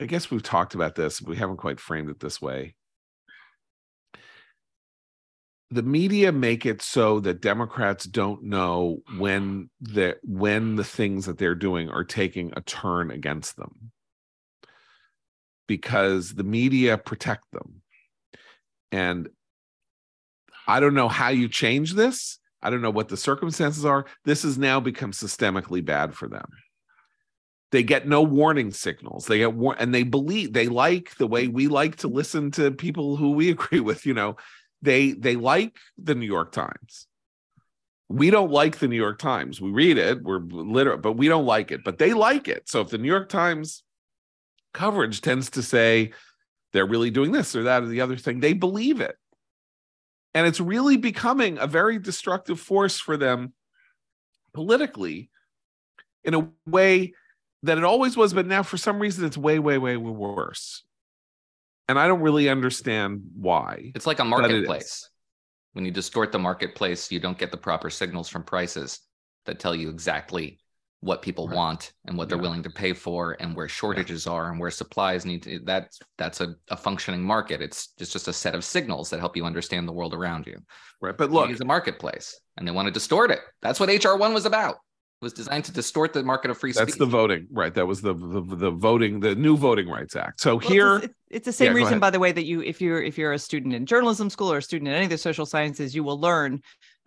I 0.00 0.06
guess 0.06 0.30
we've 0.30 0.42
talked 0.42 0.74
about 0.74 0.96
this, 0.96 1.20
but 1.20 1.30
we 1.30 1.36
haven't 1.36 1.58
quite 1.58 1.80
framed 1.80 2.10
it 2.10 2.20
this 2.20 2.42
way. 2.42 2.74
The 5.70 5.82
media 5.82 6.32
make 6.32 6.64
it 6.64 6.80
so 6.80 7.20
that 7.20 7.42
Democrats 7.42 8.06
don't 8.06 8.42
know 8.44 8.98
when 9.18 9.68
the 9.80 10.16
when 10.22 10.76
the 10.76 10.84
things 10.84 11.26
that 11.26 11.36
they're 11.36 11.54
doing 11.54 11.90
are 11.90 12.04
taking 12.04 12.52
a 12.56 12.62
turn 12.62 13.10
against 13.10 13.56
them 13.56 13.92
because 15.68 16.34
the 16.34 16.42
media 16.42 16.98
protect 16.98 17.44
them. 17.52 17.82
And 18.90 19.28
I 20.66 20.80
don't 20.80 20.94
know 20.94 21.08
how 21.08 21.28
you 21.28 21.48
change 21.48 21.94
this. 21.94 22.40
I 22.60 22.70
don't 22.70 22.82
know 22.82 22.90
what 22.90 23.08
the 23.08 23.16
circumstances 23.16 23.84
are. 23.84 24.06
This 24.24 24.42
has 24.42 24.58
now 24.58 24.80
become 24.80 25.12
systemically 25.12 25.84
bad 25.84 26.14
for 26.14 26.26
them. 26.26 26.48
They 27.70 27.82
get 27.82 28.08
no 28.08 28.22
warning 28.22 28.72
signals. 28.72 29.26
They 29.26 29.38
get 29.38 29.54
war- 29.54 29.76
and 29.78 29.94
they 29.94 30.02
believe 30.02 30.52
they 30.52 30.68
like 30.68 31.14
the 31.16 31.26
way 31.26 31.46
we 31.46 31.68
like 31.68 31.96
to 31.96 32.08
listen 32.08 32.50
to 32.52 32.72
people 32.72 33.16
who 33.16 33.32
we 33.32 33.50
agree 33.50 33.80
with. 33.80 34.06
You 34.06 34.14
know, 34.14 34.36
they 34.82 35.12
they 35.12 35.36
like 35.36 35.76
the 35.96 36.14
New 36.14 36.26
York 36.26 36.50
Times. 36.50 37.06
We 38.08 38.30
don't 38.30 38.50
like 38.50 38.78
the 38.78 38.88
New 38.88 38.96
York 38.96 39.18
Times. 39.18 39.60
We 39.60 39.70
read 39.70 39.98
it. 39.98 40.22
We're 40.22 40.40
literate, 40.40 41.02
but 41.02 41.12
we 41.12 41.28
don't 41.28 41.44
like 41.44 41.70
it. 41.70 41.84
But 41.84 41.98
they 41.98 42.14
like 42.14 42.48
it. 42.48 42.66
So 42.66 42.80
if 42.80 42.88
the 42.88 42.96
New 42.96 43.08
York 43.08 43.28
Times 43.28 43.82
coverage 44.78 45.20
tends 45.20 45.50
to 45.50 45.62
say 45.62 46.12
they're 46.72 46.86
really 46.86 47.10
doing 47.10 47.32
this 47.32 47.56
or 47.56 47.64
that 47.64 47.82
or 47.82 47.86
the 47.86 48.00
other 48.00 48.16
thing, 48.16 48.38
they 48.38 48.52
believe 48.52 49.00
it. 49.00 49.16
And 50.34 50.46
it's 50.46 50.60
really 50.60 50.96
becoming 50.96 51.58
a 51.58 51.66
very 51.66 51.98
destructive 51.98 52.60
force 52.60 53.00
for 53.00 53.16
them 53.16 53.54
politically 54.54 55.30
in 56.22 56.34
a 56.34 56.48
way 56.64 57.14
that 57.64 57.76
it 57.76 57.82
always 57.82 58.16
was, 58.16 58.32
but 58.32 58.46
now 58.46 58.62
for 58.62 58.76
some 58.76 59.00
reason 59.00 59.24
it's 59.24 59.36
way, 59.36 59.58
way, 59.58 59.78
way 59.78 59.96
worse. 59.96 60.84
And 61.88 61.98
I 61.98 62.06
don't 62.06 62.20
really 62.20 62.48
understand 62.48 63.22
why. 63.34 63.90
It's 63.96 64.06
like 64.06 64.20
a 64.20 64.24
but 64.24 64.44
it 64.44 64.52
is. 64.52 64.68
marketplace. 64.68 65.10
When 65.72 65.84
you 65.84 65.90
distort 65.90 66.30
the 66.30 66.38
marketplace, 66.38 67.10
you 67.10 67.18
don't 67.18 67.38
get 67.38 67.50
the 67.50 67.56
proper 67.56 67.90
signals 67.90 68.28
from 68.28 68.44
prices 68.44 69.00
that 69.46 69.58
tell 69.58 69.74
you 69.74 69.88
exactly 69.90 70.60
what 71.00 71.22
people 71.22 71.46
want 71.48 71.92
and 72.06 72.18
what 72.18 72.28
they're 72.28 72.38
Yeah. 72.38 72.42
willing 72.42 72.62
to 72.64 72.70
pay 72.70 72.92
for 72.92 73.36
and 73.38 73.54
where 73.54 73.68
shortages 73.68 74.26
are 74.26 74.50
and 74.50 74.58
where 74.58 74.70
supplies 74.70 75.24
need 75.24 75.42
to 75.44 75.60
that's 75.64 76.00
that's 76.16 76.40
a, 76.40 76.54
a 76.70 76.76
functioning 76.76 77.22
market. 77.22 77.62
It's 77.62 77.92
just, 77.98 78.12
just 78.12 78.28
a 78.28 78.32
set 78.32 78.54
of 78.54 78.64
signals 78.64 79.10
that 79.10 79.20
help 79.20 79.36
you 79.36 79.44
understand 79.44 79.86
the 79.86 79.92
world 79.92 80.12
around 80.12 80.46
you. 80.46 80.58
Right. 81.00 81.16
But 81.16 81.30
look, 81.30 81.50
it's 81.50 81.60
a 81.60 81.64
marketplace 81.64 82.40
and 82.56 82.66
they 82.66 82.72
want 82.72 82.86
to 82.86 82.92
distort 82.92 83.30
it. 83.30 83.40
That's 83.62 83.78
what 83.78 83.88
HR 83.88 84.16
one 84.16 84.34
was 84.34 84.44
about. 84.46 84.74
It 85.20 85.24
was 85.24 85.32
designed 85.32 85.64
to 85.64 85.72
distort 85.72 86.12
the 86.12 86.22
market 86.22 86.50
of 86.50 86.58
free 86.58 86.72
speech. 86.72 86.86
That's 86.86 86.98
the 86.98 87.06
voting, 87.06 87.48
right? 87.50 87.74
That 87.74 87.86
was 87.86 88.00
the, 88.00 88.14
the 88.14 88.56
the 88.56 88.70
voting, 88.70 89.20
the 89.20 89.34
new 89.34 89.56
Voting 89.56 89.88
Rights 89.88 90.14
Act. 90.14 90.40
So 90.40 90.56
Well, 90.60 90.70
here, 90.70 90.96
it's, 90.96 91.14
it's 91.30 91.44
the 91.46 91.52
same 91.52 91.68
Yeah, 91.68 91.72
reason, 91.74 91.98
by 91.98 92.10
the 92.10 92.20
way, 92.20 92.30
that 92.32 92.44
you, 92.44 92.62
if 92.62 92.80
you're 92.80 93.02
if 93.02 93.18
you're 93.18 93.32
a 93.32 93.38
student 93.38 93.74
in 93.74 93.84
journalism 93.86 94.30
school 94.30 94.52
or 94.52 94.58
a 94.58 94.62
student 94.62 94.88
in 94.88 94.94
any 94.94 95.04
of 95.04 95.10
the 95.10 95.18
social 95.18 95.46
sciences, 95.46 95.94
you 95.94 96.04
will 96.04 96.20
learn 96.20 96.60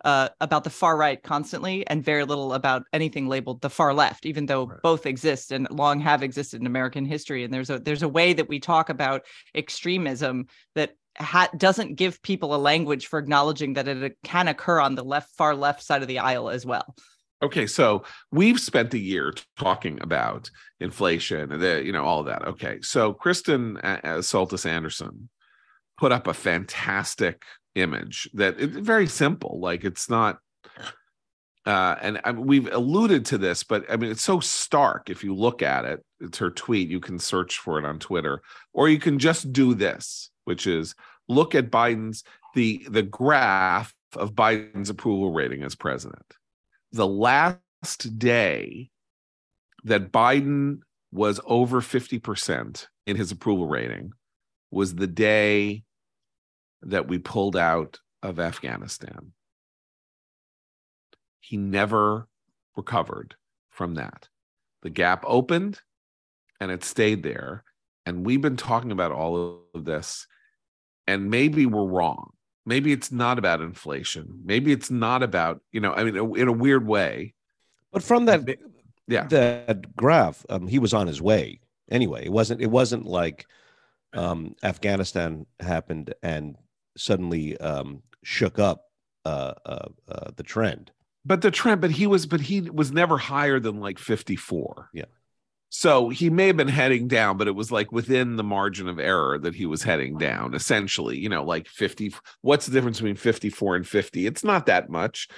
uh, 0.04 0.28
about 0.40 0.64
the 0.64 0.70
far 0.70 0.96
right 0.96 1.22
constantly 1.22 1.86
and 1.86 2.04
very 2.04 2.24
little 2.24 2.54
about 2.54 2.84
anything 2.92 3.28
labeled 3.28 3.60
the 3.60 3.70
far 3.70 3.94
left, 3.94 4.26
even 4.26 4.46
though 4.46 4.72
both 4.82 5.06
exist 5.06 5.52
and 5.52 5.68
long 5.70 6.00
have 6.00 6.22
existed 6.22 6.60
in 6.60 6.66
American 6.66 7.04
history. 7.04 7.44
And 7.44 7.52
there's 7.52 7.70
a 7.70 7.78
there's 7.78 8.02
a 8.02 8.08
way 8.08 8.32
that 8.32 8.48
we 8.48 8.60
talk 8.60 8.88
about 8.88 9.22
extremism 9.54 10.46
that 10.74 10.92
ha- 11.18 11.50
doesn't 11.56 11.96
give 11.96 12.22
people 12.22 12.54
a 12.54 12.56
language 12.56 13.06
for 13.06 13.18
acknowledging 13.18 13.74
that 13.74 13.88
it 13.88 14.16
can 14.24 14.48
occur 14.48 14.80
on 14.80 14.94
the 14.94 15.04
left 15.04 15.30
far 15.36 15.54
left 15.54 15.82
side 15.82 16.02
of 16.02 16.08
the 16.08 16.18
aisle 16.18 16.50
as 16.50 16.66
well. 16.66 16.94
Okay, 17.42 17.66
so 17.66 18.04
we've 18.30 18.60
spent 18.60 18.94
a 18.94 18.98
year 18.98 19.34
talking 19.58 20.00
about 20.00 20.48
inflation 20.78 21.50
and 21.50 21.60
the, 21.60 21.82
you 21.84 21.92
know 21.92 22.04
all 22.04 22.20
of 22.20 22.26
that. 22.26 22.46
Okay, 22.46 22.78
so 22.82 23.12
Kristen 23.12 23.78
uh, 23.78 24.18
Soltis 24.18 24.64
Anderson 24.64 25.28
put 25.98 26.12
up 26.12 26.26
a 26.26 26.34
fantastic 26.34 27.44
image 27.74 28.28
that 28.34 28.58
it's 28.58 28.76
very 28.76 29.06
simple. 29.06 29.58
Like 29.60 29.84
it's 29.84 30.10
not, 30.10 30.38
uh, 31.66 31.96
and 32.00 32.20
I, 32.24 32.32
we've 32.32 32.72
alluded 32.72 33.24
to 33.26 33.38
this, 33.38 33.62
but 33.62 33.84
I 33.90 33.96
mean 33.96 34.10
it's 34.10 34.22
so 34.22 34.40
stark. 34.40 35.10
If 35.10 35.24
you 35.24 35.34
look 35.34 35.62
at 35.62 35.84
it, 35.84 36.04
it's 36.20 36.38
her 36.38 36.50
tweet. 36.50 36.88
You 36.88 37.00
can 37.00 37.18
search 37.18 37.58
for 37.58 37.78
it 37.78 37.84
on 37.84 37.98
Twitter, 37.98 38.42
or 38.72 38.88
you 38.88 38.98
can 38.98 39.18
just 39.18 39.52
do 39.52 39.74
this, 39.74 40.30
which 40.44 40.66
is 40.66 40.94
look 41.28 41.54
at 41.54 41.70
Biden's 41.70 42.24
the 42.54 42.86
the 42.88 43.02
graph 43.02 43.94
of 44.16 44.34
Biden's 44.34 44.90
approval 44.90 45.32
rating 45.32 45.62
as 45.62 45.74
president 45.74 46.24
the 46.92 47.06
last 47.06 48.18
day 48.18 48.90
that 49.84 50.12
Biden 50.12 50.80
was 51.10 51.40
over 51.44 51.80
50% 51.80 52.86
in 53.06 53.16
his 53.16 53.32
approval 53.32 53.66
rating 53.66 54.12
was 54.70 54.94
the 54.94 55.06
day 55.06 55.82
that 56.82 57.08
we 57.08 57.18
pulled 57.18 57.56
out 57.56 58.00
of 58.22 58.38
Afghanistan. 58.38 59.32
He 61.40 61.56
never 61.56 62.28
recovered 62.76 63.34
from 63.70 63.94
that. 63.94 64.28
The 64.82 64.90
gap 64.90 65.24
opened 65.26 65.80
and 66.60 66.70
it 66.70 66.84
stayed 66.84 67.22
there. 67.22 67.64
And 68.06 68.26
we've 68.26 68.40
been 68.40 68.56
talking 68.56 68.92
about 68.92 69.12
all 69.12 69.62
of 69.74 69.84
this, 69.84 70.26
and 71.06 71.30
maybe 71.30 71.66
we're 71.66 71.86
wrong 71.86 72.32
maybe 72.64 72.92
it's 72.92 73.10
not 73.10 73.40
about 73.40 73.60
inflation 73.60 74.40
maybe 74.44 74.70
it's 74.70 74.88
not 74.88 75.20
about 75.20 75.60
you 75.72 75.80
know 75.80 75.92
i 75.94 76.04
mean 76.04 76.14
in 76.36 76.46
a 76.46 76.52
weird 76.52 76.86
way 76.86 77.34
But 77.92 78.02
from 78.02 78.24
that, 78.24 78.48
yeah, 79.06 79.26
that 79.28 79.94
graph, 79.94 80.46
um, 80.48 80.66
he 80.66 80.78
was 80.78 80.94
on 80.94 81.06
his 81.06 81.20
way 81.20 81.60
anyway. 81.90 82.24
It 82.24 82.32
wasn't. 82.32 82.62
It 82.62 82.70
wasn't 82.70 83.04
like 83.04 83.46
um, 84.14 84.56
Afghanistan 84.62 85.46
happened 85.60 86.14
and 86.22 86.56
suddenly 86.96 87.56
um, 87.58 88.02
shook 88.22 88.58
up 88.58 88.84
uh, 89.24 89.54
uh, 89.64 89.88
uh, 90.08 90.30
the 90.36 90.42
trend. 90.42 90.90
but 91.24 91.42
the 91.42 91.50
trend 91.50 91.80
but 91.80 91.90
he 91.92 92.06
was 92.06 92.26
but 92.26 92.40
he 92.40 92.60
was 92.62 92.90
never 92.92 93.16
higher 93.18 93.60
than 93.60 93.80
like 93.80 93.98
54 93.98 94.90
Yeah. 94.92 95.04
So 95.74 96.10
he 96.10 96.28
may 96.28 96.48
have 96.48 96.58
been 96.58 96.68
heading 96.68 97.08
down, 97.08 97.38
but 97.38 97.48
it 97.48 97.54
was 97.54 97.72
like 97.72 97.92
within 97.92 98.36
the 98.36 98.44
margin 98.44 98.88
of 98.90 98.98
error 98.98 99.38
that 99.38 99.54
he 99.54 99.64
was 99.64 99.82
heading 99.82 100.18
down, 100.18 100.52
essentially, 100.52 101.16
you 101.16 101.30
know, 101.30 101.44
like 101.44 101.66
50. 101.66 102.14
What's 102.42 102.66
the 102.66 102.72
difference 102.72 102.98
between 102.98 103.16
54 103.16 103.76
and 103.76 103.88
50? 103.88 104.26
It's 104.26 104.44
not 104.44 104.66
that 104.66 104.90
much. 104.90 105.28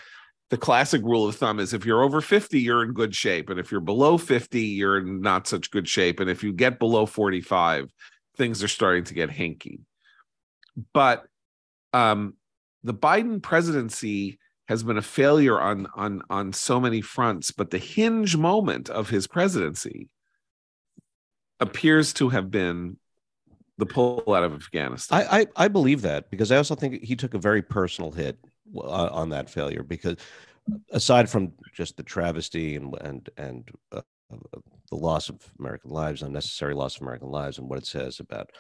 The 0.51 0.57
classic 0.57 1.03
rule 1.03 1.29
of 1.29 1.37
thumb 1.37 1.61
is 1.61 1.73
if 1.73 1.87
you're 1.87 2.03
over 2.03 2.21
50, 2.21 2.59
you're 2.59 2.83
in 2.83 2.95
good 2.95 3.15
shape. 3.15 3.49
And 3.49 3.61
if 3.61 3.71
you're 3.71 3.81
below 3.81 4.19
50, 4.19 4.61
you're 4.61 4.99
in 4.99 5.21
not 5.21 5.47
such 5.47 5.71
good 5.71 5.87
shape. 5.89 6.19
And 6.19 6.29
if 6.29 6.43
you 6.43 6.53
get 6.53 6.81
below 6.81 7.07
45, 7.07 7.93
things 8.37 8.61
are 8.65 8.69
starting 8.69 9.05
to 9.05 9.15
get 9.15 9.31
hinky. 9.31 9.83
But 10.93 11.27
um, 11.95 12.35
the 12.83 12.95
Biden 12.95 13.43
presidency 13.43 14.39
has 14.69 14.83
been 14.83 14.99
a 14.99 15.03
failure 15.03 15.61
on 15.61 15.87
on 15.95 16.23
on 16.31 16.53
so 16.53 16.81
many 16.81 17.01
fronts 17.01 17.51
but 17.51 17.71
the 17.71 17.79
hinge 17.79 18.37
moment 18.37 18.89
of 18.91 19.11
his 19.11 19.27
presidency 19.27 20.09
appears 21.61 22.13
to 22.15 22.31
have 22.31 22.51
been 22.51 22.97
the 23.79 23.87
pull 23.87 24.23
out 24.29 24.45
of 24.45 24.55
Afghanistan. 24.55 25.27
I, 25.29 25.41
I, 25.41 25.47
I 25.57 25.69
believe 25.69 26.03
that 26.03 26.31
because 26.31 26.53
I 26.53 26.57
also 26.57 26.75
think 26.75 27.03
he 27.03 27.17
took 27.17 27.35
a 27.35 27.39
very 27.39 27.63
personal 27.63 28.13
hit 28.13 28.39
uh, 28.77 29.09
on 29.11 29.31
that 29.31 29.51
failure 29.51 29.83
because 29.83 30.17
aside 30.93 31.29
from 31.29 31.53
just 31.73 31.97
the 31.97 32.03
travesty 32.03 32.77
and 32.77 32.95
and 33.01 33.29
and 33.37 33.71
uh, 33.93 34.03
the 34.91 34.97
loss 34.97 35.29
of 35.29 35.41
American 35.59 35.91
lives, 35.91 36.23
unnecessary 36.23 36.75
loss 36.75 36.97
of 36.97 37.03
American 37.03 37.31
lives, 37.31 37.59
and 37.59 37.69
what 37.69 37.79
it 37.79 37.87
says 37.87 38.21
about 38.21 38.51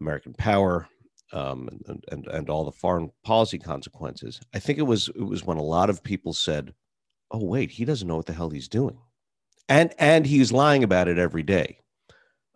American 0.00 0.34
power 0.34 0.88
um, 1.32 1.68
and, 1.88 2.04
and 2.10 2.26
and 2.26 2.50
all 2.50 2.64
the 2.64 2.72
foreign 2.72 3.10
policy 3.24 3.58
consequences. 3.58 4.40
I 4.54 4.58
think 4.58 4.78
it 4.78 4.82
was 4.82 5.08
it 5.08 5.22
was 5.22 5.44
when 5.44 5.56
a 5.56 5.62
lot 5.62 5.90
of 5.90 6.02
people 6.02 6.32
said, 6.32 6.74
"Oh 7.30 7.44
wait, 7.44 7.70
he 7.72 7.84
doesn't 7.84 8.06
know 8.06 8.16
what 8.16 8.26
the 8.26 8.32
hell 8.32 8.50
he's 8.50 8.68
doing," 8.68 8.98
and 9.68 9.92
and 9.98 10.26
he's 10.26 10.52
lying 10.52 10.84
about 10.84 11.08
it 11.08 11.18
every 11.18 11.42
day. 11.42 11.78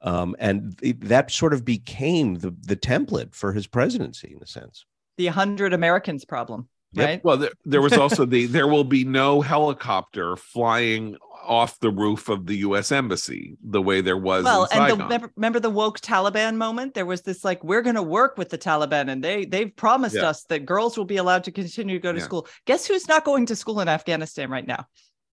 Um, 0.02 0.34
and 0.38 0.78
it, 0.82 1.00
that 1.08 1.30
sort 1.30 1.52
of 1.52 1.64
became 1.64 2.36
the 2.36 2.54
the 2.62 2.76
template 2.76 3.34
for 3.34 3.52
his 3.52 3.66
presidency 3.66 4.32
in 4.34 4.42
a 4.42 4.46
sense. 4.46 4.86
The 5.18 5.26
hundred 5.26 5.74
Americans 5.74 6.24
problem, 6.24 6.68
Yep. 6.92 7.06
right? 7.06 7.24
Well, 7.24 7.36
there, 7.36 7.50
there 7.64 7.82
was 7.82 7.92
also 7.92 8.24
the 8.24 8.46
there 8.46 8.66
will 8.68 8.84
be 8.84 9.04
no 9.04 9.40
helicopter 9.42 10.36
flying 10.36 11.16
off 11.44 11.78
the 11.80 11.90
roof 11.90 12.28
of 12.28 12.46
the 12.46 12.56
U.S. 12.58 12.92
embassy 12.92 13.56
the 13.62 13.80
way 13.82 14.00
there 14.00 14.16
was. 14.16 14.44
well 14.44 14.64
in 14.66 14.78
and 14.82 14.90
the, 14.92 15.02
remember, 15.04 15.32
remember 15.36 15.60
the 15.60 15.70
woke 15.70 16.00
taliban 16.00 16.56
moment 16.56 16.94
there 16.94 17.06
was 17.06 17.22
this 17.22 17.44
like 17.44 17.62
we're 17.64 17.82
going 17.82 17.96
to 17.96 18.02
work 18.02 18.36
with 18.38 18.48
the 18.50 18.58
taliban 18.58 19.10
and 19.10 19.22
they 19.24 19.44
they've 19.44 19.74
promised 19.74 20.16
Yeah. 20.16 20.28
us 20.28 20.44
that 20.44 20.66
girls 20.66 20.96
will 20.96 21.04
be 21.04 21.16
allowed 21.16 21.44
to 21.44 21.52
continue 21.52 21.96
to 21.96 22.02
go 22.02 22.12
to 22.12 22.18
Yeah. 22.18 22.24
school 22.24 22.46
guess 22.66 22.86
who's 22.86 23.08
not 23.08 23.24
going 23.24 23.46
to 23.46 23.56
school 23.56 23.80
in 23.80 23.88
afghanistan 23.88 24.50
right 24.50 24.66
now 24.66 24.86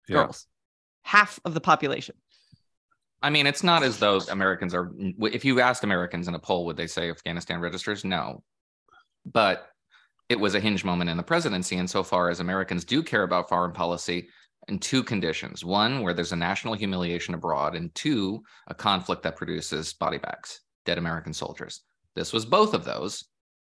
Yeah. 0.09 0.17
girls 0.25 0.47
half 1.03 1.39
of 1.45 1.55
the 1.55 1.61
population 1.61 2.15
I 3.23 3.29
mean, 3.29 3.47
it's 3.47 3.63
not 3.63 3.83
as 3.83 3.99
though 3.99 4.19
Americans 4.31 4.75
are. 4.75 4.91
If 5.21 5.45
you 5.45 5.61
asked 5.61 5.85
Americans 5.85 6.27
in 6.27 6.35
a 6.35 6.39
poll, 6.39 6.65
would 6.65 6.79
they 6.79 6.87
say 6.87 7.11
Afghanistan 7.11 7.61
registers? 7.61 8.03
No. 8.03 8.43
But 9.27 9.67
it 10.31 10.41
was 10.41 10.55
a 10.55 10.61
hinge 10.61 10.85
moment 10.87 11.11
in 11.11 11.19
the 11.19 11.23
presidency. 11.23 11.77
And 11.77 11.91
so 11.91 12.03
far 12.03 12.31
as 12.31 12.41
Americans 12.41 12.83
do 12.83 13.03
care 13.03 13.23
about 13.23 13.51
foreign 13.51 13.73
policy 13.73 14.31
in 14.71 14.79
two 14.79 15.03
conditions 15.03 15.65
one, 15.65 16.03
where 16.03 16.15
there's 16.15 16.33
a 16.33 16.37
national 16.37 16.75
humiliation 16.75 17.35
abroad, 17.35 17.75
and 17.75 17.95
two, 17.95 18.43
a 18.69 18.75
conflict 18.75 19.23
that 19.25 19.37
produces 19.37 19.93
body 19.93 20.19
bags, 20.19 20.61
dead 20.87 20.99
American 20.99 21.33
soldiers. 21.33 21.83
This 22.15 22.33
was 22.33 22.45
both 22.45 22.73
of 22.73 22.85
those 22.85 23.25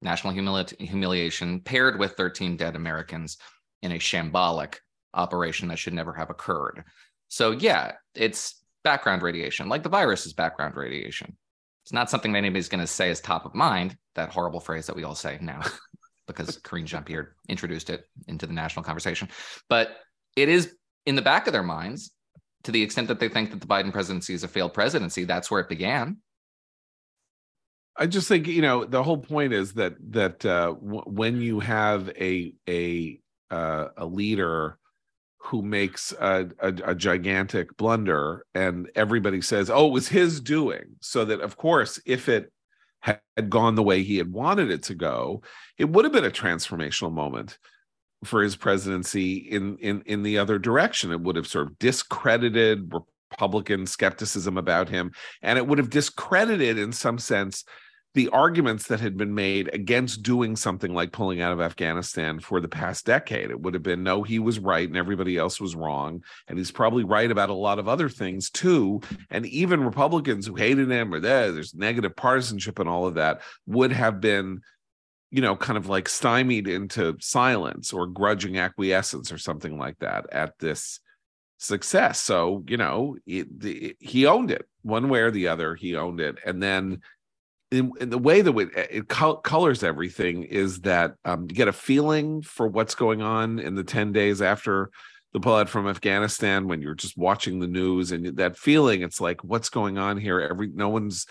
national 0.02 0.34
humili- 0.34 0.80
humiliation 0.80 1.60
paired 1.60 1.98
with 1.98 2.12
13 2.12 2.56
dead 2.56 2.76
Americans 2.76 3.38
in 3.82 3.92
a 3.92 3.98
shambolic 3.98 4.76
operation 5.14 5.68
that 5.68 5.78
should 5.78 5.94
never 5.94 6.12
have 6.12 6.30
occurred. 6.30 6.84
So, 7.28 7.52
yeah, 7.52 7.92
it's 8.14 8.62
background 8.84 9.22
radiation, 9.22 9.68
like 9.68 9.82
the 9.82 9.88
virus 9.88 10.26
is 10.26 10.32
background 10.32 10.76
radiation. 10.76 11.36
It's 11.84 11.92
not 11.92 12.10
something 12.10 12.32
that 12.32 12.38
anybody's 12.38 12.68
going 12.68 12.80
to 12.80 12.86
say 12.86 13.10
is 13.10 13.20
top 13.20 13.44
of 13.44 13.54
mind, 13.54 13.96
that 14.14 14.30
horrible 14.30 14.60
phrase 14.60 14.86
that 14.86 14.96
we 14.96 15.04
all 15.04 15.14
say 15.14 15.38
now, 15.40 15.62
because 16.26 16.58
Karine 16.58 16.86
Jean 16.86 17.02
Pierre 17.02 17.34
introduced 17.48 17.90
it 17.90 18.04
into 18.28 18.46
the 18.46 18.52
national 18.52 18.84
conversation. 18.84 19.28
But 19.68 19.96
it 20.36 20.48
is 20.48 20.74
in 21.06 21.16
the 21.16 21.22
back 21.22 21.46
of 21.46 21.52
their 21.52 21.62
minds 21.62 22.12
to 22.64 22.72
the 22.72 22.82
extent 22.82 23.08
that 23.08 23.20
they 23.20 23.28
think 23.28 23.50
that 23.50 23.60
the 23.60 23.66
Biden 23.66 23.92
presidency 23.92 24.34
is 24.34 24.44
a 24.44 24.48
failed 24.48 24.74
presidency. 24.74 25.24
That's 25.24 25.50
where 25.50 25.60
it 25.60 25.68
began. 25.68 26.18
I 27.96 28.06
just 28.06 28.28
think 28.28 28.46
you 28.46 28.62
know 28.62 28.84
the 28.84 29.02
whole 29.02 29.18
point 29.18 29.52
is 29.52 29.74
that 29.74 29.94
that 30.12 30.44
uh, 30.46 30.72
w- 30.72 31.04
when 31.06 31.40
you 31.40 31.60
have 31.60 32.08
a 32.10 32.54
a 32.68 33.20
uh, 33.50 33.88
a 33.98 34.06
leader 34.06 34.78
who 35.44 35.60
makes 35.60 36.12
a, 36.12 36.48
a, 36.60 36.74
a 36.84 36.94
gigantic 36.94 37.76
blunder 37.76 38.46
and 38.54 38.90
everybody 38.94 39.42
says, 39.42 39.68
"Oh, 39.68 39.88
it 39.88 39.92
was 39.92 40.08
his 40.08 40.40
doing," 40.40 40.96
so 41.00 41.24
that 41.26 41.40
of 41.40 41.56
course, 41.56 42.00
if 42.06 42.28
it 42.30 42.50
had 43.00 43.20
gone 43.50 43.74
the 43.74 43.82
way 43.82 44.02
he 44.02 44.16
had 44.16 44.32
wanted 44.32 44.70
it 44.70 44.84
to 44.84 44.94
go, 44.94 45.42
it 45.76 45.88
would 45.90 46.04
have 46.04 46.12
been 46.12 46.24
a 46.24 46.30
transformational 46.30 47.12
moment 47.12 47.58
for 48.24 48.42
his 48.42 48.56
presidency 48.56 49.36
in 49.36 49.76
in 49.78 50.02
in 50.06 50.22
the 50.22 50.38
other 50.38 50.58
direction. 50.58 51.12
It 51.12 51.20
would 51.20 51.36
have 51.36 51.46
sort 51.46 51.68
of 51.68 51.78
discredited 51.78 52.92
Republican 53.30 53.86
skepticism 53.86 54.58
about 54.58 54.88
him, 54.88 55.12
and 55.42 55.58
it 55.58 55.66
would 55.66 55.78
have 55.78 55.90
discredited, 55.90 56.78
in 56.78 56.92
some 56.92 57.18
sense, 57.18 57.64
the 58.14 58.28
arguments 58.28 58.88
that 58.88 59.00
had 59.00 59.16
been 59.16 59.34
made 59.34 59.74
against 59.74 60.22
doing 60.22 60.54
something 60.54 60.92
like 60.92 61.12
pulling 61.12 61.40
out 61.40 61.52
of 61.52 61.60
Afghanistan 61.60 62.40
for 62.40 62.60
the 62.60 62.68
past 62.68 63.06
decade. 63.06 63.50
It 63.50 63.60
would 63.60 63.74
have 63.74 63.82
been 63.82 64.02
no, 64.02 64.22
he 64.22 64.38
was 64.38 64.58
right 64.58 64.86
and 64.86 64.98
everybody 64.98 65.38
else 65.38 65.60
was 65.60 65.74
wrong. 65.74 66.22
And 66.46 66.58
he's 66.58 66.70
probably 66.70 67.04
right 67.04 67.30
about 67.30 67.48
a 67.48 67.54
lot 67.54 67.78
of 67.78 67.88
other 67.88 68.10
things 68.10 68.50
too. 68.50 69.00
And 69.30 69.46
even 69.46 69.84
Republicans 69.84 70.46
who 70.46 70.54
hated 70.54 70.90
him 70.90 71.14
or 71.14 71.20
there, 71.20 71.52
there's 71.52 71.74
negative 71.74 72.14
partisanship 72.14 72.78
and 72.78 72.88
all 72.88 73.06
of 73.06 73.14
that 73.14 73.40
would 73.66 73.92
have 73.92 74.20
been, 74.20 74.60
you 75.32 75.40
know, 75.40 75.56
kind 75.56 75.78
of 75.78 75.88
like 75.88 76.10
stymied 76.10 76.68
into 76.68 77.16
silence 77.18 77.92
or 77.92 78.06
grudging 78.06 78.58
acquiescence 78.58 79.32
or 79.32 79.38
something 79.38 79.78
like 79.78 79.98
that 80.00 80.26
at 80.30 80.58
this 80.58 81.00
success. 81.56 82.20
So, 82.20 82.62
you 82.68 82.76
know, 82.76 83.16
it, 83.26 83.58
the, 83.58 83.96
he 83.98 84.26
owned 84.26 84.50
it 84.50 84.68
one 84.82 85.08
way 85.08 85.20
or 85.20 85.30
the 85.30 85.48
other. 85.48 85.74
He 85.74 85.96
owned 85.96 86.20
it. 86.20 86.36
And 86.44 86.62
then 86.62 87.00
in, 87.70 87.92
in 87.98 88.10
the 88.10 88.18
way 88.18 88.42
that 88.42 88.54
it, 88.58 88.88
it 88.90 89.08
col- 89.08 89.38
colors 89.38 89.82
everything 89.82 90.42
is 90.42 90.80
that 90.82 91.14
um, 91.24 91.46
you 91.48 91.56
get 91.56 91.66
a 91.66 91.72
feeling 91.72 92.42
for 92.42 92.68
what's 92.68 92.94
going 92.94 93.22
on 93.22 93.58
in 93.58 93.74
the 93.74 93.84
10 93.84 94.12
days 94.12 94.42
after 94.42 94.90
the 95.32 95.40
pullout 95.40 95.68
from 95.68 95.88
Afghanistan 95.88 96.68
when 96.68 96.82
you're 96.82 96.94
just 96.94 97.16
watching 97.16 97.58
the 97.58 97.66
news 97.66 98.12
and 98.12 98.36
that 98.36 98.58
feeling 98.58 99.00
it's 99.00 99.18
like 99.18 99.42
what's 99.42 99.70
going 99.70 99.96
on 99.96 100.18
here 100.18 100.40
every 100.40 100.68
no 100.68 100.90
one's 100.90 101.26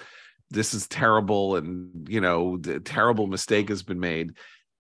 this 0.51 0.73
is 0.73 0.87
terrible 0.87 1.55
and 1.55 2.07
you 2.09 2.21
know 2.21 2.57
the 2.57 2.79
terrible 2.79 3.27
mistake 3.27 3.69
has 3.69 3.83
been 3.83 3.99
made. 3.99 4.33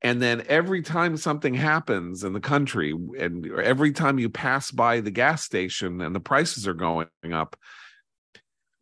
And 0.00 0.22
then 0.22 0.44
every 0.48 0.82
time 0.82 1.16
something 1.16 1.54
happens 1.54 2.22
in 2.22 2.32
the 2.32 2.40
country 2.40 2.92
and 2.92 3.50
every 3.60 3.90
time 3.90 4.18
you 4.18 4.28
pass 4.28 4.70
by 4.70 5.00
the 5.00 5.10
gas 5.10 5.42
station 5.42 6.00
and 6.00 6.14
the 6.14 6.20
prices 6.20 6.68
are 6.68 6.74
going 6.74 7.08
up 7.32 7.56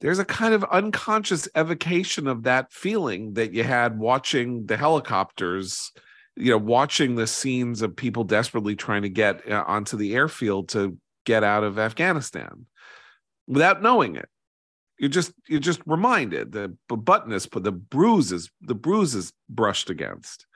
there's 0.00 0.18
a 0.18 0.24
kind 0.24 0.54
of 0.54 0.64
unconscious 0.64 1.48
evocation 1.56 2.26
of 2.26 2.42
that 2.42 2.72
feeling 2.72 3.34
that 3.34 3.52
you 3.52 3.64
had 3.64 3.98
watching 3.98 4.66
the 4.66 4.76
helicopters 4.76 5.92
you 6.36 6.50
know 6.50 6.58
watching 6.58 7.14
the 7.14 7.26
scenes 7.26 7.82
of 7.82 7.96
people 7.96 8.24
desperately 8.24 8.76
trying 8.76 9.02
to 9.02 9.08
get 9.08 9.48
uh, 9.50 9.64
onto 9.66 9.96
the 9.96 10.14
airfield 10.14 10.68
to 10.68 10.98
get 11.24 11.42
out 11.42 11.64
of 11.64 11.78
afghanistan 11.78 12.66
without 13.46 13.82
knowing 13.82 14.16
it 14.16 14.28
you're 14.98 15.10
just 15.10 15.32
you're 15.48 15.60
just 15.60 15.80
reminded 15.86 16.52
the 16.52 16.76
button 16.88 17.32
is 17.32 17.46
put 17.46 17.64
the 17.64 17.72
bruises 17.72 18.50
the 18.62 18.74
bruises 18.74 19.32
brushed 19.48 19.90
against 19.90 20.46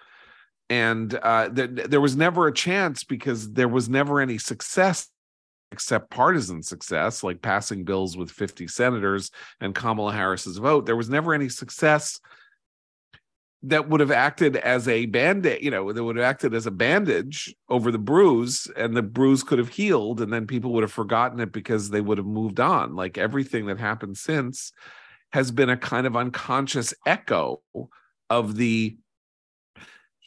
and 0.69 1.19
uh, 1.23 1.49
th- 1.49 1.71
there 1.89 2.01
was 2.01 2.17
never 2.17 2.47
a 2.47 2.53
chance 2.53 3.03
because 3.03 3.53
there 3.53 3.69
was 3.69 3.89
never 3.89 4.21
any 4.21 4.39
success 4.39 5.09
except 5.73 6.11
partisan 6.11 6.63
success, 6.63 7.23
like 7.23 7.43
passing 7.43 7.85
bills 7.85 8.17
with 8.17 8.31
50 8.31 8.67
senators 8.69 9.31
and 9.61 9.75
Kamala 9.75 10.13
Harris's 10.13 10.59
vote. 10.59 10.87
There 10.87 10.97
was 10.97 11.11
never 11.11 11.33
any 11.35 11.49
success 11.49 12.21
that 13.63 13.89
would 13.89 14.01
have 14.01 14.11
acted 14.11 14.57
as 14.57 14.89
a 14.89 15.07
band-aid, 15.07 15.63
you 15.63 15.71
know, 15.71 15.93
that 15.93 16.03
would 16.03 16.17
have 16.17 16.25
acted 16.25 16.55
as 16.55 16.67
a 16.67 16.71
bandage 16.71 17.55
over 17.69 17.91
the 17.91 17.99
bruise, 17.99 18.67
and 18.77 18.97
the 18.97 19.03
bruise 19.03 19.43
could 19.43 19.59
have 19.59 19.69
healed, 19.69 20.21
and 20.21 20.33
then 20.33 20.47
people 20.47 20.73
would 20.73 20.83
have 20.83 20.93
forgotten 20.93 21.41
it 21.41 21.53
because 21.53 21.91
they 21.91 22.01
would 22.01 22.19
have 22.19 22.27
moved 22.27 22.59
on. 22.59 22.97
Like 22.97 23.19
everything 23.19 23.67
that 23.67 23.79
happened 23.79 24.17
since 24.17 24.73
has 25.33 25.51
been 25.51 25.69
a 25.69 25.77
kind 25.77 26.07
of 26.07 26.17
unconscious 26.17 26.95
echo 27.07 27.61
of 28.31 28.57
the 28.57 28.97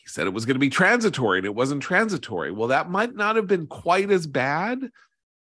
he 0.04 0.10
said 0.10 0.28
it 0.28 0.34
was 0.34 0.46
going 0.46 0.56
to 0.56 0.60
be 0.60 0.70
transitory 0.70 1.40
and 1.40 1.46
it 1.46 1.56
wasn't 1.56 1.82
transitory. 1.82 2.52
Well, 2.52 2.68
that 2.68 2.90
might 2.90 3.16
not 3.16 3.38
have 3.38 3.48
been 3.48 3.68
quite 3.68 4.12
as 4.12 4.28
bad 4.28 4.90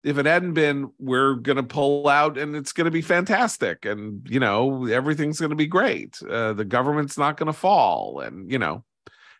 if 0.03 0.17
it 0.17 0.25
hadn't 0.25 0.53
been 0.53 0.91
we're 0.97 1.35
going 1.35 1.57
to 1.57 1.63
pull 1.63 2.07
out 2.07 2.37
and 2.37 2.55
it's 2.55 2.71
going 2.71 2.85
to 2.85 2.91
be 2.91 3.01
fantastic 3.01 3.85
and 3.85 4.25
you 4.29 4.39
know 4.39 4.85
everything's 4.85 5.39
going 5.39 5.49
to 5.49 5.55
be 5.55 5.67
great 5.67 6.17
uh, 6.29 6.53
the 6.53 6.65
government's 6.65 7.17
not 7.17 7.37
going 7.37 7.47
to 7.47 7.53
fall 7.53 8.21
and 8.21 8.51
you 8.51 8.59
know 8.59 8.83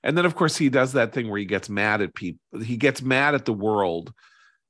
and 0.04 0.18
then 0.18 0.26
of 0.26 0.36
course 0.36 0.58
he 0.58 0.70
does 0.70 0.94
that 0.94 1.14
thing 1.14 1.30
where 1.30 1.40
he 1.40 1.46
gets 1.46 1.70
mad 1.70 2.02
at 2.02 2.14
people 2.14 2.62
he 2.62 2.78
gets 2.78 3.02
mad 3.02 3.36
at 3.36 3.46
the 3.46 3.54
world 3.54 4.14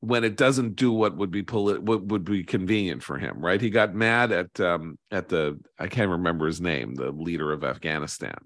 when 0.01 0.23
it 0.23 0.37
doesn't 0.37 0.75
do 0.75 0.91
what 0.91 1.17
would 1.17 1.31
be 1.31 1.43
polit- 1.43 1.83
what 1.83 2.03
would 2.05 2.23
be 2.23 2.43
convenient 2.43 3.03
for 3.03 3.17
him, 3.17 3.39
right? 3.39 3.59
He 3.59 3.69
got 3.69 3.93
mad 3.93 4.31
at 4.31 4.59
um 4.59 4.97
at 5.11 5.27
the 5.27 5.59
I 5.77 5.87
can't 5.87 6.11
remember 6.11 6.47
his 6.47 6.61
name, 6.61 6.95
the 6.95 7.11
leader 7.11 7.51
of 7.51 7.63
Afghanistan, 7.63 8.37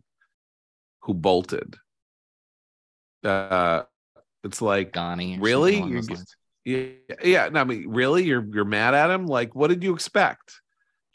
who 1.01 1.13
bolted. 1.13 1.75
Uh, 3.23 3.83
it's 4.43 4.61
like 4.61 4.91
Ghani. 4.91 5.41
really 5.41 5.81
yeah 6.65 6.87
yeah 7.23 7.49
no 7.49 7.61
i 7.61 7.63
mean 7.63 7.89
really? 7.89 8.23
You're 8.23 8.45
you're 8.53 8.65
mad 8.65 8.93
at 8.93 9.09
him? 9.09 9.25
Like 9.27 9.53
what 9.55 9.67
did 9.67 9.83
you 9.83 9.93
expect? 9.93 10.61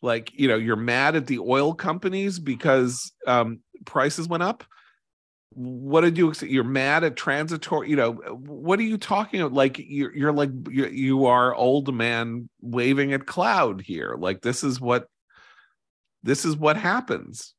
Like 0.02 0.32
you 0.34 0.48
know 0.48 0.56
you're 0.56 0.76
mad 0.76 1.16
at 1.16 1.26
the 1.26 1.38
oil 1.38 1.74
companies 1.74 2.38
because 2.38 3.12
um 3.26 3.60
prices 3.84 4.28
went 4.28 4.42
up? 4.42 4.64
What 5.54 6.02
did 6.02 6.18
you 6.18 6.30
ex- 6.30 6.42
you're 6.42 6.62
mad 6.64 7.02
at 7.04 7.16
transitory 7.16 7.88
you 7.88 7.96
know 7.96 8.12
what 8.12 8.78
are 8.78 8.84
you 8.84 8.98
talking 8.98 9.40
about? 9.40 9.54
Like 9.54 9.78
you're, 9.78 10.14
you're 10.14 10.32
like 10.32 10.50
you 10.70 10.86
you 10.86 11.26
are 11.26 11.54
old 11.54 11.92
man 11.94 12.48
waving 12.60 13.12
at 13.12 13.26
cloud 13.26 13.80
here. 13.80 14.16
Like 14.18 14.42
this 14.42 14.62
is 14.62 14.80
what 14.80 15.06
this 16.22 16.44
is 16.44 16.56
what 16.56 16.76
happens. 16.76 17.54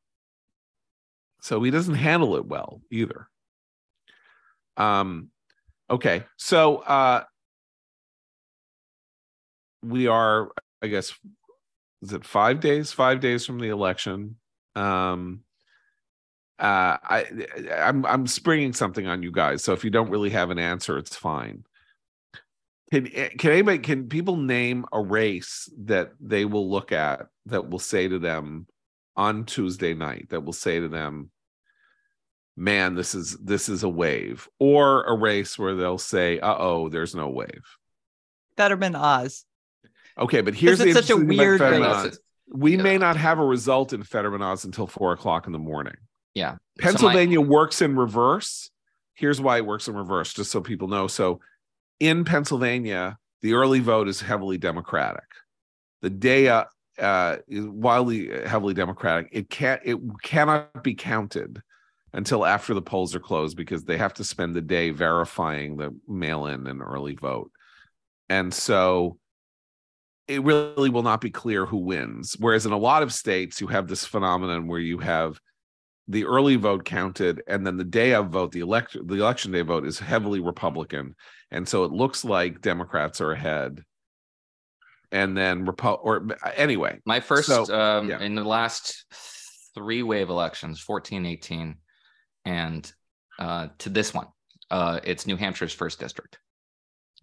So 1.42 1.62
he 1.62 1.70
doesn't 1.70 1.94
handle 1.94 2.36
it 2.36 2.46
well 2.46 2.80
either. 2.90 3.28
Um 4.76 5.30
okay 5.90 6.22
so 6.36 6.76
uh 6.76 7.24
we 9.82 10.06
are 10.06 10.50
i 10.82 10.86
guess 10.86 11.12
is 12.02 12.12
it 12.12 12.24
five 12.24 12.60
days 12.60 12.92
five 12.92 13.20
days 13.20 13.44
from 13.44 13.58
the 13.58 13.68
election? 13.68 14.36
Um 14.74 15.40
uh 16.58 16.98
i 17.02 17.24
i'm 17.78 18.04
i'm 18.04 18.26
springing 18.26 18.72
something 18.72 19.06
on 19.06 19.22
you 19.22 19.32
guys. 19.32 19.64
So 19.64 19.72
if 19.72 19.84
you 19.84 19.90
don't 19.90 20.10
really 20.10 20.30
have 20.30 20.50
an 20.50 20.58
answer 20.58 20.98
it's 20.98 21.16
fine. 21.16 21.64
Can 22.92 23.06
can 23.06 23.52
anybody 23.52 23.78
can 23.78 24.08
people 24.08 24.36
name 24.36 24.84
a 24.92 25.00
race 25.00 25.70
that 25.84 26.12
they 26.20 26.44
will 26.44 26.70
look 26.70 26.92
at 26.92 27.26
that 27.46 27.68
will 27.68 27.78
say 27.78 28.08
to 28.08 28.18
them 28.18 28.66
on 29.16 29.44
tuesday 29.44 29.94
night 29.94 30.28
that 30.30 30.42
will 30.42 30.52
say 30.52 30.80
to 30.80 30.88
them 30.88 31.30
man 32.56 32.94
this 32.94 33.14
is 33.14 33.36
this 33.38 33.68
is 33.68 33.82
a 33.82 33.88
wave 33.88 34.48
or 34.58 35.04
a 35.04 35.16
race 35.16 35.58
where 35.58 35.74
they'll 35.74 35.98
say 35.98 36.38
uh-oh 36.40 36.88
there's 36.88 37.14
no 37.14 37.28
wave. 37.28 37.64
Fetterman 38.56 38.94
Oz. 38.94 39.44
Okay, 40.20 40.40
but 40.42 40.54
here's 40.54 40.78
the 40.78 40.92
such 40.92 41.10
a 41.10 41.16
thing 41.16 41.26
weird. 41.26 41.60
Oz. 41.62 42.20
We 42.52 42.76
may 42.76 42.98
not 42.98 43.16
have 43.16 43.38
a 43.38 43.44
result 43.44 43.92
in 43.92 44.02
Fetterman 44.02 44.42
Oz 44.42 44.64
until 44.64 44.86
four 44.86 45.12
o'clock 45.12 45.46
in 45.46 45.52
the 45.52 45.58
morning. 45.58 45.94
Yeah. 46.34 46.52
So 46.52 46.56
my- 46.56 46.82
Pennsylvania 46.82 47.40
works 47.40 47.80
in 47.80 47.96
reverse. 47.96 48.70
Here's 49.14 49.40
why 49.40 49.58
it 49.58 49.66
works 49.66 49.86
in 49.86 49.94
reverse, 49.94 50.32
just 50.32 50.50
so 50.50 50.60
people 50.60 50.88
know. 50.88 51.06
So 51.06 51.40
in 52.00 52.24
Pennsylvania, 52.24 53.18
the 53.42 53.54
early 53.54 53.80
vote 53.80 54.08
is 54.08 54.20
heavily 54.20 54.58
Democratic. 54.58 55.24
The 56.02 56.10
day 56.10 56.48
uh, 56.48 56.64
uh, 56.98 57.36
is 57.46 57.66
wildly 57.66 58.30
heavily 58.46 58.74
Democratic. 58.74 59.28
It 59.32 59.48
can't 59.50 59.80
it 59.84 59.98
cannot 60.22 60.82
be 60.82 60.94
counted 60.94 61.62
until 62.12 62.44
after 62.44 62.74
the 62.74 62.82
polls 62.82 63.14
are 63.14 63.20
closed 63.20 63.56
because 63.56 63.84
they 63.84 63.96
have 63.96 64.14
to 64.14 64.24
spend 64.24 64.56
the 64.56 64.60
day 64.60 64.90
verifying 64.90 65.76
the 65.76 65.94
mail-in 66.08 66.66
and 66.66 66.82
early 66.82 67.14
vote. 67.14 67.52
And 68.28 68.52
so 68.52 69.18
it 70.30 70.44
really 70.44 70.90
will 70.90 71.02
not 71.02 71.20
be 71.20 71.30
clear 71.30 71.66
who 71.66 71.78
wins. 71.78 72.36
Whereas 72.38 72.64
in 72.64 72.72
a 72.72 72.78
lot 72.78 73.02
of 73.02 73.12
states, 73.12 73.60
you 73.60 73.66
have 73.66 73.88
this 73.88 74.06
phenomenon 74.06 74.68
where 74.68 74.78
you 74.78 74.98
have 74.98 75.40
the 76.06 76.24
early 76.24 76.54
vote 76.56 76.84
counted, 76.84 77.42
and 77.48 77.66
then 77.66 77.76
the 77.76 77.84
day 77.84 78.14
of 78.14 78.30
vote, 78.30 78.52
the 78.52 78.60
elect 78.60 78.96
the 79.04 79.14
election 79.14 79.50
day 79.50 79.62
vote 79.62 79.84
is 79.84 79.98
heavily 79.98 80.40
Republican, 80.40 81.16
and 81.50 81.68
so 81.68 81.84
it 81.84 81.90
looks 81.90 82.24
like 82.24 82.60
Democrats 82.60 83.20
are 83.20 83.32
ahead. 83.32 83.84
And 85.12 85.36
then 85.36 85.66
Repu- 85.66 85.98
or 86.00 86.28
anyway, 86.56 87.00
My 87.04 87.18
first 87.18 87.48
so, 87.48 87.64
um, 87.74 88.08
yeah. 88.08 88.20
in 88.20 88.36
the 88.36 88.44
last 88.44 89.04
three 89.74 90.04
wave 90.04 90.30
elections, 90.30 90.80
14, 90.80 91.26
18, 91.26 91.76
and 92.44 92.92
uh, 93.40 93.68
to 93.78 93.88
this 93.88 94.14
one, 94.14 94.28
uh, 94.70 95.00
it's 95.02 95.26
New 95.26 95.36
Hampshire's 95.36 95.72
first 95.72 95.98
district. 95.98 96.38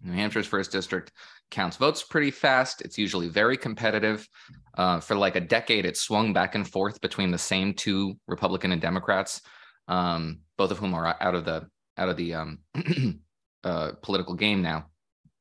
New 0.02 0.12
Hampshire's 0.12 0.46
first 0.46 0.70
district 0.70 1.12
counts 1.50 1.76
votes 1.76 2.02
pretty 2.02 2.30
fast. 2.30 2.82
It's 2.82 2.98
usually 2.98 3.28
very 3.28 3.56
competitive. 3.56 4.28
Uh, 4.76 5.00
for 5.00 5.16
like 5.16 5.34
a 5.34 5.40
decade, 5.40 5.84
it 5.84 5.96
swung 5.96 6.32
back 6.32 6.54
and 6.54 6.68
forth 6.68 7.00
between 7.00 7.30
the 7.30 7.38
same 7.38 7.74
two 7.74 8.14
Republican 8.28 8.70
and 8.70 8.80
Democrats, 8.80 9.40
um, 9.88 10.40
both 10.56 10.70
of 10.70 10.78
whom 10.78 10.94
are 10.94 11.16
out 11.20 11.34
of 11.34 11.44
the 11.44 11.66
out 11.96 12.08
of 12.08 12.16
the 12.16 12.34
um, 12.34 12.58
uh, 13.64 13.92
political 14.02 14.34
game 14.34 14.62
now. 14.62 14.86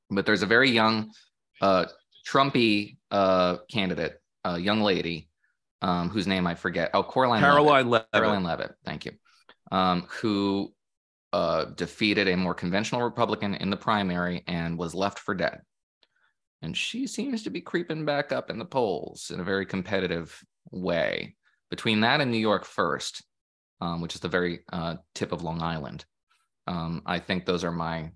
But 0.09 0.25
there's 0.25 0.41
a 0.41 0.47
very 0.47 0.71
young 0.71 1.11
uh, 1.61 1.85
Trumpy 2.27 2.97
uh, 3.11 3.57
candidate, 3.71 4.19
a 4.43 4.57
young 4.57 4.81
lady, 4.81 5.29
um, 5.81 6.09
whose 6.09 6.25
name 6.27 6.47
I 6.47 6.55
forget. 6.55 6.91
Oh, 6.93 7.03
Coraline 7.03 7.43
Karoline 7.43 7.89
Leavitt. 7.89 8.07
Leavitt. 8.13 8.13
Karoline 8.13 8.45
Leavitt. 8.45 8.75
Thank 8.85 9.05
you. 9.05 9.11
Um, 9.71 10.07
who 10.09 10.73
uh, 11.33 11.65
defeated 11.65 12.27
a 12.27 12.37
more 12.37 12.53
conventional 12.53 13.03
Republican 13.03 13.53
in 13.53 13.69
the 13.69 13.77
primary 13.77 14.43
and 14.47 14.77
was 14.77 14.95
left 14.95 15.19
for 15.19 15.35
dead. 15.35 15.61
And 16.61 16.75
she 16.75 17.07
seems 17.07 17.43
to 17.43 17.49
be 17.49 17.61
creeping 17.61 18.05
back 18.05 18.31
up 18.31 18.49
in 18.49 18.57
the 18.57 18.65
polls 18.65 19.31
in 19.33 19.39
a 19.39 19.43
very 19.43 19.65
competitive 19.65 20.43
way. 20.71 21.35
Between 21.69 21.99
that 22.01 22.21
and 22.21 22.31
New 22.31 22.37
York 22.37 22.65
first, 22.65 23.23
um, 23.81 24.01
which 24.01 24.15
is 24.15 24.21
the 24.21 24.27
very 24.29 24.61
uh, 24.73 24.95
tip 25.13 25.31
of 25.31 25.43
Long 25.43 25.61
Island, 25.61 26.05
um, 26.65 27.01
I 27.05 27.19
think 27.19 27.45
those 27.45 27.63
are 27.63 27.71
my 27.71 28.11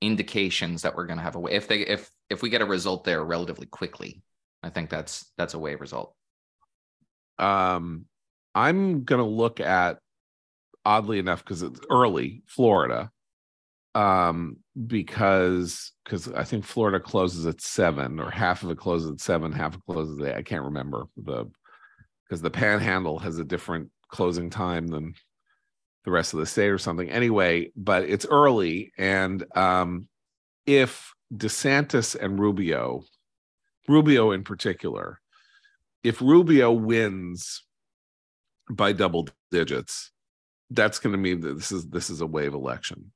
indications 0.00 0.82
that 0.82 0.94
we're 0.96 1.06
going 1.06 1.18
to 1.18 1.22
have 1.22 1.36
a 1.36 1.40
way. 1.40 1.52
If 1.52 1.68
they 1.68 1.80
if 1.80 2.10
if 2.30 2.42
we 2.42 2.50
get 2.50 2.62
a 2.62 2.66
result 2.66 3.04
there 3.04 3.24
relatively 3.24 3.66
quickly, 3.66 4.22
I 4.62 4.70
think 4.70 4.90
that's 4.90 5.30
that's 5.38 5.54
a 5.54 5.58
wave 5.58 5.80
result. 5.80 6.14
um, 7.38 8.06
I'm 8.54 9.04
gonna 9.04 9.26
look 9.26 9.60
at 9.60 9.98
oddly 10.84 11.18
enough 11.18 11.44
because 11.44 11.62
it's 11.62 11.80
early 11.90 12.42
Florida, 12.46 13.10
um, 13.94 14.56
because 14.86 15.92
because 16.04 16.28
I 16.32 16.44
think 16.44 16.64
Florida 16.64 17.00
closes 17.00 17.46
at 17.46 17.60
seven 17.60 18.18
or 18.18 18.30
half 18.30 18.62
of 18.62 18.70
it 18.70 18.78
closes 18.78 19.12
at 19.12 19.20
seven, 19.20 19.52
half 19.52 19.74
it 19.74 19.80
closes 19.86 20.18
at 20.20 20.26
eight. 20.26 20.36
I 20.36 20.42
can't 20.42 20.64
remember 20.64 21.04
the 21.16 21.46
because 22.28 22.42
the 22.42 22.50
Panhandle 22.50 23.18
has 23.20 23.38
a 23.38 23.44
different 23.44 23.90
closing 24.08 24.50
time 24.50 24.86
than 24.88 25.14
the 26.04 26.10
rest 26.10 26.34
of 26.34 26.40
the 26.40 26.46
state 26.46 26.68
or 26.70 26.78
something. 26.78 27.08
Anyway, 27.10 27.70
but 27.76 28.04
it's 28.04 28.26
early, 28.26 28.92
and 28.98 29.44
um, 29.56 30.08
if 30.66 31.12
DeSantis 31.32 32.14
and 32.14 32.38
Rubio, 32.38 33.04
Rubio 33.88 34.32
in 34.32 34.44
particular, 34.44 35.20
if 36.02 36.20
Rubio 36.20 36.72
wins 36.72 37.62
by 38.70 38.92
double 38.92 39.28
digits, 39.50 40.10
that's 40.70 40.98
going 40.98 41.12
to 41.12 41.18
mean 41.18 41.40
that 41.40 41.54
this 41.54 41.72
is 41.72 41.86
this 41.86 42.10
is 42.10 42.20
a 42.20 42.26
wave 42.26 42.54
election. 42.54 43.12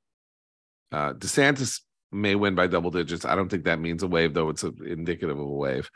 Uh, 0.91 1.13
DeSantis 1.13 1.81
may 2.11 2.35
win 2.35 2.55
by 2.55 2.67
double 2.67 2.91
digits. 2.91 3.25
I 3.25 3.35
don't 3.35 3.49
think 3.49 3.65
that 3.65 3.79
means 3.79 4.03
a 4.03 4.07
wave, 4.07 4.33
though 4.33 4.49
it's 4.49 4.63
a, 4.63 4.73
indicative 4.85 5.37
of 5.37 5.45
a 5.45 5.49
wave. 5.49 5.89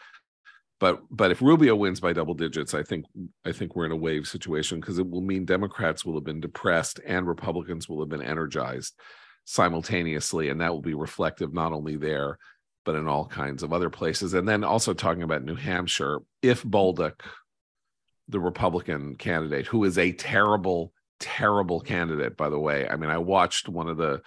But 0.80 1.02
but 1.10 1.32
if 1.32 1.42
Rubio 1.42 1.76
wins 1.76 2.00
by 2.00 2.14
double 2.14 2.34
digits, 2.34 2.74
I 2.74 2.84
think 2.84 3.06
I 3.46 3.52
think 3.52 3.76
we're 3.76 3.86
in 3.86 3.92
a 3.92 3.96
wave 3.96 4.28
situation 4.28 4.80
because 4.80 5.00
it 5.00 5.10
will 5.10 5.22
mean 5.22 5.46
Democrats 5.46 6.04
will 6.04 6.16
have 6.16 6.26
been 6.26 6.42
depressed 6.42 7.00
and 7.06 7.28
Republicans 7.28 7.88
will 7.88 8.00
have 8.02 8.10
been 8.10 8.22
energized 8.22 8.94
simultaneously, 9.46 10.50
and 10.50 10.60
that 10.62 10.72
will 10.72 10.82
be 10.82 10.94
reflective 10.94 11.54
not 11.54 11.72
only 11.72 11.96
there 11.96 12.38
but 12.86 12.96
in 12.96 13.08
all 13.08 13.26
kinds 13.26 13.64
of 13.64 13.74
other 13.74 13.90
places. 13.90 14.34
And 14.34 14.48
then 14.48 14.64
also 14.64 14.94
talking 14.94 15.24
about 15.24 15.44
New 15.44 15.56
Hampshire, 15.56 16.20
if 16.42 16.64
Bolduc, 16.64 17.22
the 18.28 18.40
Republican 18.40 19.16
candidate, 19.16 19.68
who 19.68 19.84
is 19.84 19.98
a 19.98 20.12
terrible, 20.12 20.92
terrible 21.20 21.80
candidate, 21.80 22.36
by 22.38 22.50
the 22.50 22.60
way. 22.60 22.88
I 22.88 22.96
mean, 22.96 23.10
I 23.10 23.18
watched 23.18 23.70
one 23.70 23.88
of 23.88 23.98
the 23.98 24.22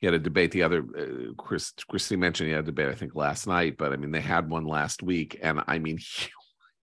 he 0.00 0.06
had 0.06 0.14
a 0.14 0.18
debate 0.18 0.52
the 0.52 0.62
other 0.62 0.84
uh, 0.96 1.32
Chris 1.36 1.72
Christie 1.88 2.16
mentioned 2.16 2.48
he 2.48 2.54
had 2.54 2.64
a 2.64 2.66
debate 2.66 2.88
I 2.88 2.94
think 2.94 3.14
last 3.14 3.46
night, 3.46 3.76
but 3.76 3.92
I 3.92 3.96
mean 3.96 4.12
they 4.12 4.20
had 4.20 4.48
one 4.48 4.66
last 4.66 5.02
week, 5.02 5.38
and 5.42 5.62
I 5.66 5.78
mean 5.78 5.98
he, 5.98 6.30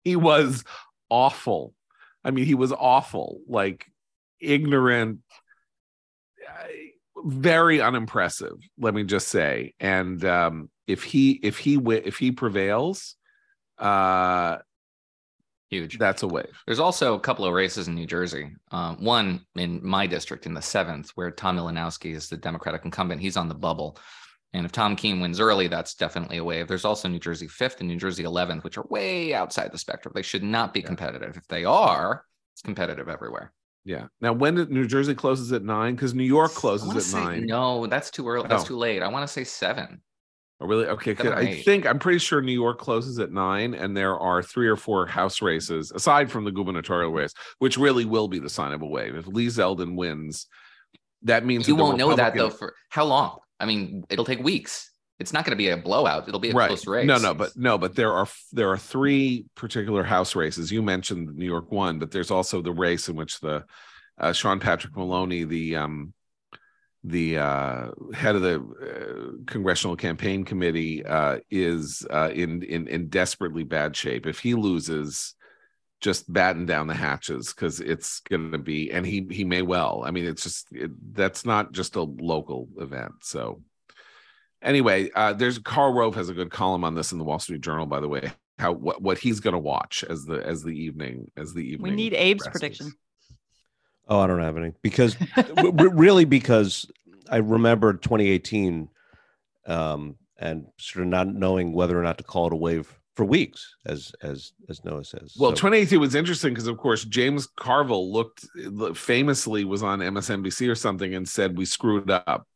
he 0.05 0.17
was 0.17 0.65
awful. 1.09 1.75
I 2.25 2.31
mean 2.31 2.45
he 2.45 2.55
was 2.55 2.73
awful, 2.73 3.41
like 3.49 3.87
ignorant, 4.41 5.21
uh, 6.47 6.67
very 7.25 7.81
unimpressive. 7.81 8.59
Let 8.79 8.95
me 8.95 9.05
just 9.05 9.29
say, 9.29 9.75
and 9.81 10.23
um, 10.25 10.71
if 10.87 11.03
he 11.03 11.33
if 11.33 11.59
he 11.59 11.77
if 11.77 12.19
he 12.19 12.33
prevails, 12.33 13.17
uh, 13.79 14.59
huge. 15.71 15.99
That's 15.99 16.23
a 16.23 16.27
wave. 16.29 16.47
There's 16.67 16.79
also 16.81 17.15
a 17.15 17.21
couple 17.21 17.45
of 17.45 17.53
races 17.55 17.89
in 17.89 17.95
New 17.95 18.07
Jersey. 18.07 18.51
Um, 18.71 19.03
one 19.05 19.41
in 19.57 19.81
my 19.83 20.07
district 20.07 20.47
in 20.47 20.55
the 20.55 20.63
seventh, 20.63 21.11
where 21.15 21.31
Tom 21.31 21.57
Malinowski 21.57 22.15
is 22.15 22.29
the 22.29 22.37
Democratic 22.37 22.85
incumbent. 22.85 23.21
He's 23.21 23.37
on 23.37 23.49
the 23.49 23.55
bubble. 23.55 23.99
And 24.55 24.65
if 24.65 24.73
Tom 24.73 24.97
Kean 24.97 25.21
wins 25.21 25.41
early, 25.41 25.69
that's 25.69 25.95
definitely 25.95 26.39
a 26.39 26.45
wave. 26.45 26.69
There's 26.69 26.87
also 26.87 27.07
New 27.09 27.19
Jersey 27.19 27.49
fifth 27.49 27.81
and 27.81 27.89
New 27.89 27.99
Jersey 27.99 28.25
11th, 28.25 28.65
which 28.65 28.79
are 28.79 28.87
way 28.89 29.35
outside 29.35 29.71
the 29.73 29.79
spectrum. 29.79 30.13
They 30.15 30.23
should 30.23 30.43
not 30.43 30.73
be 30.73 30.81
competitive. 30.81 31.37
If 31.37 31.47
they 31.49 31.65
are, 31.67 32.25
it's 32.55 32.63
competitive 32.63 33.09
everywhere. 33.11 33.53
Yeah. 33.85 34.07
Now, 34.21 34.33
when 34.33 34.55
did 34.55 34.71
New 34.71 34.87
Jersey 34.87 35.15
closes 35.15 35.53
at 35.53 35.63
nine? 35.65 35.95
Because 35.95 36.15
New 36.15 36.25
York 36.25 36.53
closes 36.53 37.15
at 37.15 37.21
nine. 37.23 37.47
No, 37.47 37.87
that's 37.87 38.11
too 38.11 38.27
early. 38.29 38.49
That's 38.49 38.65
Oh. 38.65 38.69
too 38.69 38.77
late. 38.79 39.03
I 39.03 39.09
want 39.09 39.27
to 39.27 39.33
say 39.33 39.45
seven. 39.45 40.01
Oh, 40.61 40.67
really? 40.67 40.87
Okay. 40.87 41.15
Seven 41.15 41.33
I 41.33 41.55
think 41.63 41.87
I'm 41.87 42.01
pretty 42.01 42.19
sure 42.19 42.43
New 42.43 42.53
York 42.53 42.79
closes 42.79 43.19
at 43.21 43.31
nine, 43.31 43.75
and 43.75 43.97
there 43.97 44.19
are 44.19 44.43
three 44.43 44.67
or 44.67 44.77
four 44.77 45.07
House 45.07 45.41
races 45.41 45.93
aside 45.93 46.31
from 46.31 46.45
the 46.45 46.51
gubernatorial 46.51 47.13
race, 47.13 47.33
which 47.59 47.79
really 47.79 48.05
will 48.05 48.27
be 48.27 48.41
the 48.41 48.51
sign 48.51 48.73
of 48.73 48.83
a 48.83 48.87
wave. 48.87 49.15
If 49.15 49.29
Lee 49.29 49.47
Zeldin 49.47 49.95
wins, 49.95 50.47
that 51.23 51.45
means 51.45 51.69
You 51.69 51.77
that 51.77 51.83
won't 51.83 51.99
know 51.99 52.15
that 52.15 52.35
though 52.35 52.51
for 52.51 52.75
how 52.89 53.05
long? 53.05 53.39
I 53.61 53.67
mean, 53.67 54.05
it'll 54.09 54.25
take 54.25 54.43
weeks. 54.43 54.91
It's 55.21 55.33
not 55.33 55.45
going 55.45 55.53
to 55.53 55.57
be 55.57 55.69
a 55.69 55.77
blowout. 55.77 56.29
It'll 56.29 56.41
be 56.41 56.51
a 56.51 56.55
right. 56.55 56.69
close 56.69 56.87
race. 56.87 57.07
No, 57.07 57.19
no, 57.19 57.35
but 57.35 57.57
no, 57.57 57.77
but 57.77 57.97
there 57.97 58.13
are 58.13 58.29
there 58.53 58.71
are 58.71 58.79
three 58.79 59.47
particular 59.55 60.03
House 60.03 60.37
races. 60.37 60.71
You 60.73 60.83
mentioned 60.83 61.37
New 61.37 61.47
York 61.47 61.71
one, 61.71 61.99
but 61.99 62.11
there's 62.11 62.31
also 62.31 62.63
the 62.63 62.73
race 62.73 63.09
in 63.09 63.17
which 63.17 63.41
the 63.41 63.65
uh, 64.19 64.33
Sean 64.33 64.61
Patrick 64.61 64.97
Maloney, 64.97 65.45
the 65.45 65.77
um, 65.77 66.13
the 67.09 67.39
uh, 67.39 67.89
head 68.15 68.37
of 68.37 68.43
the 68.43 68.57
uh, 68.57 69.45
congressional 69.47 69.97
campaign 69.97 70.45
committee, 70.45 71.05
uh, 71.05 71.39
is 71.51 72.07
uh, 72.11 72.31
in 72.33 72.63
in 72.63 72.87
in 72.89 73.09
desperately 73.09 73.65
bad 73.65 73.97
shape. 73.97 74.27
If 74.27 74.41
he 74.41 74.55
loses, 74.55 75.35
just 76.01 76.33
batten 76.33 76.67
down 76.67 76.87
the 76.87 76.95
hatches 76.95 77.53
because 77.53 77.81
it's 77.81 78.21
going 78.21 78.53
to 78.53 78.59
be, 78.59 78.91
and 78.91 79.07
he 79.07 79.27
he 79.31 79.45
may 79.45 79.63
well. 79.63 80.03
I 80.05 80.11
mean, 80.11 80.27
it's 80.27 80.43
just 80.43 80.69
it, 80.73 80.91
that's 81.15 81.45
not 81.45 81.73
just 81.73 81.97
a 81.97 82.03
local 82.03 82.69
event, 82.79 83.13
so 83.23 83.63
anyway, 84.63 85.11
uh, 85.15 85.33
there's 85.33 85.59
Karl 85.59 85.93
Rove 85.93 86.15
has 86.15 86.29
a 86.29 86.35
good 86.35 86.51
column 86.51 86.85
on 86.85 86.95
this 86.95 87.13
in 87.13 87.19
the 87.19 87.25
Wall 87.25 87.39
Street 87.39 87.61
Journal, 87.61 87.87
by 87.87 88.01
the 88.01 88.09
way. 88.09 88.33
How 88.59 88.73
what, 88.73 89.01
what 89.01 89.19
he's 89.19 89.41
going 89.41 89.53
to 89.53 89.59
watch 89.59 90.05
as 90.09 90.25
the 90.25 90.45
as 90.45 90.63
the 90.63 90.73
evening 90.73 91.31
as 91.37 91.55
the 91.55 91.61
evening. 91.61 91.91
We 91.93 91.97
need 91.97 92.15
Abe's 92.15 92.43
progresses. 92.43 92.61
prediction. 92.61 92.93
Oh, 94.09 94.21
I 94.21 94.27
don't 94.27 94.41
have 94.41 94.57
any 94.57 94.73
because 94.83 95.15
w- 95.37 95.71
w- 95.71 95.91
really 95.91 96.25
because 96.25 96.91
I 97.31 97.37
remember 97.37 97.93
2018 97.93 98.89
um, 99.67 100.17
and 100.39 100.67
sort 100.79 101.05
of 101.05 101.11
not 101.11 101.27
knowing 101.29 101.73
whether 101.73 101.99
or 101.99 102.03
not 102.03 102.19
to 102.19 102.25
call 102.25 102.47
it 102.47 102.53
a 102.53 102.57
wave 102.57 102.93
for 103.17 103.25
weeks, 103.25 103.75
as 103.85 104.13
as 104.23 104.53
as 104.69 104.85
Noah 104.85 105.05
says. 105.05 105.35
Well, 105.39 105.51
So- 105.51 105.57
2018 105.57 105.99
was 106.01 106.15
interesting 106.15 106.55
because, 106.55 106.69
of 106.69 106.79
course, 106.79 107.05
James 107.05 107.47
Carville 107.47 108.13
looked 108.13 108.47
famously 108.97 109.65
was 109.65 109.83
on 109.83 110.01
MSNBC 110.01 110.69
or 110.69 110.75
something 110.75 111.15
and 111.15 111.29
said 111.29 111.59
we 111.59 111.65
screwed 111.65 112.11
up, 112.11 112.47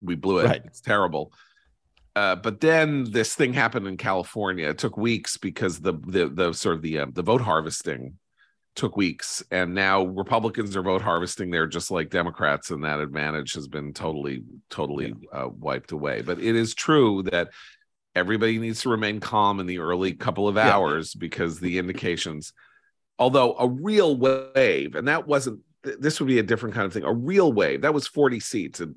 we 0.00 0.14
blew 0.14 0.38
it. 0.38 0.46
Right. 0.46 0.62
It's 0.64 0.80
terrible. 0.80 1.32
Uh, 2.14 2.36
but 2.36 2.60
then 2.60 3.10
this 3.10 3.34
thing 3.34 3.52
happened 3.52 3.86
in 3.86 3.96
California. 3.96 4.68
It 4.68 4.78
took 4.78 4.96
weeks 4.96 5.36
because 5.36 5.80
the 5.80 5.94
the 6.06 6.28
the 6.28 6.52
sort 6.52 6.76
of 6.76 6.82
the 6.82 7.00
uh, 7.00 7.06
the 7.12 7.22
vote 7.22 7.40
harvesting 7.40 8.18
took 8.78 8.96
weeks, 8.96 9.42
and 9.50 9.74
now 9.74 10.04
Republicans 10.04 10.76
are 10.76 10.82
vote 10.82 11.02
harvesting 11.02 11.50
there 11.50 11.66
just 11.66 11.90
like 11.90 12.08
Democrats, 12.10 12.70
and 12.70 12.84
that 12.84 13.00
advantage 13.00 13.52
has 13.54 13.68
been 13.68 13.92
totally 13.92 14.42
totally 14.70 15.14
uh, 15.32 15.48
wiped 15.50 15.92
away. 15.92 16.22
But 16.22 16.38
it 16.38 16.56
is 16.56 16.74
true 16.74 17.22
that 17.24 17.50
everybody 18.14 18.58
needs 18.58 18.82
to 18.82 18.88
remain 18.88 19.20
calm 19.20 19.60
in 19.60 19.66
the 19.66 19.78
early 19.78 20.12
couple 20.14 20.48
of 20.48 20.56
Yeah. 20.56 20.74
hours 20.74 21.14
because 21.14 21.60
the 21.60 21.78
indications 21.78 22.52
although 23.20 23.56
a 23.58 23.68
real 23.68 24.16
wave 24.16 24.94
and 24.94 25.08
that 25.08 25.26
wasn't 25.26 25.60
this 25.82 26.20
would 26.20 26.26
be 26.26 26.38
a 26.38 26.42
different 26.42 26.74
kind 26.74 26.86
of 26.86 26.92
thing 26.92 27.04
a 27.04 27.12
real 27.12 27.52
wave 27.52 27.82
that 27.82 27.94
was 27.94 28.06
40 28.06 28.40
seats 28.40 28.80
it 28.80 28.88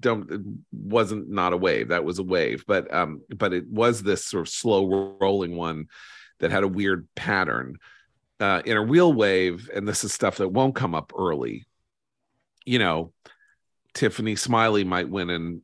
don't 0.00 0.30
it 0.30 0.40
wasn't 0.72 1.28
not 1.30 1.52
a 1.52 1.56
wave 1.56 1.88
that 1.88 2.04
was 2.04 2.18
a 2.18 2.22
wave 2.22 2.64
but 2.66 2.92
um 2.94 3.20
but 3.36 3.52
it 3.52 3.66
was 3.68 4.02
this 4.02 4.24
sort 4.24 4.42
of 4.42 4.48
slow 4.52 5.16
rolling 5.20 5.56
one 5.56 5.86
that 6.40 6.50
had 6.50 6.62
a 6.62 6.68
weird 6.68 7.08
pattern 7.16 7.76
uh 8.40 8.62
in 8.64 8.76
a 8.76 8.82
real 8.82 9.12
wave 9.12 9.70
and 9.74 9.86
this 9.86 10.04
is 10.04 10.12
stuff 10.12 10.38
that 10.38 10.48
won't 10.48 10.74
come 10.74 10.94
up 10.94 11.12
early 11.16 11.66
you 12.64 12.78
know 12.78 13.12
tiffany 13.94 14.36
smiley 14.36 14.84
might 14.84 15.08
win 15.08 15.30
in 15.30 15.62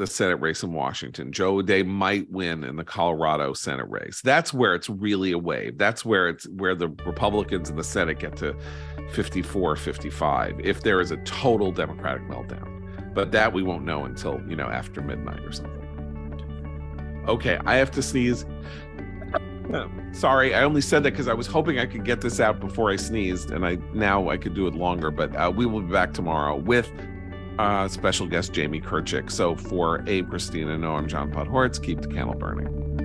the 0.00 0.06
Senate 0.06 0.36
race 0.36 0.62
in 0.62 0.72
Washington. 0.72 1.30
Joe 1.30 1.58
O'Dea 1.58 1.82
might 1.82 2.28
win 2.30 2.64
in 2.64 2.76
the 2.76 2.84
Colorado 2.84 3.52
Senate 3.52 3.88
race. 3.90 4.22
That's 4.22 4.52
where 4.52 4.74
it's 4.74 4.88
really 4.88 5.32
a 5.32 5.38
wave. 5.38 5.76
That's 5.76 6.06
where 6.06 6.30
it's 6.30 6.48
where 6.48 6.74
the 6.74 6.88
Republicans 7.04 7.68
in 7.68 7.76
the 7.76 7.84
Senate 7.84 8.18
get 8.18 8.34
to 8.38 8.56
54, 9.12 9.76
55 9.76 10.58
if 10.60 10.82
there 10.82 11.02
is 11.02 11.10
a 11.10 11.18
total 11.18 11.70
Democratic 11.70 12.22
meltdown. 12.28 13.12
But 13.12 13.30
that 13.32 13.52
we 13.52 13.62
won't 13.62 13.84
know 13.84 14.04
until, 14.06 14.40
you 14.48 14.56
know, 14.56 14.68
after 14.68 15.02
midnight 15.02 15.40
or 15.40 15.52
something. 15.52 17.24
Okay, 17.28 17.58
I 17.66 17.76
have 17.76 17.90
to 17.90 18.02
sneeze. 18.02 18.46
Sorry, 20.12 20.54
I 20.54 20.62
only 20.62 20.80
said 20.80 21.02
that 21.04 21.12
because 21.12 21.28
I 21.28 21.34
was 21.34 21.46
hoping 21.46 21.78
I 21.78 21.86
could 21.86 22.04
get 22.04 22.20
this 22.20 22.40
out 22.40 22.60
before 22.60 22.90
I 22.90 22.96
sneezed, 22.96 23.50
and 23.50 23.64
I 23.64 23.78
now 23.94 24.28
I 24.28 24.36
could 24.36 24.54
do 24.54 24.66
it 24.66 24.74
longer. 24.74 25.10
But 25.10 25.34
uh, 25.36 25.52
we 25.54 25.66
will 25.66 25.80
be 25.80 25.92
back 25.92 26.12
tomorrow 26.12 26.56
with 26.56 26.90
uh, 27.58 27.88
special 27.88 28.26
guest 28.26 28.52
Jamie 28.52 28.80
Kirchick. 28.80 29.30
So 29.30 29.54
for 29.54 30.02
Abe, 30.06 30.28
Christina, 30.28 30.76
Noah, 30.78 30.96
I'm 30.96 31.08
John 31.08 31.30
Podhoretz. 31.30 31.82
Keep 31.82 32.00
the 32.02 32.08
candle 32.08 32.34
burning. 32.34 32.99